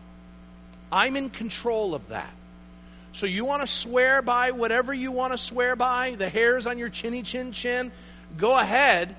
I'm 0.91 1.15
in 1.15 1.29
control 1.29 1.95
of 1.95 2.09
that. 2.09 2.33
So 3.13 3.27
you 3.27 3.45
want 3.45 3.61
to 3.61 3.67
swear 3.67 4.23
by 4.23 4.53
whatever 4.53 4.95
you 4.95 5.13
want 5.13 5.35
to 5.35 5.39
swear 5.39 5.77
by, 5.77 6.15
the 6.17 6.31
hairs 6.31 6.67
on 6.67 6.79
your 6.79 6.89
chinny 6.89 7.23
chin 7.23 7.53
chin, 7.53 7.93
go 8.39 8.59
ahead, 8.59 9.15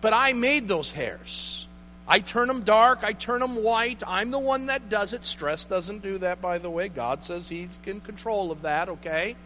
but 0.00 0.12
I 0.12 0.34
made 0.34 0.68
those 0.68 0.92
hairs. 0.92 1.66
I 2.10 2.18
turn 2.18 2.48
them 2.48 2.64
dark, 2.64 3.04
I 3.04 3.12
turn 3.12 3.38
them 3.38 3.62
white. 3.62 4.02
I'm 4.04 4.32
the 4.32 4.38
one 4.38 4.66
that 4.66 4.88
does 4.88 5.12
it. 5.12 5.24
Stress 5.24 5.64
doesn't 5.64 6.02
do 6.02 6.18
that, 6.18 6.42
by 6.42 6.58
the 6.58 6.68
way. 6.68 6.88
God 6.88 7.22
says 7.22 7.48
He's 7.48 7.78
in 7.86 8.00
control 8.00 8.50
of 8.50 8.62
that, 8.62 8.88
okay? 8.88 9.36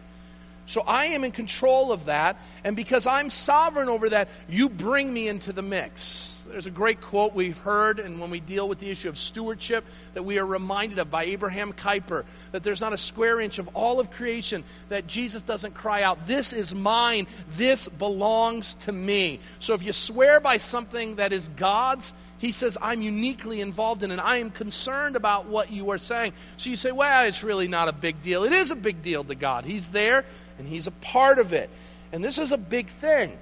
So 0.64 0.80
I 0.80 1.06
am 1.06 1.24
in 1.24 1.30
control 1.30 1.92
of 1.92 2.06
that, 2.06 2.40
and 2.64 2.74
because 2.74 3.06
I'm 3.06 3.28
sovereign 3.28 3.90
over 3.90 4.08
that, 4.08 4.30
you 4.48 4.70
bring 4.70 5.12
me 5.12 5.28
into 5.28 5.52
the 5.52 5.60
mix. 5.60 6.33
There's 6.54 6.66
a 6.66 6.70
great 6.70 7.00
quote 7.00 7.34
we've 7.34 7.58
heard, 7.58 7.98
and 7.98 8.20
when 8.20 8.30
we 8.30 8.38
deal 8.38 8.68
with 8.68 8.78
the 8.78 8.88
issue 8.88 9.08
of 9.08 9.18
stewardship, 9.18 9.84
that 10.12 10.22
we 10.22 10.38
are 10.38 10.46
reminded 10.46 11.00
of 11.00 11.10
by 11.10 11.24
Abraham 11.24 11.72
Kuyper 11.72 12.24
that 12.52 12.62
there's 12.62 12.80
not 12.80 12.92
a 12.92 12.96
square 12.96 13.40
inch 13.40 13.58
of 13.58 13.68
all 13.74 13.98
of 13.98 14.12
creation 14.12 14.62
that 14.88 15.08
Jesus 15.08 15.42
doesn't 15.42 15.74
cry 15.74 16.02
out, 16.02 16.28
This 16.28 16.52
is 16.52 16.72
mine, 16.72 17.26
this 17.56 17.88
belongs 17.88 18.74
to 18.74 18.92
me. 18.92 19.40
So 19.58 19.74
if 19.74 19.82
you 19.82 19.92
swear 19.92 20.38
by 20.38 20.58
something 20.58 21.16
that 21.16 21.32
is 21.32 21.48
God's, 21.48 22.14
he 22.38 22.52
says, 22.52 22.78
I'm 22.80 23.02
uniquely 23.02 23.60
involved 23.60 24.04
in 24.04 24.12
it, 24.12 24.20
I 24.20 24.36
am 24.36 24.52
concerned 24.52 25.16
about 25.16 25.46
what 25.46 25.72
you 25.72 25.90
are 25.90 25.98
saying. 25.98 26.34
So 26.56 26.70
you 26.70 26.76
say, 26.76 26.92
Well, 26.92 27.26
it's 27.26 27.42
really 27.42 27.66
not 27.66 27.88
a 27.88 27.92
big 27.92 28.22
deal. 28.22 28.44
It 28.44 28.52
is 28.52 28.70
a 28.70 28.76
big 28.76 29.02
deal 29.02 29.24
to 29.24 29.34
God. 29.34 29.64
He's 29.64 29.88
there, 29.88 30.24
and 30.60 30.68
He's 30.68 30.86
a 30.86 30.92
part 30.92 31.40
of 31.40 31.52
it. 31.52 31.68
And 32.12 32.24
this 32.24 32.38
is 32.38 32.52
a 32.52 32.58
big 32.58 32.86
thing. 32.86 33.36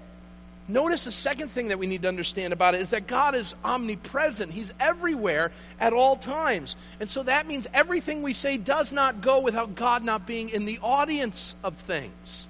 Notice 0.69 1.05
the 1.05 1.13
second 1.13 1.49
thing 1.51 1.69
that 1.69 1.79
we 1.79 1.87
need 1.87 2.03
to 2.03 2.09
understand 2.09 2.53
about 2.53 2.75
it 2.75 2.81
is 2.81 2.91
that 2.91 3.07
God 3.07 3.35
is 3.35 3.57
omnipresent. 3.65 4.53
He's 4.53 4.73
everywhere 4.79 5.51
at 5.81 5.93
all 5.93 6.17
times. 6.17 6.77
And 7.01 7.11
so 7.11 7.25
that 7.25 7.47
means 7.47 7.67
everything 7.75 8.23
we 8.23 8.33
say 8.33 8.57
does 8.59 8.93
not 8.93 9.21
go 9.21 9.41
without 9.41 9.75
God 9.75 10.05
not 10.05 10.27
being 10.27 10.51
in 10.51 10.65
the 10.65 10.79
audience 10.81 11.57
of 11.65 11.75
things. 11.75 12.49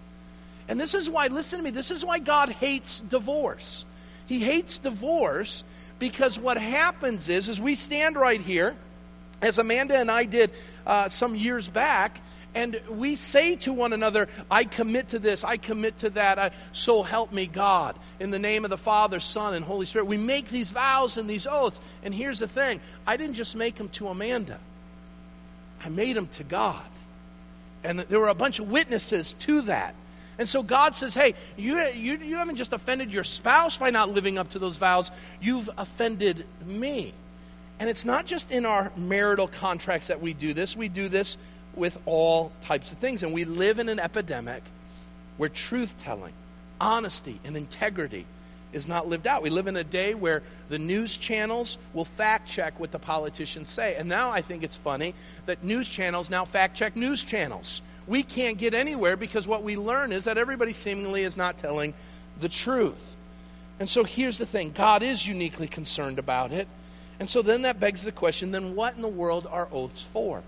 And 0.69 0.79
this 0.79 0.95
is 0.95 1.09
why, 1.09 1.29
listen 1.29 1.59
to 1.59 1.65
me, 1.65 1.71
this 1.71 1.91
is 1.91 2.05
why 2.05 2.19
God 2.19 2.51
hates 2.51 3.01
divorce. 3.01 3.85
He 4.27 4.41
hates 4.41 4.79
divorce 4.79 5.65
because 5.99 6.39
what 6.39 6.59
happens 6.59 7.29
is, 7.29 7.49
as 7.49 7.61
we 7.61 7.75
stand 7.75 8.17
right 8.17 8.41
here, 8.41 8.77
as 9.41 9.59
Amanda 9.59 9.97
and 9.97 10.11
I 10.11 10.25
did 10.25 10.51
uh, 10.87 11.09
some 11.09 11.35
years 11.35 11.69
back, 11.69 12.21
and 12.55 12.81
we 12.91 13.17
say 13.17 13.57
to 13.57 13.73
one 13.73 13.93
another, 13.93 14.29
I 14.51 14.65
commit 14.65 15.09
to 15.09 15.19
this, 15.19 15.43
I 15.43 15.57
commit 15.57 15.99
to 15.99 16.11
that, 16.11 16.39
I, 16.39 16.51
so 16.73 17.03
help 17.03 17.33
me 17.33 17.47
God. 17.47 17.97
In 18.21 18.31
the 18.31 18.39
name 18.39 18.65
of 18.65 18.71
the 18.71 18.77
Father, 18.77 19.21
Son, 19.21 19.55
and 19.55 19.65
Holy 19.65 19.87
Spirit. 19.87 20.05
We 20.05 20.19
make 20.19 20.49
these 20.49 20.71
vows 20.71 21.17
and 21.17 21.29
these 21.29 21.47
oaths. 21.47 21.81
And 22.03 22.15
here's 22.15 22.39
the 22.39 22.49
thing 22.49 22.81
I 23.07 23.17
didn't 23.17 23.35
just 23.35 23.57
make 23.57 23.77
them 23.77 23.89
to 23.91 24.09
Amanda, 24.09 24.59
I 25.85 25.89
made 25.89 26.17
them 26.17 26.27
to 26.29 26.45
God. 26.45 26.83
And 27.85 28.01
there 28.01 28.21
were 28.21 28.29
a 28.29 28.35
bunch 28.35 28.61
of 28.61 28.71
witnesses 28.71 29.33
to 29.41 29.63
that. 29.63 29.95
And 30.39 30.49
so 30.49 30.63
God 30.63 30.95
says, 30.95 31.15
hey, 31.15 31.35
you, 31.57 31.79
you, 31.89 32.17
you 32.17 32.37
haven't 32.37 32.57
just 32.57 32.73
offended 32.73 33.13
your 33.13 33.25
spouse 33.25 33.79
by 33.79 33.91
not 33.91 34.09
living 34.09 34.39
up 34.39 34.51
to 34.51 34.59
those 34.59 34.77
vows, 34.77 35.11
you've 35.41 35.69
offended 35.77 36.47
me. 36.65 37.13
And 37.81 37.91
it's 37.91 38.05
not 38.05 38.27
just 38.27 38.51
in 38.51 38.65
our 38.65 38.93
marital 38.97 39.49
contracts 39.49 40.07
that 40.07 40.21
we 40.21 40.33
do 40.35 40.55
this, 40.55 40.77
we 40.77 40.89
do 40.89 41.09
this 41.09 41.37
with 41.75 41.99
all 42.07 42.53
types 42.61 42.93
of 42.93 42.99
things. 42.99 43.23
And 43.23 43.33
we 43.33 43.45
live 43.45 43.79
in 43.79 43.89
an 43.89 43.99
epidemic 43.99 44.63
where 45.37 45.49
truth 45.49 45.95
telling, 45.99 46.33
honesty, 46.81 47.41
and 47.45 47.57
integrity 47.57 48.27
is 48.73 48.89
not 48.89 49.07
lived 49.07 49.27
out. 49.27 49.43
We 49.43 49.51
live 49.51 49.67
in 49.67 49.77
a 49.77 49.85
day 49.85 50.15
where 50.15 50.43
the 50.69 50.79
news 50.79 51.17
channels 51.17 51.79
will 51.93 52.05
fact 52.05 52.49
check 52.49 52.79
what 52.81 52.91
the 52.91 52.99
politicians 52.99 53.69
say. 53.69 53.97
And 53.97 54.09
now 54.09 54.31
I 54.31 54.41
think 54.41 54.63
it's 54.63 54.77
funny 54.77 55.15
that 55.47 55.63
news 55.63 55.89
channels 55.89 56.31
now 56.31 56.45
fact 56.45 56.77
check 56.77 56.97
news 56.97 57.23
channels. 57.23 57.83
We 58.07 58.23
can't 58.23 58.59
get 58.59 58.75
anywhere 58.75 59.17
because 59.17 59.47
what 59.47 59.63
we 59.63 59.77
learn 59.77 60.13
is 60.13 60.25
that 60.25 60.39
everybody 60.39 60.73
seemingly 60.73 61.23
is 61.23 61.37
not 61.37 61.59
telling 61.59 61.95
the 62.41 62.49
truth. 62.49 63.17
And 63.79 63.89
so 63.89 64.05
here's 64.05 64.39
the 64.39 64.47
thing 64.47 64.73
God 64.73 65.03
is 65.03 65.27
uniquely 65.27 65.67
concerned 65.67 66.19
about 66.19 66.53
it. 66.53 66.69
And 67.21 67.29
so 67.29 67.43
then 67.43 67.63
that 67.63 67.79
begs 67.79 68.03
the 68.05 68.13
question 68.13 68.51
then 68.51 68.75
what 68.75 68.97
in 68.97 69.03
the 69.03 69.09
world 69.09 69.47
are 69.51 69.69
oaths 69.71 70.03
for? 70.03 70.43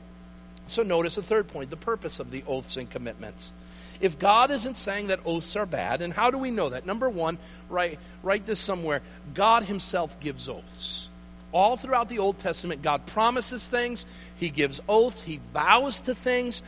So 0.66 0.82
notice 0.82 1.16
the 1.16 1.22
third 1.22 1.48
point 1.48 1.70
the 1.70 1.76
purpose 1.76 2.20
of 2.20 2.30
the 2.30 2.42
oaths 2.46 2.76
and 2.76 2.88
commitments. 2.88 3.52
If 4.00 4.18
God 4.18 4.50
isn't 4.50 4.76
saying 4.76 5.06
that 5.06 5.20
oaths 5.24 5.56
are 5.56 5.66
bad, 5.66 6.02
and 6.02 6.12
how 6.12 6.30
do 6.30 6.38
we 6.38 6.50
know 6.50 6.70
that? 6.70 6.84
Number 6.84 7.08
one, 7.08 7.38
write, 7.68 7.98
write 8.22 8.44
this 8.44 8.58
somewhere 8.58 9.02
God 9.34 9.64
Himself 9.64 10.18
gives 10.20 10.48
oaths. 10.48 11.08
All 11.52 11.76
throughout 11.76 12.08
the 12.08 12.18
Old 12.18 12.38
Testament, 12.38 12.82
God 12.82 13.06
promises 13.06 13.68
things, 13.68 14.04
He 14.36 14.50
gives 14.50 14.80
oaths, 14.88 15.22
He 15.22 15.40
vows 15.52 16.00
to 16.02 16.14
things. 16.14 16.62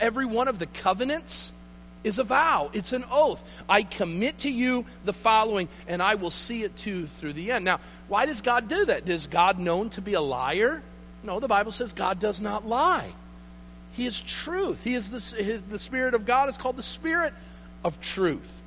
Every 0.00 0.26
one 0.26 0.48
of 0.48 0.58
the 0.58 0.66
covenants 0.66 1.52
is 2.04 2.18
a 2.18 2.24
vow, 2.24 2.70
it's 2.72 2.92
an 2.92 3.04
oath. 3.10 3.42
I 3.68 3.82
commit 3.82 4.38
to 4.38 4.50
you 4.50 4.84
the 5.04 5.12
following, 5.12 5.68
and 5.88 6.02
I 6.02 6.16
will 6.16 6.30
see 6.30 6.62
it 6.62 6.76
to 6.78 7.06
through 7.06 7.32
the 7.32 7.52
end. 7.52 7.64
Now, 7.64 7.80
why 8.08 8.26
does 8.26 8.42
God 8.42 8.68
do 8.68 8.84
that? 8.84 9.08
Is 9.08 9.26
God 9.26 9.58
known 9.58 9.88
to 9.90 10.02
be 10.02 10.12
a 10.12 10.20
liar? 10.20 10.82
No, 11.22 11.40
the 11.40 11.48
Bible 11.48 11.72
says 11.72 11.94
God 11.94 12.20
does 12.20 12.40
not 12.40 12.68
lie. 12.68 13.12
He 13.96 14.06
is 14.06 14.20
truth. 14.20 14.84
He 14.84 14.94
is 14.94 15.10
the, 15.10 15.42
his, 15.42 15.62
the 15.62 15.78
Spirit 15.78 16.14
of 16.14 16.26
God 16.26 16.48
is 16.48 16.58
called 16.58 16.76
the 16.76 16.82
Spirit 16.82 17.32
of 17.82 18.00
truth. 18.00 18.62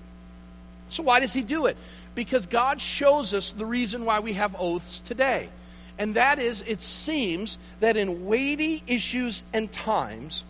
So, 0.89 1.03
why 1.03 1.19
does 1.19 1.33
He 1.33 1.43
do 1.43 1.67
it? 1.67 1.77
Because 2.15 2.47
God 2.47 2.81
shows 2.81 3.33
us 3.33 3.51
the 3.51 3.65
reason 3.65 4.05
why 4.05 4.21
we 4.21 4.33
have 4.33 4.55
oaths 4.57 5.01
today. 5.01 5.49
And 5.99 6.15
that 6.15 6.39
is, 6.39 6.63
it 6.65 6.81
seems 6.81 7.59
that 7.79 7.95
in 7.95 8.25
weighty 8.25 8.81
issues 8.87 9.43
and 9.53 9.71
times, 9.71 10.45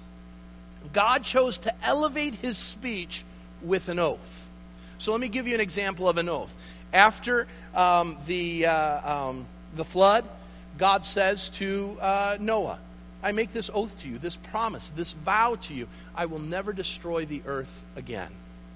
God 0.93 1.23
chose 1.23 1.57
to 1.59 1.73
elevate 1.83 2.35
his 2.35 2.57
speech 2.57 3.25
with 3.61 3.89
an 3.89 3.99
oath. 3.99 4.49
So 4.99 5.11
let 5.11 5.19
me 5.19 5.27
give 5.27 5.47
you 5.47 5.55
an 5.55 5.59
example 5.59 6.07
of 6.07 6.17
an 6.17 6.29
oath. 6.29 6.55
After 6.93 7.47
um, 7.73 8.17
the, 8.27 8.67
uh, 8.67 9.29
um, 9.29 9.45
the 9.75 9.83
flood, 9.83 10.23
God 10.77 11.03
says 11.03 11.49
to 11.49 11.97
uh, 11.99 12.37
Noah, 12.39 12.79
I 13.21 13.31
make 13.31 13.51
this 13.51 13.69
oath 13.73 14.01
to 14.01 14.09
you, 14.09 14.17
this 14.17 14.35
promise, 14.35 14.89
this 14.89 15.13
vow 15.13 15.55
to 15.61 15.73
you. 15.73 15.87
I 16.15 16.25
will 16.25 16.39
never 16.39 16.73
destroy 16.73 17.25
the 17.25 17.41
earth 17.45 17.83
again. 17.95 18.29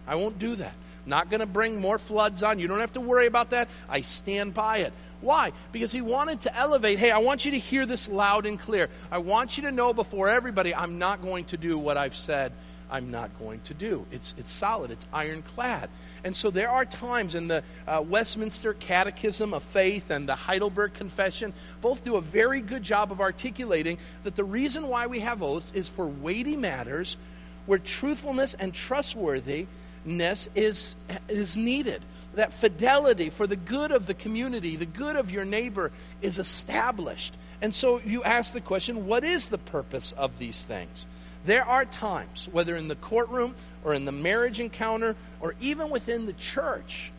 I 0.05 0.15
won't 0.15 0.37
do 0.37 0.55
that. 0.57 0.73
Not 1.05 1.29
going 1.29 1.39
to 1.39 1.45
bring 1.45 1.79
more 1.79 1.97
floods 1.97 2.43
on. 2.43 2.59
You 2.59 2.67
don't 2.67 2.79
have 2.79 2.93
to 2.93 3.01
worry 3.01 3.25
about 3.25 3.51
that. 3.51 3.69
I 3.89 4.01
stand 4.01 4.53
by 4.53 4.77
it. 4.77 4.93
Why? 5.21 5.51
Because 5.71 5.91
he 5.91 6.01
wanted 6.01 6.41
to 6.41 6.55
elevate. 6.55 6.99
Hey, 6.99 7.11
I 7.11 7.19
want 7.19 7.45
you 7.45 7.51
to 7.51 7.59
hear 7.59 7.85
this 7.85 8.09
loud 8.09 8.45
and 8.45 8.59
clear. 8.59 8.89
I 9.11 9.19
want 9.19 9.57
you 9.57 9.63
to 9.63 9.71
know 9.71 9.93
before 9.93 10.29
everybody, 10.29 10.75
I'm 10.75 10.99
not 10.99 11.21
going 11.21 11.45
to 11.45 11.57
do 11.57 11.77
what 11.77 11.97
I've 11.97 12.15
said 12.15 12.51
I'm 12.93 13.09
not 13.09 13.31
going 13.39 13.59
to 13.61 13.73
do. 13.73 14.05
It's, 14.11 14.35
it's 14.37 14.51
solid, 14.51 14.91
it's 14.91 15.07
ironclad. 15.11 15.89
And 16.23 16.35
so 16.35 16.51
there 16.51 16.69
are 16.69 16.85
times 16.85 17.33
in 17.33 17.47
the 17.47 17.63
uh, 17.87 18.03
Westminster 18.07 18.75
Catechism 18.75 19.51
of 19.51 19.63
Faith 19.63 20.11
and 20.11 20.29
the 20.29 20.35
Heidelberg 20.35 20.93
Confession, 20.93 21.53
both 21.81 22.03
do 22.03 22.17
a 22.17 22.21
very 22.21 22.61
good 22.61 22.83
job 22.83 23.11
of 23.11 23.19
articulating 23.19 23.97
that 24.21 24.35
the 24.35 24.43
reason 24.43 24.89
why 24.89 25.07
we 25.07 25.21
have 25.21 25.41
oaths 25.41 25.71
is 25.71 25.89
for 25.89 26.05
weighty 26.05 26.55
matters 26.55 27.17
where 27.65 27.79
truthfulness 27.79 28.53
and 28.53 28.73
trustworthy 28.75 29.65
ness 30.05 30.47
is, 30.53 30.95
is 31.27 31.57
needed. 31.57 32.01
That 32.35 32.53
fidelity 32.53 33.31
for 33.31 33.47
the 33.47 33.55
good 33.55 33.91
of 33.91 34.05
the 34.05 34.13
community, 34.13 34.75
the 34.75 34.85
good 34.85 35.15
of 35.15 35.31
your 35.31 35.45
neighbor, 35.45 35.91
is 36.21 36.37
established. 36.37 37.35
And 37.59 37.73
so 37.73 38.01
you 38.05 38.23
ask 38.23 38.53
the 38.53 38.61
question 38.61 39.07
what 39.07 39.23
is 39.23 39.47
the 39.47 39.57
purpose 39.57 40.11
of 40.11 40.37
these 40.37 40.63
things? 40.63 41.07
There 41.45 41.65
are 41.65 41.85
times, 41.85 42.47
whether 42.51 42.75
in 42.75 42.87
the 42.87 42.95
courtroom 42.95 43.55
or 43.83 43.93
in 43.93 44.05
the 44.05 44.11
marriage 44.11 44.59
encounter 44.59 45.15
or 45.41 45.55
even 45.59 45.89
within 45.89 46.25
the 46.25 46.33
church, 46.33 47.11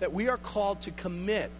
that 0.00 0.12
we 0.12 0.28
are 0.28 0.36
called 0.36 0.82
to 0.82 0.90
commit, 0.90 1.50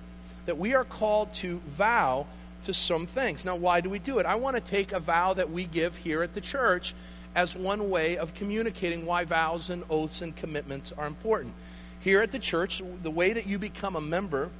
that 0.47 0.59
we 0.59 0.75
are 0.75 0.85
called 0.85 1.33
to 1.35 1.59
vow 1.66 2.27
to 2.64 2.75
some 2.75 3.07
things. 3.07 3.45
Now, 3.45 3.57
why 3.57 3.81
do 3.81 3.89
we 3.89 3.99
do 3.99 4.18
it? 4.18 4.27
I 4.27 4.35
want 4.35 4.57
to 4.57 4.62
take 4.62 4.93
a 4.93 5.01
vow 5.01 5.33
that 5.35 5.51
we 5.51 5.64
give 5.64 5.97
here 5.97 6.23
at 6.23 6.35
the 6.35 6.41
church 6.41 6.95
as 7.35 7.57
one 7.57 7.91
way 7.91 8.18
of 8.18 8.35
communicating 8.35 9.07
why 9.07 9.25
vows 9.25 9.71
and 9.71 9.85
oaths 9.89 10.21
and 10.21 10.35
commitments 10.35 10.93
are 10.93 11.07
important. 11.07 11.55
Here 12.01 12.21
at 12.23 12.33
the 12.33 12.39
church, 12.39 12.83
the 13.03 13.11
way 13.11 13.33
that 13.33 13.47
you 13.47 13.59
become 13.59 13.95
a 13.95 14.01
member 14.01 14.51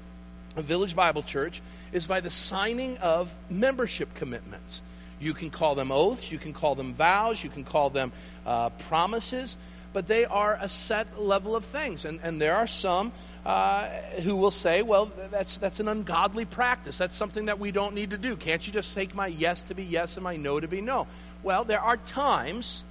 of 0.56 0.64
Village 0.64 0.94
Bible 0.94 1.22
Church 1.22 1.61
is 1.92 2.06
by 2.06 2.20
the 2.20 2.30
signing 2.30 2.96
of 2.98 3.36
membership 3.48 4.14
commitments. 4.14 4.82
You 5.20 5.34
can 5.34 5.50
call 5.50 5.74
them 5.74 5.92
oaths, 5.92 6.32
you 6.32 6.38
can 6.38 6.52
call 6.52 6.74
them 6.74 6.94
vows, 6.94 7.44
you 7.44 7.50
can 7.50 7.62
call 7.62 7.90
them 7.90 8.10
uh, 8.46 8.70
promises, 8.70 9.56
but 9.92 10.06
they 10.06 10.24
are 10.24 10.58
a 10.60 10.68
set 10.68 11.20
level 11.20 11.54
of 11.54 11.64
things. 11.64 12.04
And, 12.04 12.20
and 12.22 12.40
there 12.40 12.56
are 12.56 12.66
some 12.66 13.12
uh, 13.44 13.86
who 14.22 14.36
will 14.36 14.50
say, 14.50 14.82
well, 14.82 15.10
that's, 15.30 15.58
that's 15.58 15.78
an 15.78 15.88
ungodly 15.88 16.44
practice. 16.46 16.96
That's 16.96 17.16
something 17.16 17.46
that 17.46 17.58
we 17.58 17.70
don't 17.70 17.94
need 17.94 18.10
to 18.10 18.18
do. 18.18 18.34
Can't 18.36 18.66
you 18.66 18.72
just 18.72 18.94
take 18.94 19.14
my 19.14 19.26
yes 19.26 19.62
to 19.64 19.74
be 19.74 19.84
yes 19.84 20.16
and 20.16 20.24
my 20.24 20.36
no 20.36 20.58
to 20.58 20.68
be 20.68 20.80
no? 20.80 21.06
Well, 21.42 21.64
there 21.64 21.80
are 21.80 21.96
times 21.98 22.84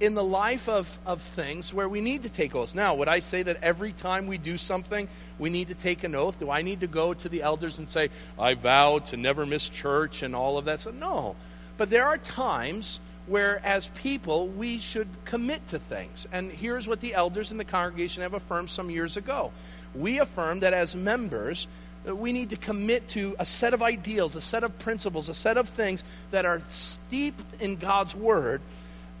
in 0.00 0.14
the 0.14 0.24
life 0.24 0.68
of, 0.68 0.98
of 1.04 1.20
things 1.20 1.74
where 1.74 1.88
we 1.88 2.00
need 2.00 2.22
to 2.22 2.30
take 2.30 2.54
oaths. 2.54 2.74
Now, 2.74 2.94
would 2.94 3.08
I 3.08 3.18
say 3.18 3.42
that 3.42 3.62
every 3.62 3.92
time 3.92 4.26
we 4.26 4.38
do 4.38 4.56
something, 4.56 5.08
we 5.38 5.50
need 5.50 5.68
to 5.68 5.74
take 5.74 6.04
an 6.04 6.14
oath? 6.14 6.38
Do 6.38 6.50
I 6.50 6.62
need 6.62 6.80
to 6.80 6.86
go 6.86 7.12
to 7.12 7.28
the 7.28 7.42
elders 7.42 7.78
and 7.78 7.88
say, 7.88 8.08
I 8.38 8.54
vow 8.54 8.98
to 9.00 9.16
never 9.16 9.44
miss 9.44 9.68
church 9.68 10.22
and 10.22 10.34
all 10.34 10.56
of 10.56 10.64
that? 10.64 10.80
So, 10.80 10.90
no. 10.90 11.36
But 11.80 11.88
there 11.88 12.06
are 12.06 12.18
times 12.18 13.00
where, 13.26 13.64
as 13.64 13.88
people, 13.88 14.48
we 14.48 14.80
should 14.80 15.08
commit 15.24 15.66
to 15.68 15.78
things. 15.78 16.28
And 16.30 16.52
here's 16.52 16.86
what 16.86 17.00
the 17.00 17.14
elders 17.14 17.52
in 17.52 17.56
the 17.56 17.64
congregation 17.64 18.22
have 18.22 18.34
affirmed 18.34 18.68
some 18.68 18.90
years 18.90 19.16
ago. 19.16 19.50
We 19.94 20.18
affirm 20.18 20.60
that 20.60 20.74
as 20.74 20.94
members, 20.94 21.66
uh, 22.06 22.14
we 22.14 22.34
need 22.34 22.50
to 22.50 22.56
commit 22.56 23.08
to 23.08 23.34
a 23.38 23.46
set 23.46 23.72
of 23.72 23.80
ideals, 23.80 24.36
a 24.36 24.42
set 24.42 24.62
of 24.62 24.78
principles, 24.78 25.30
a 25.30 25.34
set 25.34 25.56
of 25.56 25.70
things 25.70 26.04
that 26.32 26.44
are 26.44 26.60
steeped 26.68 27.62
in 27.62 27.76
God's 27.76 28.14
Word 28.14 28.60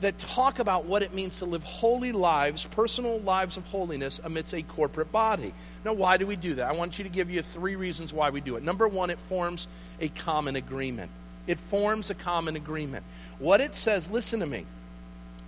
that 0.02 0.18
talk 0.18 0.58
about 0.58 0.84
what 0.84 1.02
it 1.02 1.14
means 1.14 1.38
to 1.38 1.46
live 1.46 1.62
holy 1.64 2.12
lives, 2.12 2.66
personal 2.66 3.20
lives 3.20 3.56
of 3.56 3.66
holiness 3.68 4.20
amidst 4.22 4.52
a 4.52 4.60
corporate 4.60 5.10
body. 5.10 5.54
Now, 5.82 5.94
why 5.94 6.18
do 6.18 6.26
we 6.26 6.36
do 6.36 6.52
that? 6.56 6.66
I 6.66 6.72
want 6.72 6.98
you 6.98 7.04
to 7.04 7.10
give 7.10 7.30
you 7.30 7.40
three 7.40 7.76
reasons 7.76 8.12
why 8.12 8.28
we 8.28 8.42
do 8.42 8.56
it. 8.56 8.62
Number 8.62 8.86
one, 8.86 9.08
it 9.08 9.18
forms 9.18 9.66
a 9.98 10.10
common 10.10 10.56
agreement. 10.56 11.10
It 11.50 11.58
forms 11.58 12.10
a 12.10 12.14
common 12.14 12.54
agreement. 12.54 13.04
What 13.40 13.60
it 13.60 13.74
says, 13.74 14.08
listen 14.08 14.38
to 14.38 14.46
me, 14.46 14.66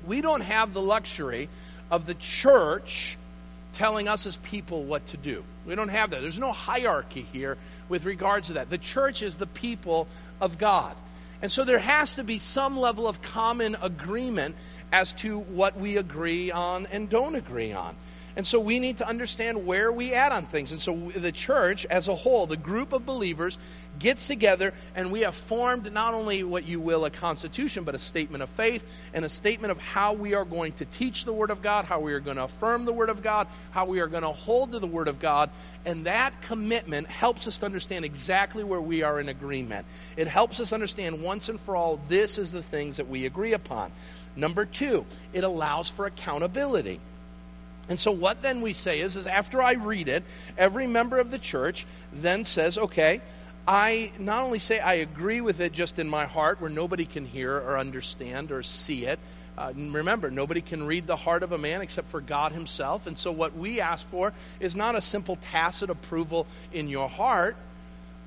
we 0.05 0.21
don't 0.21 0.41
have 0.41 0.73
the 0.73 0.83
luxury 0.83 1.49
of 1.93 2.07
the 2.07 2.15
church 2.15 3.17
telling 3.73 4.09
us 4.09 4.27
as 4.27 4.37
people 4.39 4.83
what 4.83 5.07
to 5.07 5.17
do. 5.17 5.45
We 5.65 5.77
don't 5.77 5.91
have 5.91 6.11
that. 6.11 6.21
There's 6.21 6.41
no 6.41 6.51
hierarchy 6.51 7.25
here 7.33 7.57
with 7.89 8.05
regards 8.05 8.49
to 8.49 8.55
that. 8.55 8.69
The 8.69 8.79
church 8.79 9.23
is 9.23 9.37
the 9.37 9.47
people 9.47 10.09
of 10.41 10.59
God. 10.59 10.97
And 11.41 11.53
so 11.53 11.63
there 11.63 11.79
has 11.79 12.15
to 12.15 12.25
be 12.25 12.39
some 12.39 12.77
level 12.77 13.07
of 13.07 13.23
common 13.23 13.77
agreement 13.81 14.57
as 14.91 15.13
to 15.15 15.39
what 15.39 15.77
we 15.77 15.99
agree 15.99 16.51
on 16.51 16.87
and 16.87 17.09
don't 17.09 17.37
agree 17.37 17.73
on. 17.73 17.95
And 18.37 18.47
so 18.47 18.59
we 18.59 18.79
need 18.79 18.99
to 18.99 19.09
understand 19.09 19.67
where 19.67 19.93
we 19.93 20.13
add 20.15 20.33
on 20.33 20.47
things. 20.47 20.73
And 20.73 20.81
so 20.81 20.95
the 20.97 21.33
church 21.33 21.87
as 21.87 22.09
a 22.09 22.15
whole, 22.15 22.47
the 22.47 22.57
group 22.57 22.93
of 22.93 23.05
believers, 23.05 23.59
gets 23.99 24.27
together 24.27 24.73
and 24.95 25.13
we 25.13 25.21
have 25.21 25.35
formed 25.35 25.93
not 25.93 26.15
only 26.15 26.43
what 26.43 26.67
you 26.67 26.81
will 26.81 27.05
a 27.05 27.11
constitution, 27.11 27.85
but 27.85 27.95
a 27.95 27.99
statement 27.99 28.43
of 28.43 28.49
faith 28.49 28.85
and 29.13 29.25
a 29.25 29.29
statement 29.29 29.71
of 29.71 29.79
how 29.79 30.13
we 30.13 30.35
are 30.35 30.45
going 30.45 30.73
to 30.73 30.85
teach 30.85 31.25
the 31.25 31.33
Word 31.33 31.51
of 31.51 31.63
God, 31.63 31.85
how 31.85 32.01
we 32.01 32.13
are 32.13 32.21
going 32.21 32.37
to 32.37 32.45
affirm 32.45 32.85
the 32.85 32.93
Word 32.93 33.11
of 33.11 33.23
God, 33.23 33.47
how 33.71 33.87
we 33.87 34.01
are 34.01 34.07
going 34.07 34.23
to 34.23 34.33
hold 34.33 34.73
to 34.73 34.79
the 34.79 34.87
Word 34.87 35.09
of 35.09 35.21
God. 35.21 35.51
And 35.85 36.07
that 36.07 36.41
commitment 36.43 37.09
helps 37.09 37.47
us 37.47 37.59
to 37.61 37.67
understand 37.67 38.05
exactly 38.05 38.65
where 38.65 38.81
we 38.81 39.03
are 39.03 39.21
in 39.21 39.29
agreement. 39.29 39.87
It 40.17 40.27
helps 40.27 40.59
us 40.59 40.73
understand 40.73 41.23
once 41.23 41.49
and 41.49 41.61
for 41.61 41.77
all 41.77 42.01
this 42.09 42.39
is 42.39 42.53
the 42.53 42.63
things 42.63 42.97
that 42.97 43.09
we 43.09 43.27
agree 43.27 43.53
upon. 43.53 43.93
Number 44.35 44.65
two, 44.65 45.05
it 45.33 45.45
allows 45.45 45.91
for 45.91 46.07
accountability. 46.07 47.01
And 47.89 47.99
so 47.99 48.13
what 48.13 48.43
then 48.43 48.61
we 48.61 48.73
say 48.73 49.01
is, 49.01 49.17
is 49.17 49.27
after 49.27 49.61
I 49.61 49.73
read 49.73 50.09
it, 50.09 50.23
every 50.57 50.87
member 50.87 51.19
of 51.19 51.31
the 51.31 51.39
church 51.39 51.87
then 52.13 52.45
says, 52.45 52.79
okay, 52.79 53.21
I 53.67 54.11
not 54.19 54.45
only 54.45 54.59
say 54.59 54.81
I 54.81 54.95
agree 54.95 55.41
with 55.41 55.61
it 55.61 55.73
just 55.73 55.99
in 55.99 56.09
my 56.09 56.27
heart 56.27 56.61
where 56.61 56.71
nobody 56.71 57.05
can 57.05 57.27
hear 57.27 57.57
or 57.57 57.79
understand 57.79 58.51
or 58.51 58.63
see 58.63 59.07
it. 59.07 59.21
Uh, 59.57 59.73
remember, 59.77 60.31
nobody 60.31 60.61
can 60.61 60.85
read 60.85 61.07
the 61.07 61.17
heart 61.17 61.43
of 61.43 61.53
a 61.53 61.59
man 61.59 61.83
except 61.83 62.09
for 62.09 62.21
God 62.21 62.53
Himself. 62.53 63.07
And 63.07 63.17
so, 63.17 63.31
what 63.31 63.55
we 63.55 63.81
ask 63.81 64.09
for 64.09 64.33
is 64.59 64.75
not 64.75 64.97
a 64.97 65.01
simple 65.01 65.37
tacit 65.37 65.91
approval 65.91 66.47
in 66.73 66.89
your 66.89 67.09
heart, 67.09 67.57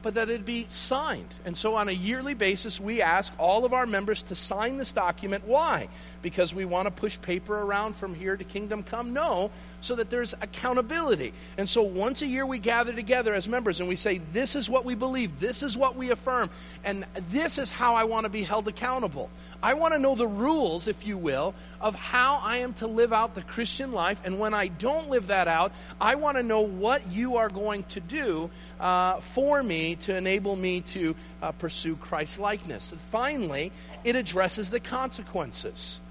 but 0.05 0.13
that 0.13 0.29
it 0.29 0.45
be 0.45 0.67
signed. 0.69 1.33
And 1.45 1.57
so, 1.57 1.73
on 1.77 1.89
a 1.89 1.91
yearly 1.91 2.35
basis, 2.35 2.79
we 2.79 3.01
ask 3.01 3.33
all 3.39 3.65
of 3.65 3.73
our 3.73 3.87
members 3.87 4.21
to 4.21 4.35
sign 4.35 4.77
this 4.77 4.91
document. 4.91 5.47
Why? 5.47 5.87
Because 6.21 6.53
we 6.53 6.63
want 6.63 6.85
to 6.85 6.91
push 6.91 7.19
paper 7.19 7.59
around 7.59 7.95
from 7.95 8.13
here 8.13 8.37
to 8.37 8.43
kingdom 8.43 8.83
come? 8.83 9.13
No, 9.13 9.49
so 9.81 9.95
that 9.95 10.11
there's 10.11 10.33
accountability. 10.33 11.33
And 11.57 11.67
so, 11.67 11.81
once 11.81 12.21
a 12.21 12.27
year, 12.27 12.45
we 12.45 12.59
gather 12.59 12.93
together 12.93 13.33
as 13.33 13.49
members 13.49 13.79
and 13.79 13.89
we 13.89 13.95
say, 13.95 14.19
This 14.31 14.55
is 14.55 14.69
what 14.69 14.85
we 14.85 14.93
believe, 14.93 15.39
this 15.39 15.63
is 15.63 15.75
what 15.75 15.95
we 15.95 16.11
affirm, 16.11 16.51
and 16.83 17.03
this 17.31 17.57
is 17.57 17.71
how 17.71 17.95
I 17.95 18.03
want 18.03 18.25
to 18.25 18.29
be 18.29 18.43
held 18.43 18.67
accountable. 18.67 19.31
I 19.63 19.73
want 19.73 19.95
to 19.95 19.99
know 19.99 20.13
the 20.13 20.27
rules, 20.27 20.87
if 20.87 21.07
you 21.07 21.17
will, 21.17 21.55
of 21.81 21.95
how 21.95 22.41
I 22.43 22.57
am 22.57 22.73
to 22.75 22.85
live 22.85 23.11
out 23.11 23.33
the 23.33 23.41
Christian 23.41 23.91
life. 23.91 24.21
And 24.23 24.37
when 24.37 24.53
I 24.53 24.67
don't 24.67 25.09
live 25.09 25.27
that 25.27 25.47
out, 25.47 25.71
I 25.99 26.13
want 26.13 26.37
to 26.37 26.43
know 26.43 26.61
what 26.61 27.11
you 27.11 27.37
are 27.37 27.49
going 27.49 27.85
to 27.85 27.99
do 27.99 28.51
uh, 28.79 29.19
for 29.19 29.63
me 29.63 29.94
to 29.95 30.15
enable 30.15 30.55
me 30.55 30.81
to 30.81 31.15
uh, 31.41 31.51
pursue 31.53 31.95
Christ 31.95 32.39
likeness. 32.39 32.91
And 32.91 33.01
finally, 33.01 33.71
it 34.03 34.15
addresses 34.15 34.69
the 34.69 34.79
consequences. 34.79 36.01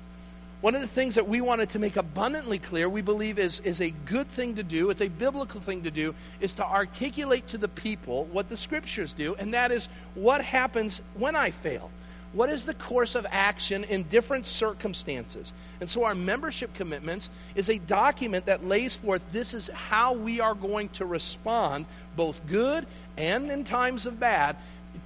One 0.60 0.74
of 0.74 0.80
the 0.80 0.86
things 0.86 1.16
that 1.16 1.28
we 1.28 1.42
wanted 1.42 1.68
to 1.70 1.78
make 1.78 1.96
abundantly 1.96 2.58
clear, 2.58 2.88
we 2.88 3.02
believe 3.02 3.38
is, 3.38 3.60
is 3.60 3.82
a 3.82 3.90
good 3.90 4.28
thing 4.28 4.54
to 4.54 4.62
do, 4.62 4.88
it's 4.88 5.02
a 5.02 5.08
biblical 5.08 5.60
thing 5.60 5.82
to 5.82 5.90
do, 5.90 6.14
is 6.40 6.54
to 6.54 6.64
articulate 6.64 7.46
to 7.48 7.58
the 7.58 7.68
people 7.68 8.24
what 8.32 8.48
the 8.48 8.56
scriptures 8.56 9.12
do, 9.12 9.34
and 9.34 9.52
that 9.52 9.70
is 9.70 9.90
what 10.14 10.42
happens 10.42 11.02
when 11.18 11.36
I 11.36 11.50
fail. 11.50 11.90
What 12.34 12.50
is 12.50 12.66
the 12.66 12.74
course 12.74 13.14
of 13.14 13.26
action 13.30 13.84
in 13.84 14.02
different 14.04 14.44
circumstances? 14.44 15.54
And 15.80 15.88
so 15.88 16.02
our 16.04 16.16
membership 16.16 16.74
commitments 16.74 17.30
is 17.54 17.70
a 17.70 17.78
document 17.78 18.46
that 18.46 18.64
lays 18.64 18.96
forth 18.96 19.30
this 19.30 19.54
is 19.54 19.68
how 19.68 20.14
we 20.14 20.40
are 20.40 20.54
going 20.54 20.88
to 20.90 21.06
respond, 21.06 21.86
both 22.16 22.44
good 22.48 22.86
and 23.16 23.50
in 23.50 23.62
times 23.62 24.04
of 24.04 24.18
bad, 24.18 24.56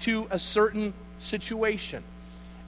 to 0.01 0.27
a 0.31 0.39
certain 0.39 0.95
situation. 1.19 2.03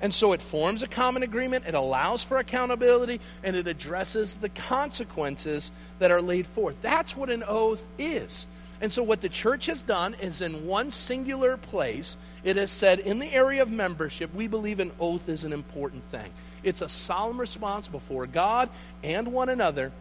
And 0.02 0.12
so 0.12 0.32
it 0.32 0.42
forms 0.42 0.82
a 0.82 0.88
common 0.88 1.22
agreement, 1.22 1.66
it 1.66 1.74
allows 1.74 2.24
for 2.24 2.38
accountability, 2.38 3.20
and 3.42 3.56
it 3.56 3.66
addresses 3.66 4.34
the 4.34 4.48
consequences 4.50 5.72
that 5.98 6.11
are 6.11 6.22
laid 6.22 6.46
forth. 6.46 6.80
That's 6.82 7.16
what 7.16 7.30
an 7.30 7.44
oath 7.46 7.86
is. 7.98 8.46
And 8.81 8.91
so, 8.91 9.03
what 9.03 9.20
the 9.20 9.28
church 9.28 9.66
has 9.66 9.83
done 9.83 10.14
is 10.22 10.41
in 10.41 10.66
one 10.66 10.91
singular 10.91 11.57
place, 11.57 12.16
it 12.45 12.57
has 12.57 12.70
said 12.70 13.01
in 13.01 13.18
the 13.18 13.33
area 13.33 13.62
of 13.62 13.70
membership, 13.70 14.35
we 14.35 14.47
believe 14.47 14.81
an 14.81 14.91
oath 14.99 15.28
is 15.28 15.45
an 15.45 15.53
important 15.53 16.05
thing. 16.05 16.31
It's 16.62 16.81
a 16.81 16.89
solemn 16.89 17.39
response 17.39 17.89
before 17.89 18.26
God 18.26 18.70
and 19.03 19.33
one 19.33 19.51
another 19.51 19.93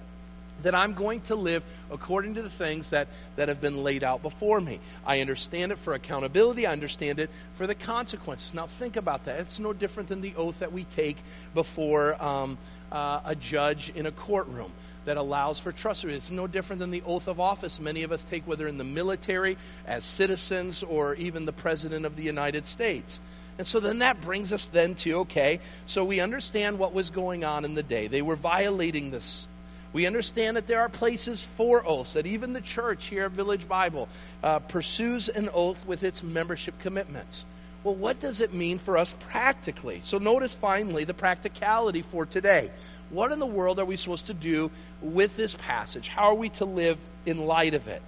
that 0.63 0.75
I'm 0.75 0.93
going 0.93 1.21
to 1.21 1.35
live 1.35 1.63
according 1.91 2.35
to 2.35 2.41
the 2.41 2.49
things 2.49 2.89
that, 2.91 3.07
that 3.35 3.47
have 3.47 3.61
been 3.61 3.83
laid 3.83 4.03
out 4.03 4.21
before 4.21 4.59
me. 4.61 4.79
I 5.05 5.21
understand 5.21 5.71
it 5.71 5.77
for 5.77 5.93
accountability, 5.93 6.65
I 6.65 6.71
understand 6.71 7.19
it 7.19 7.29
for 7.53 7.67
the 7.67 7.75
consequences. 7.75 8.53
Now, 8.53 8.67
think 8.67 8.95
about 8.95 9.25
that. 9.25 9.39
It's 9.39 9.59
no 9.59 9.73
different 9.73 10.09
than 10.09 10.21
the 10.21 10.35
oath 10.35 10.59
that 10.59 10.71
we 10.71 10.83
take 10.85 11.17
before 11.53 12.21
um, 12.23 12.57
uh, 12.91 13.21
a 13.25 13.35
judge 13.35 13.91
in 13.95 14.05
a 14.05 14.11
courtroom 14.11 14.71
that 15.05 15.17
allows 15.17 15.59
for 15.59 15.71
trust. 15.71 16.05
It's 16.05 16.31
no 16.31 16.47
different 16.47 16.79
than 16.79 16.91
the 16.91 17.01
oath 17.05 17.27
of 17.27 17.39
office 17.39 17.79
many 17.79 18.03
of 18.03 18.11
us 18.11 18.23
take, 18.23 18.47
whether 18.47 18.67
in 18.67 18.77
the 18.77 18.83
military, 18.83 19.57
as 19.87 20.03
citizens, 20.03 20.83
or 20.83 21.15
even 21.15 21.45
the 21.45 21.53
President 21.53 22.05
of 22.05 22.15
the 22.15 22.23
United 22.23 22.65
States. 22.65 23.21
And 23.57 23.67
so 23.67 23.79
then 23.79 23.99
that 23.99 24.21
brings 24.21 24.53
us 24.53 24.67
then 24.67 24.95
to 24.95 25.19
okay, 25.19 25.59
so 25.85 26.05
we 26.05 26.21
understand 26.21 26.79
what 26.79 26.93
was 26.93 27.09
going 27.09 27.43
on 27.43 27.65
in 27.65 27.75
the 27.75 27.83
day. 27.83 28.07
They 28.07 28.21
were 28.21 28.37
violating 28.37 29.11
this. 29.11 29.47
We 29.91 30.05
understand 30.05 30.55
that 30.57 30.67
there 30.67 30.81
are 30.81 30.89
places 30.89 31.45
for 31.45 31.85
oaths, 31.85 32.13
that 32.13 32.27
even 32.27 32.53
the 32.53 32.61
church 32.61 33.07
here 33.07 33.25
at 33.25 33.31
Village 33.31 33.67
Bible 33.67 34.07
uh, 34.43 34.59
pursues 34.59 35.29
an 35.29 35.49
oath 35.53 35.87
with 35.87 36.03
its 36.03 36.21
membership 36.21 36.77
commitments. 36.79 37.45
Well, 37.83 37.95
what 37.95 38.19
does 38.19 38.41
it 38.41 38.53
mean 38.53 38.77
for 38.77 38.97
us 38.97 39.15
practically? 39.19 40.01
So, 40.01 40.17
notice 40.17 40.53
finally 40.53 41.05
the 41.05 41.13
practicality 41.13 42.01
for 42.01 42.25
today. 42.25 42.71
What 43.09 43.31
in 43.31 43.39
the 43.39 43.45
world 43.47 43.79
are 43.79 43.85
we 43.85 43.95
supposed 43.95 44.27
to 44.27 44.33
do 44.33 44.69
with 45.01 45.37
this 45.37 45.55
passage? 45.55 46.09
How 46.09 46.25
are 46.25 46.35
we 46.35 46.49
to 46.49 46.65
live 46.65 46.97
in 47.25 47.45
light 47.45 47.73
of 47.73 47.87
it? 47.87 48.01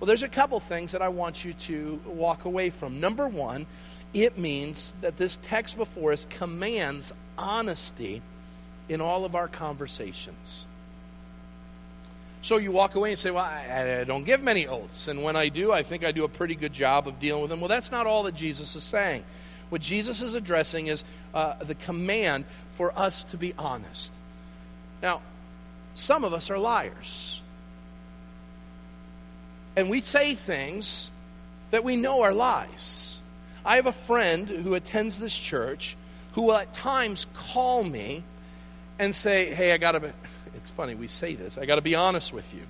Well, 0.00 0.06
there's 0.06 0.22
a 0.22 0.28
couple 0.28 0.58
things 0.60 0.92
that 0.92 1.02
I 1.02 1.08
want 1.08 1.44
you 1.44 1.52
to 1.52 2.00
walk 2.06 2.46
away 2.46 2.70
from. 2.70 3.00
Number 3.00 3.28
one, 3.28 3.66
it 4.14 4.38
means 4.38 4.94
that 5.02 5.18
this 5.18 5.38
text 5.42 5.76
before 5.76 6.12
us 6.12 6.24
commands 6.24 7.12
honesty 7.36 8.22
in 8.88 9.00
all 9.00 9.24
of 9.24 9.34
our 9.34 9.48
conversations. 9.48 10.66
So 12.48 12.56
you 12.56 12.72
walk 12.72 12.94
away 12.94 13.10
and 13.10 13.18
say, 13.18 13.30
Well, 13.30 13.44
I, 13.44 13.98
I, 14.00 14.04
don't 14.04 14.24
give 14.24 14.42
many 14.42 14.66
oaths. 14.66 15.06
And 15.06 15.22
when 15.22 15.36
I 15.36 15.50
do, 15.50 15.70
I 15.70 15.82
think 15.82 16.02
I 16.02 16.12
do 16.12 16.24
a 16.24 16.30
pretty 16.30 16.54
good 16.54 16.72
job 16.72 17.06
of 17.06 17.20
dealing 17.20 17.42
with 17.42 17.50
them. 17.50 17.60
Well, 17.60 17.68
that's 17.68 17.92
not 17.92 18.06
all 18.06 18.22
that 18.22 18.34
Jesus 18.34 18.74
is 18.74 18.82
saying. 18.82 19.22
What 19.68 19.82
Jesus 19.82 20.22
is 20.22 20.32
addressing 20.32 20.86
is 20.86 21.04
uh, 21.34 21.62
the 21.62 21.74
command 21.74 22.46
for 22.70 22.98
us 22.98 23.22
to 23.24 23.36
be 23.36 23.52
honest. 23.58 24.14
Now, 25.02 25.20
some 25.94 26.24
of 26.24 26.32
us 26.32 26.50
are 26.50 26.56
liars. 26.56 27.42
And 29.76 29.90
we 29.90 30.00
say 30.00 30.34
things 30.34 31.10
that 31.68 31.84
we 31.84 31.96
know 31.96 32.22
are 32.22 32.32
lies. 32.32 33.20
I 33.62 33.76
have 33.76 33.84
a 33.84 33.92
friend 33.92 34.48
who 34.48 34.72
attends 34.72 35.20
this 35.20 35.38
church 35.38 35.98
who 36.32 36.40
will 36.40 36.56
at 36.56 36.72
times 36.72 37.26
call 37.34 37.84
me 37.84 38.22
and 38.98 39.14
say, 39.14 39.52
Hey, 39.52 39.72
I 39.72 39.76
got 39.76 39.92
to 39.92 40.14
it's 40.58 40.70
funny, 40.70 40.94
we 40.94 41.06
say 41.06 41.34
this. 41.34 41.56
I 41.56 41.64
got 41.66 41.76
to 41.76 41.82
be 41.82 41.94
honest 41.94 42.32
with 42.32 42.52
you. 42.52 42.62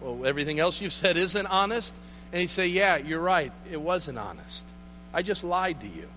Well, 0.00 0.26
everything 0.26 0.60
else 0.60 0.80
you've 0.80 0.92
said 0.92 1.16
isn't 1.16 1.46
honest. 1.46 1.96
And 2.32 2.40
he'd 2.40 2.50
say, 2.50 2.68
Yeah, 2.68 2.96
you're 2.96 3.20
right. 3.20 3.52
It 3.70 3.80
wasn't 3.80 4.18
honest. 4.18 4.64
I 5.12 5.22
just 5.22 5.42
lied 5.42 5.80
to 5.80 5.88
you. 5.88 6.08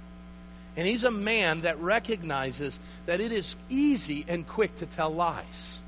And 0.76 0.88
he's 0.88 1.04
a 1.04 1.12
man 1.12 1.62
that 1.62 1.80
recognizes 1.80 2.80
that 3.06 3.22
it 3.22 3.32
is 3.32 3.56
easy 3.70 4.26
and 4.28 4.48
quick 4.48 4.76
to 4.78 4.86
tell 4.86 5.14
lies. 5.14 5.82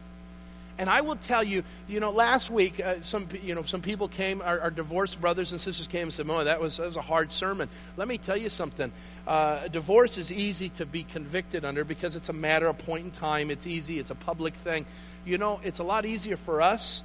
And 0.78 0.90
I 0.90 1.02
will 1.02 1.16
tell 1.16 1.44
you, 1.44 1.64
you 1.88 2.00
know, 2.02 2.12
last 2.12 2.52
week, 2.52 2.82
uh, 2.82 2.96
some, 3.02 3.28
you 3.42 3.56
know, 3.56 3.64
some 3.64 3.82
people 3.82 4.10
came, 4.10 4.42
our, 4.42 4.60
our, 4.60 4.72
divorced 4.72 5.22
brothers 5.22 5.54
and 5.54 5.62
sisters 5.62 5.88
came 5.88 6.04
and 6.04 6.14
said, 6.14 6.30
"Oh, 6.30 6.44
that 6.44 6.60
was, 6.60 6.78
that 6.78 6.86
was 6.86 6.98
a 6.98 7.02
hard 7.02 7.32
sermon." 7.32 7.70
Let 7.96 8.10
me 8.10 8.18
tell 8.18 8.36
you 8.36 8.50
something. 8.50 8.92
Uh, 9.26 9.70
divorce 9.70 10.18
is 10.18 10.34
easy 10.34 10.68
to 10.70 10.86
be 10.86 11.04
convicted 11.04 11.64
under 11.64 11.86
because 11.86 12.18
it's 12.18 12.28
a 12.28 12.34
matter 12.34 12.68
of 12.68 12.78
point 12.78 13.06
in 13.06 13.12
time. 13.12 13.52
It's 13.52 13.66
easy. 13.66 14.00
It's 14.00 14.12
a 14.12 14.16
public 14.16 14.54
thing. 14.54 14.86
You 15.26 15.38
know, 15.38 15.60
it's 15.64 15.80
a 15.80 15.84
lot 15.84 16.06
easier 16.06 16.38
for 16.38 16.62
us 16.62 17.04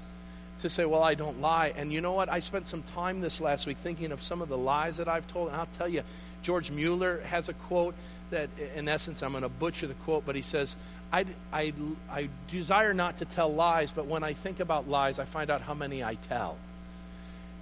to 0.58 0.68
say, 0.68 0.84
"Well, 0.84 1.02
I 1.02 1.14
don't 1.14 1.40
lie." 1.40 1.72
And 1.74 1.92
you 1.92 2.00
know 2.00 2.12
what? 2.12 2.28
I 2.28 2.40
spent 2.40 2.68
some 2.68 2.82
time 2.82 3.20
this 3.22 3.40
last 3.40 3.66
week 3.66 3.78
thinking 3.78 4.12
of 4.12 4.22
some 4.22 4.42
of 4.42 4.48
the 4.48 4.58
lies 4.58 4.98
that 4.98 5.08
I've 5.08 5.26
told, 5.26 5.48
and 5.48 5.56
I'll 5.56 5.66
tell 5.66 5.88
you, 5.88 6.02
George 6.42 6.70
Mueller 6.70 7.20
has 7.26 7.48
a 7.48 7.54
quote 7.54 7.94
that, 8.30 8.48
in 8.76 8.88
essence, 8.88 9.22
I'm 9.22 9.32
going 9.32 9.42
to 9.42 9.48
butcher 9.48 9.86
the 9.86 9.94
quote, 9.94 10.24
but 10.24 10.36
he 10.36 10.42
says, 10.42 10.76
I, 11.12 11.26
I, 11.52 11.72
I 12.10 12.28
desire 12.48 12.94
not 12.94 13.18
to 13.18 13.24
tell 13.24 13.52
lies, 13.52 13.90
but 13.90 14.06
when 14.06 14.22
I 14.22 14.32
think 14.32 14.60
about 14.60 14.88
lies, 14.88 15.18
I 15.18 15.24
find 15.24 15.50
out 15.50 15.60
how 15.62 15.74
many 15.74 16.04
I 16.04 16.14
tell. 16.14 16.56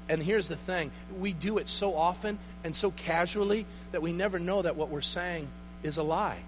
And 0.09 0.22
here's 0.22 0.48
the 0.48 0.56
thing 0.56 0.90
we 1.18 1.32
do 1.32 1.59
it 1.59 1.68
so 1.68 1.94
often 1.94 2.38
and 2.64 2.74
so 2.74 2.90
casually 2.90 3.66
that 3.92 4.02
we 4.02 4.12
never 4.12 4.38
know 4.38 4.62
that 4.62 4.76
what 4.76 4.88
we're 4.88 5.00
saying 5.00 5.48
is 5.82 5.98
a 5.98 6.02
lie, 6.02 6.38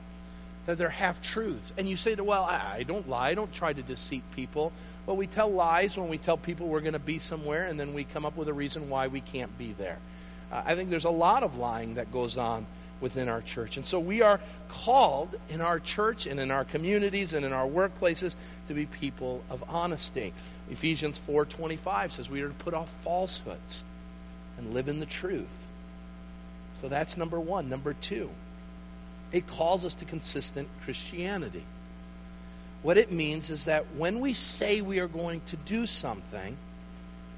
they're 0.74 0.88
half 0.88 1.22
truths. 1.22 1.72
And 1.76 1.88
you 1.88 1.96
say, 1.96 2.14
to, 2.14 2.24
Well, 2.24 2.44
I, 2.44 2.82
don't 2.82 3.08
lie, 3.08 3.28
I 3.28 3.34
don't 3.34 3.52
try 3.52 3.72
to 3.72 3.82
deceive 3.82 4.22
people. 4.34 4.72
Well, 5.06 5.16
we 5.16 5.26
tell 5.26 5.50
lies 5.50 5.98
when 5.98 6.08
we 6.08 6.18
tell 6.18 6.36
people 6.36 6.68
we're 6.68 6.80
going 6.80 6.92
to 6.92 6.98
be 6.98 7.18
somewhere, 7.18 7.66
and 7.66 7.78
then 7.80 7.94
we 7.94 8.04
come 8.04 8.24
up 8.24 8.36
with 8.36 8.48
a 8.48 8.52
reason 8.52 8.88
why 8.88 9.08
we 9.08 9.20
can't 9.20 9.56
be 9.58 9.72
there. 9.72 9.98
Uh, 10.52 10.62
I 10.64 10.74
think 10.74 10.90
there's 10.90 11.04
a 11.04 11.10
lot 11.10 11.42
of 11.42 11.56
lying 11.56 11.94
that 11.94 12.12
goes 12.12 12.36
on 12.36 12.66
within 13.00 13.28
our 13.28 13.40
church. 13.40 13.76
And 13.76 13.86
so 13.86 13.98
we 13.98 14.20
are 14.22 14.40
called 14.68 15.34
in 15.48 15.60
our 15.60 15.80
church 15.80 16.26
and 16.26 16.38
in 16.38 16.50
our 16.50 16.64
communities 16.64 17.32
and 17.32 17.44
in 17.44 17.52
our 17.52 17.66
workplaces 17.66 18.36
to 18.66 18.74
be 18.74 18.86
people 18.86 19.42
of 19.48 19.64
honesty. 19.68 20.32
Ephesians 20.70 21.18
4:25 21.18 22.12
says 22.12 22.28
we 22.28 22.42
are 22.42 22.48
to 22.48 22.54
put 22.54 22.74
off 22.74 22.90
falsehoods 23.02 23.84
and 24.58 24.74
live 24.74 24.88
in 24.88 25.00
the 25.00 25.06
truth. 25.06 25.68
So 26.80 26.88
that's 26.88 27.16
number 27.16 27.38
1. 27.38 27.68
Number 27.68 27.94
2, 27.94 28.30
it 29.32 29.46
calls 29.46 29.84
us 29.84 29.94
to 29.94 30.04
consistent 30.04 30.68
Christianity. 30.82 31.64
What 32.82 32.96
it 32.96 33.12
means 33.12 33.50
is 33.50 33.66
that 33.66 33.84
when 33.96 34.20
we 34.20 34.32
say 34.32 34.80
we 34.80 35.00
are 35.00 35.08
going 35.08 35.42
to 35.46 35.56
do 35.56 35.86
something, 35.86 36.56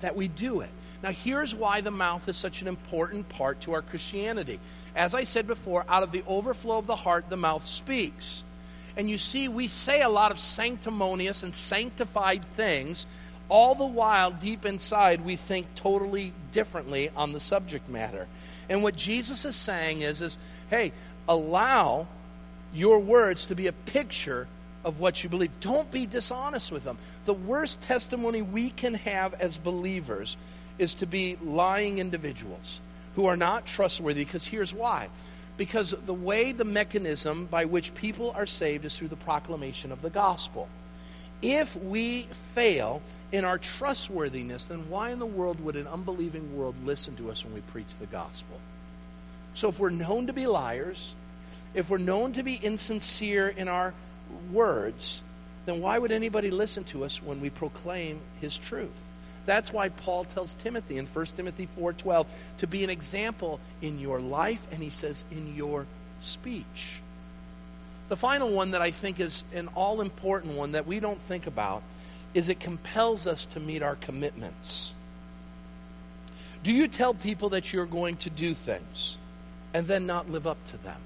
that 0.01 0.17
we 0.17 0.29
do 0.29 0.61
it. 0.61 0.71
Now, 1.03 1.11
here's 1.11 1.55
why 1.55 1.81
the 1.81 1.91
mouth 1.91 2.29
is 2.29 2.37
such 2.37 2.63
an 2.63 2.69
important 2.69 3.29
part 3.29 3.61
to 3.63 3.73
our 3.73 3.83
Christianity. 3.83 4.61
As 4.95 5.15
I 5.15 5.25
said 5.25 5.47
before, 5.47 5.85
out 5.89 6.03
of 6.03 6.13
the 6.13 6.23
overflow 6.27 6.79
of 6.79 6.87
the 6.87 6.97
heart, 6.97 7.29
the 7.29 7.37
mouth 7.37 7.67
speaks. 7.67 8.45
And 8.97 9.09
you 9.09 9.19
see, 9.19 9.49
we 9.49 9.69
say 9.69 10.03
a 10.03 10.09
lot 10.09 10.31
of 10.31 10.39
sanctimonious 10.39 11.43
and 11.43 11.55
sanctified 11.55 12.45
things, 12.53 13.07
all 13.49 13.75
the 13.75 13.87
while, 13.87 14.31
deep 14.31 14.65
inside, 14.65 15.25
we 15.25 15.37
think 15.37 15.67
totally 15.75 16.33
differently 16.53 17.11
on 17.17 17.33
the 17.33 17.41
subject 17.41 17.89
matter. 17.89 18.27
And 18.73 18.83
what 18.83 18.97
Jesus 18.97 19.45
is 19.45 19.55
saying 19.55 20.01
is, 20.01 20.23
is 20.23 20.39
hey, 20.71 20.93
allow 21.29 22.07
your 22.73 23.01
words 23.01 23.45
to 23.47 23.55
be 23.55 23.67
a 23.67 23.73
picture 23.73 24.49
of 24.83 24.99
what 24.99 25.23
you 25.23 25.29
believe. 25.29 25.51
Don't 25.61 25.91
be 25.91 26.07
dishonest 26.07 26.73
with 26.73 26.83
them. 26.83 26.97
The 27.27 27.35
worst 27.35 27.83
testimony 27.83 28.41
we 28.41 28.71
can 28.71 28.95
have 28.95 29.35
as 29.35 29.59
believers 29.59 30.39
is 30.79 30.95
to 30.95 31.07
be 31.07 31.37
lying 31.45 31.99
individuals 31.99 32.81
who 33.15 33.27
are 33.27 33.37
not 33.37 33.67
trustworthy 33.67 34.25
because 34.25 34.47
here's 34.47 34.73
why. 34.73 35.11
Because 35.59 35.91
the 35.91 36.15
way, 36.15 36.53
the 36.53 36.65
mechanism 36.65 37.45
by 37.45 37.67
which 37.67 37.95
people 37.95 38.31
are 38.31 38.47
saved 38.47 38.87
is 38.87 38.97
through 38.97 39.09
the 39.09 39.17
proclamation 39.17 39.93
of 39.93 40.01
the 40.01 40.09
gospel. 40.09 40.67
If 41.43 41.77
we 41.77 42.23
fail 42.23 43.03
in 43.33 43.45
our 43.45 43.59
trustworthiness, 43.59 44.67
then 44.67 44.89
why 44.89 45.11
in 45.11 45.19
the 45.19 45.27
world 45.27 45.61
would 45.61 45.77
an 45.77 45.89
unbelieving 45.89 46.57
world 46.57 46.77
listen 46.85 47.17
to 47.17 47.31
us 47.31 47.45
when 47.45 47.53
we 47.53 47.61
preach 47.61 47.97
the 47.99 48.07
gospel? 48.07 48.59
So 49.55 49.69
if 49.69 49.79
we're 49.79 49.91
known 49.91 50.29
to 50.29 50.33
be 50.33 50.47
liars, 50.47 51.15
if 51.75 51.91
we're 51.91 51.99
known 51.99 52.33
to 52.33 52.43
be 52.43 52.55
insincere 52.55 53.49
in 53.49 53.69
our 53.69 53.93
words, 54.53 55.23
then 55.67 55.81
why 55.81 55.99
would 55.99 56.13
anybody 56.13 56.51
listen 56.51 56.85
to 56.85 57.05
us 57.05 57.23
when 57.23 57.41
we 57.41 57.51
proclaim 57.51 58.21
his 58.41 58.57
truth? 58.57 58.91
That's 59.45 59.73
why 59.73 59.89
Paul 59.89 60.25
tells 60.25 60.55
Timothy 60.55 60.99
in 60.99 61.07
1 61.07 61.37
Timothy 61.37 61.67
4:12 61.67 62.27
to 62.59 62.67
be 62.67 62.85
an 62.85 62.91
example 62.91 63.59
in 63.81 63.99
your 63.99 64.21
life 64.21 64.67
and 64.71 64.83
he 64.83 64.91
says 64.91 65.25
in 65.31 65.57
your 65.57 65.87
speech. 66.21 67.02
The 68.13 68.17
final 68.17 68.51
one 68.51 68.73
that 68.73 68.83
I 68.83 68.91
think 68.91 69.21
is 69.21 69.43
an 69.55 69.71
all 69.75 70.03
important 70.03 70.59
one 70.59 70.73
that 70.73 70.87
we 70.87 71.01
don't 71.01 71.19
think 71.19 71.47
about 71.47 71.83
is 72.35 72.51
it 72.51 72.61
compels 72.61 73.27
us 73.27 73.47
to 73.47 73.59
meet 73.59 73.81
our 73.81 73.97
commitments. 73.97 74.95
Do 76.63 76.73
you 76.73 76.89
tell 76.89 77.15
people 77.15 77.49
that 77.49 77.73
you're 77.73 77.87
going 77.87 78.17
to 78.17 78.29
do 78.29 78.53
things 78.53 79.17
and 79.73 79.87
then 79.87 80.05
not 80.05 80.29
live 80.31 80.47
up 80.47 80.63
to 80.65 80.77
them? 80.77 81.01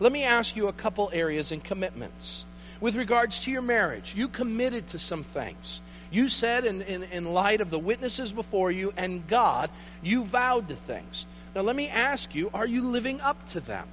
let 0.00 0.10
me 0.10 0.24
ask 0.24 0.56
you 0.56 0.66
a 0.66 0.72
couple 0.72 1.10
areas 1.12 1.52
in 1.52 1.60
commitments. 1.60 2.44
With 2.80 2.96
regards 2.96 3.38
to 3.44 3.52
your 3.52 3.62
marriage, 3.62 4.12
you 4.16 4.26
committed 4.26 4.88
to 4.88 4.98
some 4.98 5.22
things. 5.22 5.80
You 6.10 6.28
said, 6.28 6.64
in, 6.64 6.82
in, 6.82 7.04
in 7.04 7.32
light 7.32 7.60
of 7.60 7.70
the 7.70 7.78
witnesses 7.78 8.32
before 8.32 8.72
you 8.72 8.92
and 8.96 9.28
God, 9.28 9.70
you 10.02 10.24
vowed 10.24 10.66
to 10.70 10.74
things. 10.74 11.26
Now, 11.54 11.60
let 11.60 11.76
me 11.76 11.86
ask 11.86 12.34
you 12.34 12.50
are 12.52 12.66
you 12.66 12.82
living 12.82 13.20
up 13.20 13.46
to 13.50 13.60
them? 13.60 13.86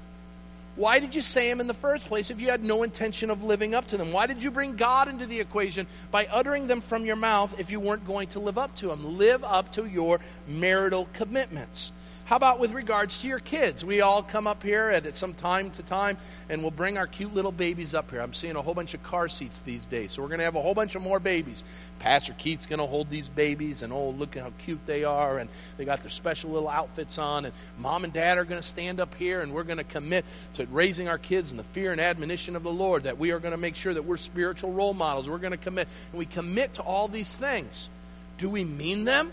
Why 0.78 1.00
did 1.00 1.16
you 1.16 1.22
say 1.22 1.50
them 1.50 1.60
in 1.60 1.66
the 1.66 1.74
first 1.74 2.08
place 2.08 2.30
if 2.30 2.40
you 2.40 2.52
had 2.52 2.64
no 2.64 2.84
intention 2.84 3.32
of 3.32 3.42
living 3.42 3.74
up 3.74 3.88
to 3.88 3.98
them? 3.98 4.12
Why 4.12 4.28
did 4.28 4.44
you 4.44 4.52
bring 4.52 4.76
God 4.76 5.08
into 5.10 5.26
the 5.26 5.40
equation 5.40 5.88
by 6.12 6.28
uttering 6.28 6.68
them 6.68 6.82
from 6.82 7.04
your 7.04 7.16
mouth 7.16 7.60
if 7.60 7.72
you 7.72 7.80
weren't 7.80 8.06
going 8.06 8.28
to 8.30 8.40
live 8.40 8.60
up 8.60 8.76
to 8.76 8.90
them? 8.90 9.18
Live 9.18 9.44
up 9.44 9.72
to 9.72 9.88
your 9.88 10.20
marital 10.48 11.10
commitments. 11.14 11.92
How 12.28 12.36
about 12.36 12.60
with 12.60 12.74
regards 12.74 13.22
to 13.22 13.28
your 13.30 13.40
kids? 13.40 13.86
We 13.86 14.02
all 14.02 14.22
come 14.22 14.48
up 14.48 14.62
here 14.62 14.90
at 14.90 15.16
some 15.16 15.34
time 15.34 15.72
to 15.72 15.82
time 15.82 16.18
and 16.50 16.62
we'll 16.62 16.72
bring 16.72 16.98
our 16.98 17.08
cute 17.08 17.34
little 17.34 17.54
babies 17.54 17.94
up 17.94 18.12
here. 18.12 18.20
I'm 18.20 18.34
seeing 18.34 18.58
a 18.58 18.62
whole 18.62 18.74
bunch 18.74 18.94
of 18.94 19.02
car 19.02 19.30
seats 19.30 19.62
these 19.62 19.86
days. 19.86 20.12
So 20.12 20.22
we're 20.22 20.28
going 20.28 20.40
to 20.40 20.44
have 20.44 20.58
a 20.58 20.62
whole 20.62 20.74
bunch 20.74 20.96
of 20.96 21.02
more 21.02 21.22
babies. 21.22 21.64
Pastor 22.00 22.34
Keith's 22.38 22.68
going 22.68 22.82
to 22.82 22.86
hold 22.86 23.10
these 23.10 23.30
babies 23.30 23.82
and 23.82 23.94
oh, 23.94 24.10
look 24.10 24.36
at 24.36 24.44
how 24.44 24.52
cute 24.58 24.86
they 24.86 25.06
are. 25.06 25.38
And 25.38 25.50
they 25.78 25.86
got 25.86 26.04
their 26.04 26.10
special 26.10 26.52
little 26.52 26.68
outfits 26.68 27.18
on. 27.18 27.46
And 27.46 27.54
mom 27.80 28.04
and 28.04 28.12
dad 28.12 28.38
are 28.38 28.44
going 28.44 28.60
to 28.60 28.68
stand 28.68 29.00
up 29.00 29.16
here 29.16 29.40
and 29.40 29.54
we're 29.54 29.64
going 29.64 29.78
to 29.78 29.86
commit 29.86 30.26
to 30.56 30.66
raising 30.66 31.08
our 31.08 31.18
kids 31.18 31.52
in 31.52 31.58
the 31.58 31.64
fear 31.64 31.94
and 31.94 32.02
admonition 32.02 32.58
of 32.58 32.64
the 32.64 32.74
Lord. 32.74 33.04
That 33.04 33.18
we 33.18 33.32
are 33.32 33.40
going 33.40 33.54
to 33.54 33.58
make 33.58 33.78
sure 33.78 33.94
that 33.94 34.04
we're 34.04 34.18
spiritual 34.18 34.74
role 34.74 34.94
models. 34.94 35.30
We're 35.30 35.38
going 35.38 35.52
to 35.52 35.58
commit. 35.58 35.88
And 36.12 36.20
we 36.20 36.26
commit 36.26 36.74
to 36.74 36.82
all 36.82 37.08
these 37.08 37.38
things. 37.38 37.90
Do 38.38 38.50
we 38.50 38.66
mean 38.66 39.06
them? 39.06 39.32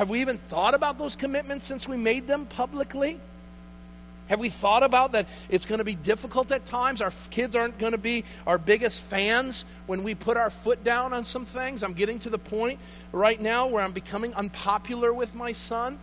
Have 0.00 0.08
we 0.08 0.22
even 0.22 0.38
thought 0.38 0.72
about 0.72 0.96
those 0.96 1.14
commitments 1.14 1.66
since 1.66 1.86
we 1.86 1.98
made 1.98 2.26
them 2.26 2.46
publicly? 2.46 3.20
Have 4.28 4.40
we 4.40 4.48
thought 4.48 4.82
about 4.82 5.12
that 5.12 5.28
it's 5.50 5.66
going 5.66 5.76
to 5.76 5.84
be 5.84 5.94
difficult 5.94 6.50
at 6.52 6.64
times? 6.64 7.02
Our 7.02 7.12
kids 7.28 7.54
aren't 7.54 7.76
going 7.76 7.92
to 7.92 7.98
be 7.98 8.24
our 8.46 8.56
biggest 8.56 9.02
fans 9.02 9.66
when 9.86 10.02
we 10.02 10.14
put 10.14 10.38
our 10.38 10.48
foot 10.48 10.82
down 10.82 11.12
on 11.12 11.22
some 11.22 11.44
things. 11.44 11.82
I'm 11.82 11.92
getting 11.92 12.18
to 12.20 12.30
the 12.30 12.38
point 12.38 12.80
right 13.12 13.38
now 13.38 13.66
where 13.66 13.84
I'm 13.84 13.92
becoming 13.92 14.32
unpopular 14.32 15.12
with 15.12 15.34
my 15.34 15.52
son 15.52 15.98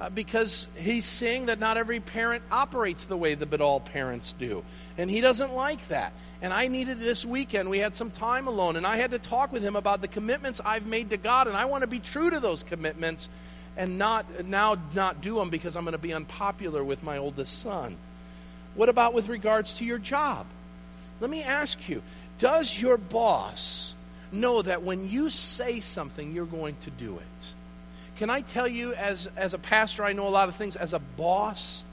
uh, 0.00 0.10
because 0.10 0.66
he's 0.76 1.04
seeing 1.04 1.46
that 1.46 1.60
not 1.60 1.76
every 1.76 2.00
parent 2.00 2.42
operates 2.50 3.04
the 3.04 3.16
way 3.16 3.34
the 3.34 3.62
all 3.62 3.80
parents 3.80 4.34
do. 4.38 4.64
And 4.98 5.08
he 5.08 5.20
doesn't 5.20 5.54
like 5.54 5.86
that. 5.88 6.12
And 6.42 6.52
I 6.52 6.66
needed 6.66 6.98
this 6.98 7.24
weekend, 7.24 7.70
we 7.70 7.78
had 7.78 7.94
some 7.94 8.10
time 8.10 8.48
alone, 8.48 8.76
and 8.76 8.86
I 8.86 8.96
had 8.96 9.12
to 9.12 9.18
talk 9.18 9.52
with 9.52 9.62
him 9.62 9.76
about 9.76 10.00
the 10.00 10.08
commitments 10.08 10.60
I've 10.64 10.86
made 10.86 11.10
to 11.10 11.16
God, 11.16 11.46
and 11.46 11.56
I 11.56 11.66
want 11.66 11.82
to 11.82 11.86
be 11.86 12.00
true 12.00 12.30
to 12.30 12.40
those 12.40 12.62
commitments 12.62 13.28
and 13.76 13.98
not 13.98 14.44
now 14.44 14.76
not 14.94 15.20
do 15.20 15.36
them 15.36 15.50
because 15.50 15.76
I'm 15.76 15.84
going 15.84 15.92
to 15.92 15.98
be 15.98 16.14
unpopular 16.14 16.84
with 16.84 17.02
my 17.02 17.18
oldest 17.18 17.60
son. 17.60 17.96
What 18.74 18.88
about 18.88 19.14
with 19.14 19.28
regards 19.28 19.74
to 19.74 19.84
your 19.84 19.98
job? 19.98 20.46
Let 21.20 21.30
me 21.30 21.42
ask 21.42 21.88
you, 21.88 22.02
does 22.38 22.80
your 22.80 22.96
boss 22.96 23.94
know 24.32 24.62
that 24.62 24.82
when 24.82 25.08
you 25.08 25.30
say 25.30 25.80
something, 25.80 26.32
you're 26.34 26.46
going 26.46 26.76
to 26.80 26.90
do 26.90 27.16
it? 27.16 27.54
Can 28.16 28.30
I 28.30 28.42
tell 28.42 28.68
you, 28.68 28.94
as, 28.94 29.28
as 29.36 29.54
a 29.54 29.58
pastor, 29.58 30.04
I 30.04 30.12
know 30.12 30.28
a 30.28 30.30
lot 30.30 30.48
of 30.48 30.54
things. 30.54 30.76
As 30.76 30.94
a 30.94 31.00
boss, 31.00 31.84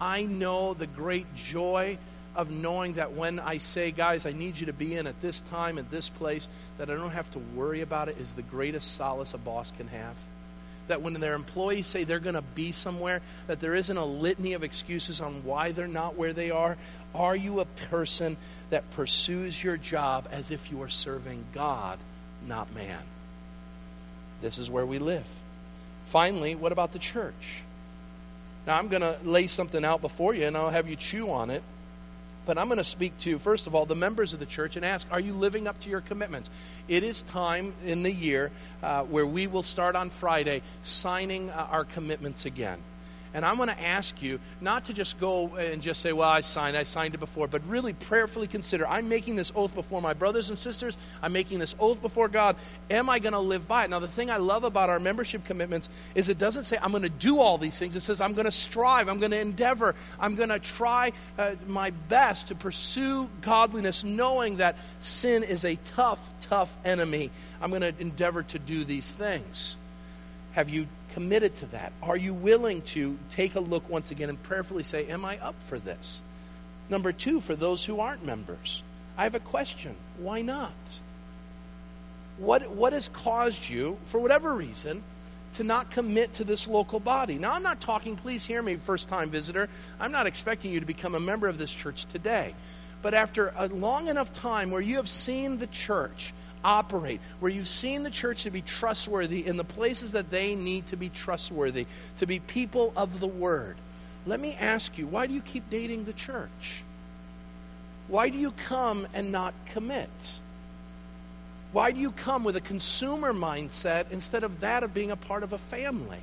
I 0.00 0.22
know 0.22 0.74
the 0.74 0.88
great 0.88 1.32
joy 1.36 1.98
of 2.34 2.50
knowing 2.50 2.94
that 2.94 3.12
when 3.12 3.38
I 3.38 3.58
say, 3.58 3.90
guys, 3.92 4.26
I 4.26 4.32
need 4.32 4.58
you 4.58 4.66
to 4.66 4.72
be 4.72 4.96
in 4.96 5.06
at 5.06 5.20
this 5.20 5.40
time, 5.42 5.78
at 5.78 5.90
this 5.90 6.08
place, 6.08 6.48
that 6.78 6.90
I 6.90 6.94
don't 6.94 7.10
have 7.10 7.30
to 7.32 7.38
worry 7.38 7.82
about 7.82 8.08
it 8.08 8.16
is 8.18 8.34
the 8.34 8.42
greatest 8.42 8.96
solace 8.96 9.34
a 9.34 9.38
boss 9.38 9.70
can 9.70 9.88
have. 9.88 10.16
That 10.88 11.02
when 11.02 11.14
their 11.14 11.34
employees 11.34 11.86
say 11.86 12.02
they're 12.02 12.18
going 12.18 12.34
to 12.34 12.42
be 12.42 12.72
somewhere, 12.72 13.20
that 13.46 13.60
there 13.60 13.74
isn't 13.74 13.96
a 13.96 14.04
litany 14.04 14.54
of 14.54 14.64
excuses 14.64 15.20
on 15.20 15.44
why 15.44 15.70
they're 15.70 15.86
not 15.86 16.16
where 16.16 16.32
they 16.32 16.50
are. 16.50 16.76
Are 17.14 17.36
you 17.36 17.60
a 17.60 17.66
person 17.66 18.36
that 18.70 18.90
pursues 18.92 19.62
your 19.62 19.76
job 19.76 20.26
as 20.32 20.50
if 20.50 20.72
you 20.72 20.82
are 20.82 20.88
serving 20.88 21.44
God, 21.54 21.98
not 22.48 22.74
man? 22.74 23.02
This 24.40 24.58
is 24.58 24.68
where 24.68 24.86
we 24.86 24.98
live. 24.98 25.28
Finally, 26.12 26.54
what 26.54 26.72
about 26.72 26.92
the 26.92 26.98
church? 26.98 27.62
Now, 28.66 28.76
I'm 28.76 28.88
going 28.88 29.00
to 29.00 29.16
lay 29.24 29.46
something 29.46 29.82
out 29.82 30.02
before 30.02 30.34
you 30.34 30.46
and 30.46 30.54
I'll 30.58 30.68
have 30.68 30.86
you 30.86 30.94
chew 30.94 31.30
on 31.30 31.48
it. 31.48 31.62
But 32.44 32.58
I'm 32.58 32.66
going 32.66 32.76
to 32.76 32.84
speak 32.84 33.16
to, 33.20 33.38
first 33.38 33.66
of 33.66 33.74
all, 33.74 33.86
the 33.86 33.94
members 33.94 34.34
of 34.34 34.38
the 34.38 34.44
church 34.44 34.76
and 34.76 34.84
ask, 34.84 35.08
are 35.10 35.20
you 35.20 35.32
living 35.32 35.66
up 35.66 35.78
to 35.80 35.88
your 35.88 36.02
commitments? 36.02 36.50
It 36.86 37.02
is 37.02 37.22
time 37.22 37.72
in 37.86 38.02
the 38.02 38.12
year 38.12 38.50
uh, 38.82 39.04
where 39.04 39.24
we 39.24 39.46
will 39.46 39.62
start 39.62 39.96
on 39.96 40.10
Friday 40.10 40.60
signing 40.82 41.48
uh, 41.48 41.68
our 41.70 41.84
commitments 41.84 42.44
again. 42.44 42.80
And 43.34 43.44
I'm 43.46 43.56
going 43.56 43.68
to 43.68 43.82
ask 43.82 44.20
you 44.20 44.40
not 44.60 44.84
to 44.86 44.92
just 44.92 45.18
go 45.18 45.54
and 45.56 45.80
just 45.80 46.00
say, 46.00 46.12
well, 46.12 46.28
I 46.28 46.40
signed, 46.40 46.76
I 46.76 46.82
signed 46.82 47.14
it 47.14 47.18
before, 47.18 47.48
but 47.48 47.66
really 47.66 47.94
prayerfully 47.94 48.46
consider 48.46 48.86
I'm 48.86 49.08
making 49.08 49.36
this 49.36 49.52
oath 49.54 49.74
before 49.74 50.02
my 50.02 50.12
brothers 50.12 50.50
and 50.50 50.58
sisters. 50.58 50.98
I'm 51.22 51.32
making 51.32 51.58
this 51.58 51.74
oath 51.80 52.02
before 52.02 52.28
God. 52.28 52.56
Am 52.90 53.08
I 53.08 53.18
going 53.18 53.32
to 53.32 53.38
live 53.38 53.66
by 53.66 53.84
it? 53.84 53.90
Now, 53.90 54.00
the 54.00 54.08
thing 54.08 54.30
I 54.30 54.36
love 54.36 54.64
about 54.64 54.90
our 54.90 55.00
membership 55.00 55.44
commitments 55.44 55.88
is 56.14 56.28
it 56.28 56.38
doesn't 56.38 56.64
say 56.64 56.78
I'm 56.82 56.90
going 56.90 57.04
to 57.04 57.08
do 57.08 57.38
all 57.38 57.56
these 57.58 57.78
things. 57.78 57.96
It 57.96 58.00
says 58.00 58.20
I'm 58.20 58.34
going 58.34 58.44
to 58.44 58.50
strive, 58.52 59.08
I'm 59.08 59.18
going 59.18 59.30
to 59.30 59.40
endeavor, 59.40 59.94
I'm 60.20 60.34
going 60.34 60.50
to 60.50 60.58
try 60.58 61.12
uh, 61.38 61.52
my 61.66 61.90
best 62.08 62.48
to 62.48 62.54
pursue 62.54 63.30
godliness, 63.40 64.04
knowing 64.04 64.58
that 64.58 64.76
sin 65.00 65.42
is 65.42 65.64
a 65.64 65.76
tough, 65.84 66.30
tough 66.40 66.76
enemy. 66.84 67.30
I'm 67.60 67.70
going 67.70 67.82
to 67.82 67.94
endeavor 67.98 68.42
to 68.42 68.58
do 68.58 68.84
these 68.84 69.12
things. 69.12 69.78
Have 70.52 70.68
you 70.68 70.86
committed 71.12 71.54
to 71.56 71.66
that? 71.66 71.92
Are 72.02 72.16
you 72.16 72.34
willing 72.34 72.82
to 72.82 73.18
take 73.28 73.54
a 73.54 73.60
look 73.60 73.88
once 73.88 74.10
again 74.10 74.28
and 74.28 74.42
prayerfully 74.42 74.82
say, 74.82 75.06
Am 75.06 75.24
I 75.24 75.38
up 75.38 75.60
for 75.62 75.78
this? 75.78 76.22
Number 76.88 77.12
two, 77.12 77.40
for 77.40 77.54
those 77.54 77.84
who 77.84 78.00
aren't 78.00 78.24
members, 78.24 78.82
I 79.16 79.24
have 79.24 79.34
a 79.34 79.40
question. 79.40 79.94
Why 80.18 80.42
not? 80.42 81.00
What, 82.38 82.70
what 82.70 82.92
has 82.92 83.08
caused 83.08 83.68
you, 83.68 83.98
for 84.06 84.18
whatever 84.18 84.54
reason, 84.54 85.02
to 85.54 85.64
not 85.64 85.90
commit 85.90 86.32
to 86.34 86.44
this 86.44 86.66
local 86.66 86.98
body? 86.98 87.38
Now, 87.38 87.52
I'm 87.52 87.62
not 87.62 87.80
talking, 87.80 88.16
please 88.16 88.44
hear 88.44 88.62
me, 88.62 88.76
first 88.76 89.08
time 89.08 89.30
visitor. 89.30 89.68
I'm 90.00 90.12
not 90.12 90.26
expecting 90.26 90.72
you 90.72 90.80
to 90.80 90.86
become 90.86 91.14
a 91.14 91.20
member 91.20 91.46
of 91.46 91.58
this 91.58 91.72
church 91.72 92.06
today. 92.06 92.54
But 93.02 93.14
after 93.14 93.52
a 93.56 93.68
long 93.68 94.08
enough 94.08 94.32
time 94.32 94.70
where 94.70 94.80
you 94.80 94.96
have 94.96 95.08
seen 95.08 95.58
the 95.58 95.66
church, 95.66 96.32
operate, 96.64 97.20
where 97.40 97.50
you've 97.50 97.68
seen 97.68 98.02
the 98.02 98.10
church 98.10 98.44
to 98.44 98.50
be 98.50 98.62
trustworthy 98.62 99.46
in 99.46 99.56
the 99.56 99.64
places 99.64 100.12
that 100.12 100.30
they 100.30 100.54
need 100.54 100.86
to 100.86 100.96
be 100.96 101.08
trustworthy, 101.08 101.86
to 102.18 102.26
be 102.26 102.40
people 102.40 102.92
of 102.96 103.20
the 103.20 103.26
word. 103.26 103.76
Let 104.26 104.40
me 104.40 104.54
ask 104.58 104.98
you, 104.98 105.06
why 105.06 105.26
do 105.26 105.34
you 105.34 105.40
keep 105.40 105.68
dating 105.70 106.04
the 106.04 106.12
church? 106.12 106.84
Why 108.08 108.28
do 108.28 108.38
you 108.38 108.52
come 108.52 109.06
and 109.14 109.32
not 109.32 109.54
commit? 109.66 110.40
Why 111.72 111.90
do 111.92 112.00
you 112.00 112.12
come 112.12 112.44
with 112.44 112.56
a 112.56 112.60
consumer 112.60 113.32
mindset 113.32 114.10
instead 114.10 114.44
of 114.44 114.60
that 114.60 114.82
of 114.82 114.92
being 114.92 115.10
a 115.10 115.16
part 115.16 115.42
of 115.42 115.52
a 115.52 115.58
family? 115.58 116.20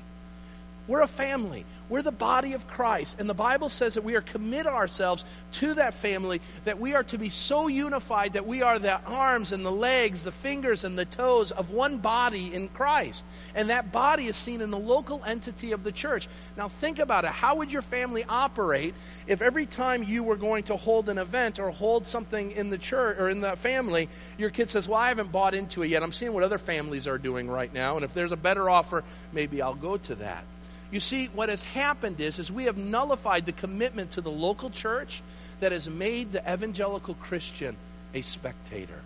We're 0.89 1.01
a 1.01 1.07
family. 1.07 1.65
We're 1.87 2.01
the 2.01 2.11
body 2.11 2.53
of 2.53 2.67
Christ. 2.67 3.17
And 3.19 3.29
the 3.29 3.35
Bible 3.35 3.69
says 3.69 3.93
that 3.93 4.03
we 4.03 4.15
are 4.15 4.21
commit 4.21 4.65
ourselves 4.65 5.23
to 5.51 5.75
that 5.75 5.93
family, 5.93 6.41
that 6.63 6.79
we 6.79 6.95
are 6.95 7.03
to 7.03 7.19
be 7.19 7.29
so 7.29 7.67
unified 7.67 8.33
that 8.33 8.47
we 8.47 8.63
are 8.63 8.79
the 8.79 8.99
arms 9.01 9.51
and 9.51 9.63
the 9.63 9.71
legs, 9.71 10.23
the 10.23 10.31
fingers 10.31 10.83
and 10.83 10.97
the 10.97 11.05
toes 11.05 11.51
of 11.51 11.69
one 11.69 11.99
body 11.99 12.55
in 12.55 12.69
Christ. 12.69 13.23
And 13.53 13.69
that 13.69 13.91
body 13.91 14.25
is 14.25 14.35
seen 14.35 14.61
in 14.61 14.71
the 14.71 14.79
local 14.79 15.23
entity 15.27 15.73
of 15.73 15.83
the 15.83 15.91
church. 15.91 16.27
Now, 16.57 16.69
think 16.69 16.97
about 16.97 17.23
it. 17.23 17.31
How 17.31 17.57
would 17.57 17.71
your 17.71 17.83
family 17.83 18.25
operate 18.27 18.95
if 19.27 19.43
every 19.43 19.67
time 19.67 20.01
you 20.01 20.23
were 20.23 20.37
going 20.37 20.63
to 20.63 20.75
hold 20.75 21.07
an 21.09 21.19
event 21.19 21.59
or 21.59 21.69
hold 21.69 22.07
something 22.07 22.49
in 22.53 22.71
the 22.71 22.79
church 22.79 23.19
or 23.19 23.29
in 23.29 23.41
the 23.41 23.55
family, 23.55 24.09
your 24.39 24.49
kid 24.49 24.71
says, 24.71 24.89
Well, 24.89 24.97
I 24.97 25.09
haven't 25.09 25.31
bought 25.31 25.53
into 25.53 25.83
it 25.83 25.89
yet. 25.89 26.01
I'm 26.01 26.11
seeing 26.11 26.33
what 26.33 26.41
other 26.41 26.57
families 26.57 27.07
are 27.07 27.19
doing 27.19 27.47
right 27.47 27.71
now. 27.71 27.95
And 27.95 28.03
if 28.03 28.15
there's 28.15 28.31
a 28.31 28.37
better 28.37 28.71
offer, 28.71 29.03
maybe 29.31 29.61
I'll 29.61 29.75
go 29.75 29.95
to 29.95 30.15
that. 30.15 30.43
You 30.91 30.99
see, 30.99 31.27
what 31.27 31.49
has 31.49 31.61
happened 31.61 32.19
is, 32.19 32.39
is 32.39 32.51
we 32.51 32.65
have 32.65 32.77
nullified 32.77 33.45
the 33.45 33.51
commitment 33.51 34.11
to 34.11 34.21
the 34.21 34.31
local 34.31 34.69
church 34.69 35.21
that 35.59 35.71
has 35.71 35.89
made 35.89 36.31
the 36.31 36.41
evangelical 36.51 37.13
Christian 37.15 37.75
a 38.13 38.21
spectator. 38.21 39.01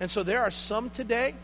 And 0.00 0.10
so 0.10 0.22
there 0.22 0.42
are 0.42 0.50
some 0.50 0.90
today 0.90 1.34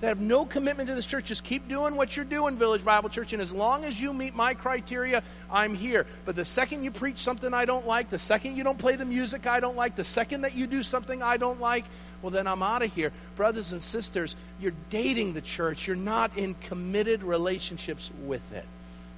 that 0.00 0.08
have 0.08 0.20
no 0.20 0.44
commitment 0.44 0.88
to 0.88 0.96
this 0.96 1.06
church. 1.06 1.26
Just 1.26 1.44
keep 1.44 1.68
doing 1.68 1.94
what 1.94 2.16
you're 2.16 2.24
doing, 2.24 2.56
Village 2.56 2.84
Bible 2.84 3.08
Church, 3.08 3.32
and 3.32 3.40
as 3.40 3.54
long 3.54 3.84
as 3.84 4.00
you 4.00 4.12
meet 4.12 4.34
my 4.34 4.54
criteria, 4.54 5.22
I'm 5.48 5.76
here. 5.76 6.04
But 6.24 6.34
the 6.34 6.44
second 6.44 6.82
you 6.82 6.90
preach 6.90 7.18
something 7.18 7.54
I 7.54 7.64
don't 7.64 7.86
like, 7.86 8.10
the 8.10 8.18
second 8.18 8.56
you 8.56 8.64
don't 8.64 8.78
play 8.78 8.96
the 8.96 9.04
music 9.04 9.46
I 9.46 9.60
don't 9.60 9.76
like, 9.76 9.94
the 9.94 10.02
second 10.02 10.40
that 10.40 10.56
you 10.56 10.66
do 10.66 10.82
something 10.82 11.22
I 11.22 11.36
don't 11.36 11.60
like, 11.60 11.84
well, 12.20 12.30
then 12.30 12.48
I'm 12.48 12.64
out 12.64 12.82
of 12.82 12.92
here. 12.92 13.12
Brothers 13.36 13.70
and 13.70 13.80
sisters, 13.80 14.34
you're 14.60 14.74
dating 14.90 15.34
the 15.34 15.40
church, 15.40 15.86
you're 15.86 15.94
not 15.94 16.36
in 16.36 16.54
committed 16.54 17.22
relationships 17.22 18.10
with 18.24 18.52
it. 18.52 18.66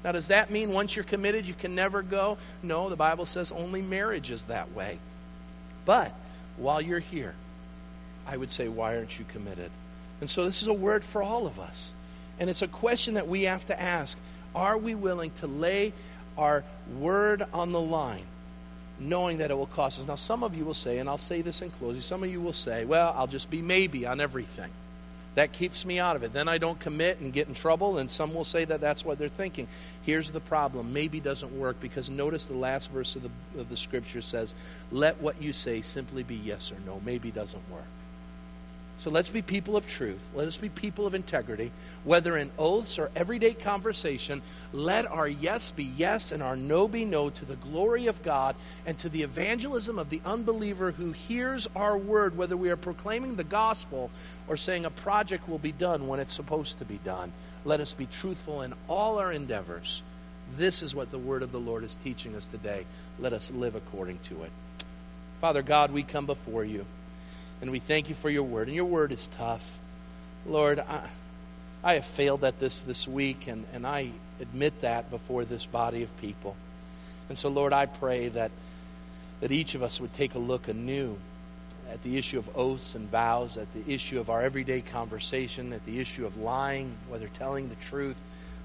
Now, 0.05 0.13
does 0.13 0.29
that 0.29 0.51
mean 0.51 0.73
once 0.73 0.95
you're 0.95 1.05
committed, 1.05 1.49
you 1.49 1.55
can 1.55 1.75
never 1.75 2.03
go? 2.03 2.37
No, 2.63 2.91
the 2.91 2.97
Bible 2.97 3.25
says 3.25 3.51
only 3.51 3.81
marriage 3.81 4.31
is 4.31 4.45
that 4.45 4.73
way. 4.73 4.99
But 5.87 6.15
while 6.57 6.81
you're 6.81 6.99
here, 6.99 7.35
I 8.27 8.37
would 8.37 8.51
say, 8.51 8.69
why 8.69 8.97
aren't 8.97 9.19
you 9.19 9.25
committed? 9.25 9.71
And 10.21 10.29
so 10.29 10.45
this 10.45 10.63
is 10.63 10.69
a 10.69 10.75
word 10.75 11.03
for 11.05 11.23
all 11.23 11.47
of 11.47 11.59
us. 11.59 11.93
And 12.39 12.51
it's 12.51 12.63
a 12.63 12.69
question 12.69 13.15
that 13.15 13.29
we 13.29 13.45
have 13.45 13.67
to 13.67 13.81
ask 13.81 14.19
Are 14.55 14.77
we 14.77 14.95
willing 14.95 15.31
to 15.33 15.47
lay 15.47 15.93
our 16.37 16.65
word 16.99 17.45
on 17.53 17.73
the 17.73 17.81
line 17.81 18.25
knowing 18.99 19.39
that 19.39 19.51
it 19.51 19.55
will 19.55 19.67
cost 19.67 19.99
us. 19.99 20.07
Now, 20.07 20.15
some 20.15 20.43
of 20.43 20.57
you 20.57 20.65
will 20.65 20.75
say, 20.75 20.99
and 20.99 21.09
I'll 21.09 21.19
say 21.19 21.43
this 21.43 21.63
in 21.63 21.71
closing, 21.71 22.01
some 22.01 22.23
of 22.23 22.31
you 22.31 22.41
will 22.41 22.53
say, 22.53 22.85
well, 22.85 23.13
I'll 23.17 23.27
just 23.27 23.51
be 23.51 23.61
maybe 23.61 24.07
on 24.07 24.21
everything. 24.21 24.71
That 25.35 25.53
keeps 25.53 25.85
me 25.85 25.99
out 25.99 26.15
of 26.15 26.23
it. 26.23 26.33
Then 26.33 26.49
I 26.49 26.59
don't 26.59 26.79
commit 26.79 27.19
and 27.19 27.33
get 27.33 27.49
in 27.49 27.55
trouble, 27.55 27.99
and 27.99 28.11
some 28.11 28.35
will 28.35 28.45
say 28.45 28.65
that 28.65 28.81
that's 28.81 29.05
what 29.05 29.19
they're 29.19 29.29
thinking. 29.29 29.67
Here's 30.03 30.31
the 30.31 30.41
problem 30.41 30.93
maybe 30.93 31.19
doesn't 31.19 31.59
work 31.59 31.81
because 31.81 32.09
notice 32.09 32.47
the 32.47 32.55
last 32.55 32.91
verse 32.91 33.17
of 33.17 33.23
the, 33.23 33.61
of 33.61 33.69
the 33.69 33.77
scripture 33.77 34.23
says, 34.23 34.55
let 34.93 35.21
what 35.21 35.43
you 35.43 35.53
say 35.53 35.83
simply 35.83 36.23
be 36.23 36.37
yes 36.37 36.71
or 36.71 36.77
no. 36.87 37.01
Maybe 37.05 37.31
doesn't 37.31 37.71
work. 37.71 37.83
So 38.99 39.11
let's 39.11 39.29
be 39.29 39.43
people 39.43 39.77
of 39.77 39.87
truth. 39.87 40.31
Let 40.35 40.47
us 40.47 40.57
be 40.57 40.69
people 40.69 41.07
of 41.07 41.15
integrity. 41.15 41.73
Whether 42.05 42.39
in 42.39 42.51
oaths 42.59 42.99
or 42.99 43.11
everyday 43.17 43.53
conversation, 43.53 44.41
let 44.73 45.11
our 45.11 45.27
yes 45.29 45.73
be 45.73 45.85
yes 45.85 46.33
and 46.33 46.43
our 46.43 46.57
no 46.57 46.87
be 46.87 47.05
no 47.05 47.29
to 47.29 47.45
the 47.45 47.57
glory 47.57 48.07
of 48.07 48.23
God 48.23 48.55
and 48.87 48.97
to 48.99 49.09
the 49.09 49.23
evangelism 49.23 49.99
of 49.99 50.11
the 50.11 50.21
unbeliever 50.25 50.93
who 50.93 51.13
hears 51.13 51.69
our 51.75 51.99
word, 51.99 52.39
whether 52.39 52.57
we 52.57 52.71
are 52.71 52.77
proclaiming 52.77 53.37
the 53.37 53.45
gospel 53.45 54.11
or 54.47 54.57
saying 54.57 54.85
a 54.85 54.91
project 54.91 55.49
will 55.49 55.59
be 55.59 55.73
done 55.73 56.07
when 56.07 56.21
it's 56.21 56.35
supposed 56.35 56.79
to 56.79 56.85
be 56.85 56.99
done. 57.05 57.33
Let 57.65 57.81
us 57.81 57.95
be 57.95 58.07
truthful 58.07 58.63
in 58.63 58.75
all 58.89 59.19
our 59.19 59.33
endeavors. 59.33 60.03
This 60.57 60.83
is 60.83 60.95
what 60.95 61.11
the 61.11 61.19
word 61.19 61.43
of 61.43 61.53
the 61.53 61.61
Lord 61.61 61.85
is 61.85 61.97
teaching 61.97 62.37
us 62.37 62.45
today. 62.45 62.85
Let 63.19 63.33
us 63.33 63.51
live 63.51 63.75
according 63.75 64.19
to 64.25 64.43
it. 64.43 64.51
Father 65.41 65.63
God, 65.63 65.91
we 65.91 66.03
come 66.03 66.27
before 66.27 66.65
you. 66.65 66.85
And 67.61 67.71
we 67.71 67.79
thank 67.79 68.09
you 68.09 68.15
for 68.15 68.29
your 68.29 68.43
word. 68.43 68.69
And 68.69 68.77
your 68.77 68.85
word 68.85 69.13
is 69.13 69.27
tough. 69.29 69.79
Lord, 70.47 70.79
I, 70.81 71.09
I 71.83 71.95
have 71.95 72.05
failed 72.05 72.45
at 72.45 72.59
this 72.59 72.81
this 72.81 73.09
week, 73.09 73.47
and, 73.47 73.65
and 73.73 73.87
I 73.87 74.11
admit 74.41 74.81
that 74.83 75.11
before 75.11 75.45
this 75.45 75.65
body 75.65 76.03
of 76.03 76.15
people. 76.21 76.57
And 77.29 77.39
so, 77.39 77.49
Lord, 77.49 77.73
I 77.73 77.87
pray 77.87 78.29
that, 78.29 78.51
that 79.41 79.53
each 79.53 79.75
of 79.75 79.83
us 79.83 80.01
would 80.01 80.13
take 80.13 80.35
a 80.35 80.39
look 80.39 80.69
anew 80.69 81.17
at 81.91 82.03
the 82.03 82.17
issue 82.17 82.39
of 82.39 82.57
oaths 82.57 82.95
and 82.95 83.09
vows, 83.09 83.57
at 83.57 83.73
the 83.75 83.93
issue 83.93 84.19
of 84.19 84.31
our 84.31 84.43
everyday 84.43 84.81
conversation, 84.81 85.73
at 85.73 85.85
the 85.85 86.01
issue 86.01 86.27
of 86.27 86.37
lying, 86.37 86.95
whether 87.09 87.29
telling 87.29 87.69
the 87.69 87.75
truth. 87.77 88.21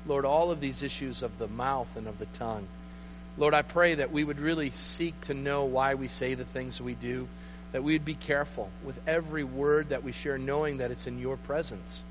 Lord, 0.05 0.26
all 0.26 0.51
of 0.51 0.61
these 0.61 0.82
issues 0.82 1.22
of 1.22 1.38
the 1.38 1.47
mouth 1.47 1.95
and 1.95 2.07
of 2.07 2.17
the 2.17 2.26
tongue. 2.28 2.67
Lord, 3.38 3.53
I 3.53 3.61
pray 3.61 3.95
that 3.95 4.11
we 4.11 4.24
would 4.24 4.39
really 4.39 4.70
seek 4.72 5.20
to 5.22 5.34
know 5.34 5.65
why 5.65 5.95
we 5.95 6.07
say 6.07 6.34
the 6.34 6.45
things 6.45 6.82
we 6.82 6.93
do 6.93 7.28
that 7.72 7.84
we'd 7.84 8.05
be 8.05 8.15
careful 8.15 8.70
with 8.84 8.99
every 9.07 9.43
word 9.43 9.89
that 9.89 10.03
we 10.03 10.11
share, 10.11 10.38
knowing 10.38 10.78
that 10.78 10.91
it's 10.91 11.05
in 11.05 11.20
your 11.20 11.38
presence. 11.38 12.03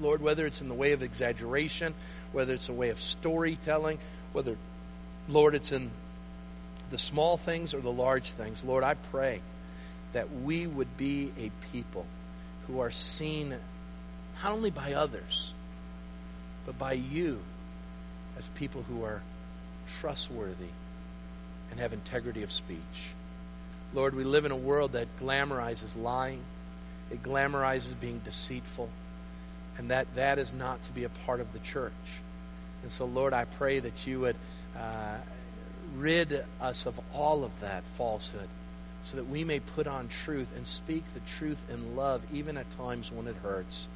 Lord, 0.00 0.20
whether 0.20 0.46
it's 0.46 0.60
in 0.60 0.68
the 0.68 0.74
way 0.74 0.92
of 0.92 1.02
exaggeration, 1.02 1.94
whether 2.32 2.54
it's 2.54 2.68
a 2.68 2.72
way 2.72 2.90
of 2.90 3.00
storytelling, 3.00 3.98
whether, 4.32 4.56
Lord, 5.28 5.54
it's 5.54 5.72
in 5.72 5.90
the 6.90 6.98
small 6.98 7.36
things 7.36 7.74
or 7.74 7.80
the 7.80 7.92
large 7.92 8.32
things, 8.32 8.64
Lord, 8.64 8.82
I 8.82 8.94
pray 8.94 9.40
that 10.12 10.30
we 10.32 10.66
would 10.66 10.96
be 10.96 11.32
a 11.38 11.50
people 11.72 12.06
who 12.66 12.80
are 12.80 12.90
seen 12.90 13.54
not 14.42 14.52
only 14.52 14.70
by 14.70 14.92
others, 14.92 15.52
but 16.66 16.78
by 16.78 16.92
you 16.92 17.40
as 18.38 18.48
people 18.50 18.84
who 18.88 19.04
are 19.04 19.22
trustworthy 20.00 20.72
and 21.70 21.80
have 21.80 21.92
integrity 21.92 22.42
of 22.42 22.52
speech. 22.52 23.12
Lord, 23.94 24.14
we 24.14 24.24
live 24.24 24.44
in 24.44 24.52
a 24.52 24.56
world 24.56 24.92
that 24.92 25.08
glamorizes 25.18 26.00
lying, 26.00 26.42
it 27.10 27.22
glamorizes 27.22 27.98
being 27.98 28.20
deceitful, 28.24 28.90
and 29.78 29.90
that 29.90 30.14
that 30.14 30.38
is 30.38 30.52
not 30.52 30.82
to 30.82 30.92
be 30.92 31.04
a 31.04 31.08
part 31.08 31.40
of 31.40 31.52
the 31.52 31.58
church. 31.60 31.92
And 32.82 32.92
so, 32.92 33.06
Lord, 33.06 33.32
I 33.32 33.44
pray 33.44 33.80
that 33.80 34.06
you 34.06 34.20
would 34.20 34.36
uh, 34.76 35.16
rid 35.96 36.44
us 36.60 36.86
of 36.86 37.00
all 37.14 37.44
of 37.44 37.60
that 37.60 37.82
falsehood 37.84 38.48
so 39.08 39.16
that 39.16 39.26
we 39.26 39.42
may 39.42 39.58
put 39.58 39.86
on 39.86 40.06
truth 40.06 40.52
and 40.54 40.66
speak 40.66 41.02
the 41.14 41.20
truth 41.20 41.64
in 41.70 41.96
love, 41.96 42.20
even 42.30 42.58
at 42.58 42.70
times 42.72 43.10
when 43.10 43.26
it 43.26 43.36
hurts. 43.42 43.88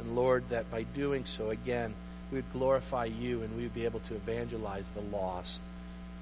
And 0.00 0.16
Lord, 0.16 0.48
that 0.48 0.70
by 0.70 0.84
doing 0.84 1.26
so, 1.26 1.50
again, 1.50 1.92
we 2.32 2.38
would 2.38 2.50
glorify 2.54 3.04
you 3.04 3.42
and 3.42 3.54
we 3.54 3.64
would 3.64 3.74
be 3.74 3.84
able 3.84 4.00
to 4.00 4.14
evangelize 4.14 4.88
the 4.88 5.02
lost 5.14 5.60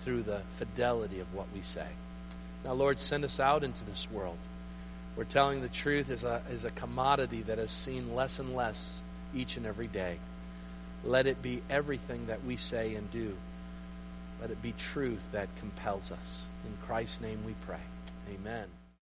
through 0.01 0.23
the 0.23 0.41
fidelity 0.51 1.21
of 1.21 1.33
what 1.35 1.47
we 1.55 1.61
say. 1.61 1.87
Now, 2.65 2.73
Lord, 2.73 2.99
send 2.99 3.23
us 3.23 3.39
out 3.39 3.63
into 3.63 3.85
this 3.85 4.11
world. 4.11 4.39
We're 5.15 5.23
telling 5.23 5.63
the 5.63 5.69
truth 5.69 6.11
is 6.11 6.25
a, 6.25 6.43
is 6.51 6.65
a 6.65 6.71
commodity 6.73 7.43
that 7.43 7.61
is 7.61 7.71
seen 7.71 8.17
less 8.17 8.41
and 8.41 8.57
less 8.57 9.05
each 9.37 9.57
and 9.57 9.67
every 9.67 9.87
day. 9.87 10.19
Let 11.05 11.29
it 11.29 11.43
be 11.43 11.63
everything 11.71 12.27
that 12.27 12.45
we 12.45 12.57
say 12.57 12.97
and 12.97 13.09
do. 13.13 13.37
Let 14.41 14.51
it 14.51 14.61
be 14.63 14.73
truth 14.73 15.31
that 15.31 15.49
compels 15.61 16.11
us. 16.11 16.49
In 16.67 16.77
Christ's 16.85 17.21
name 17.21 17.39
we 17.47 17.55
pray. 17.65 17.79
Amen. 18.29 18.86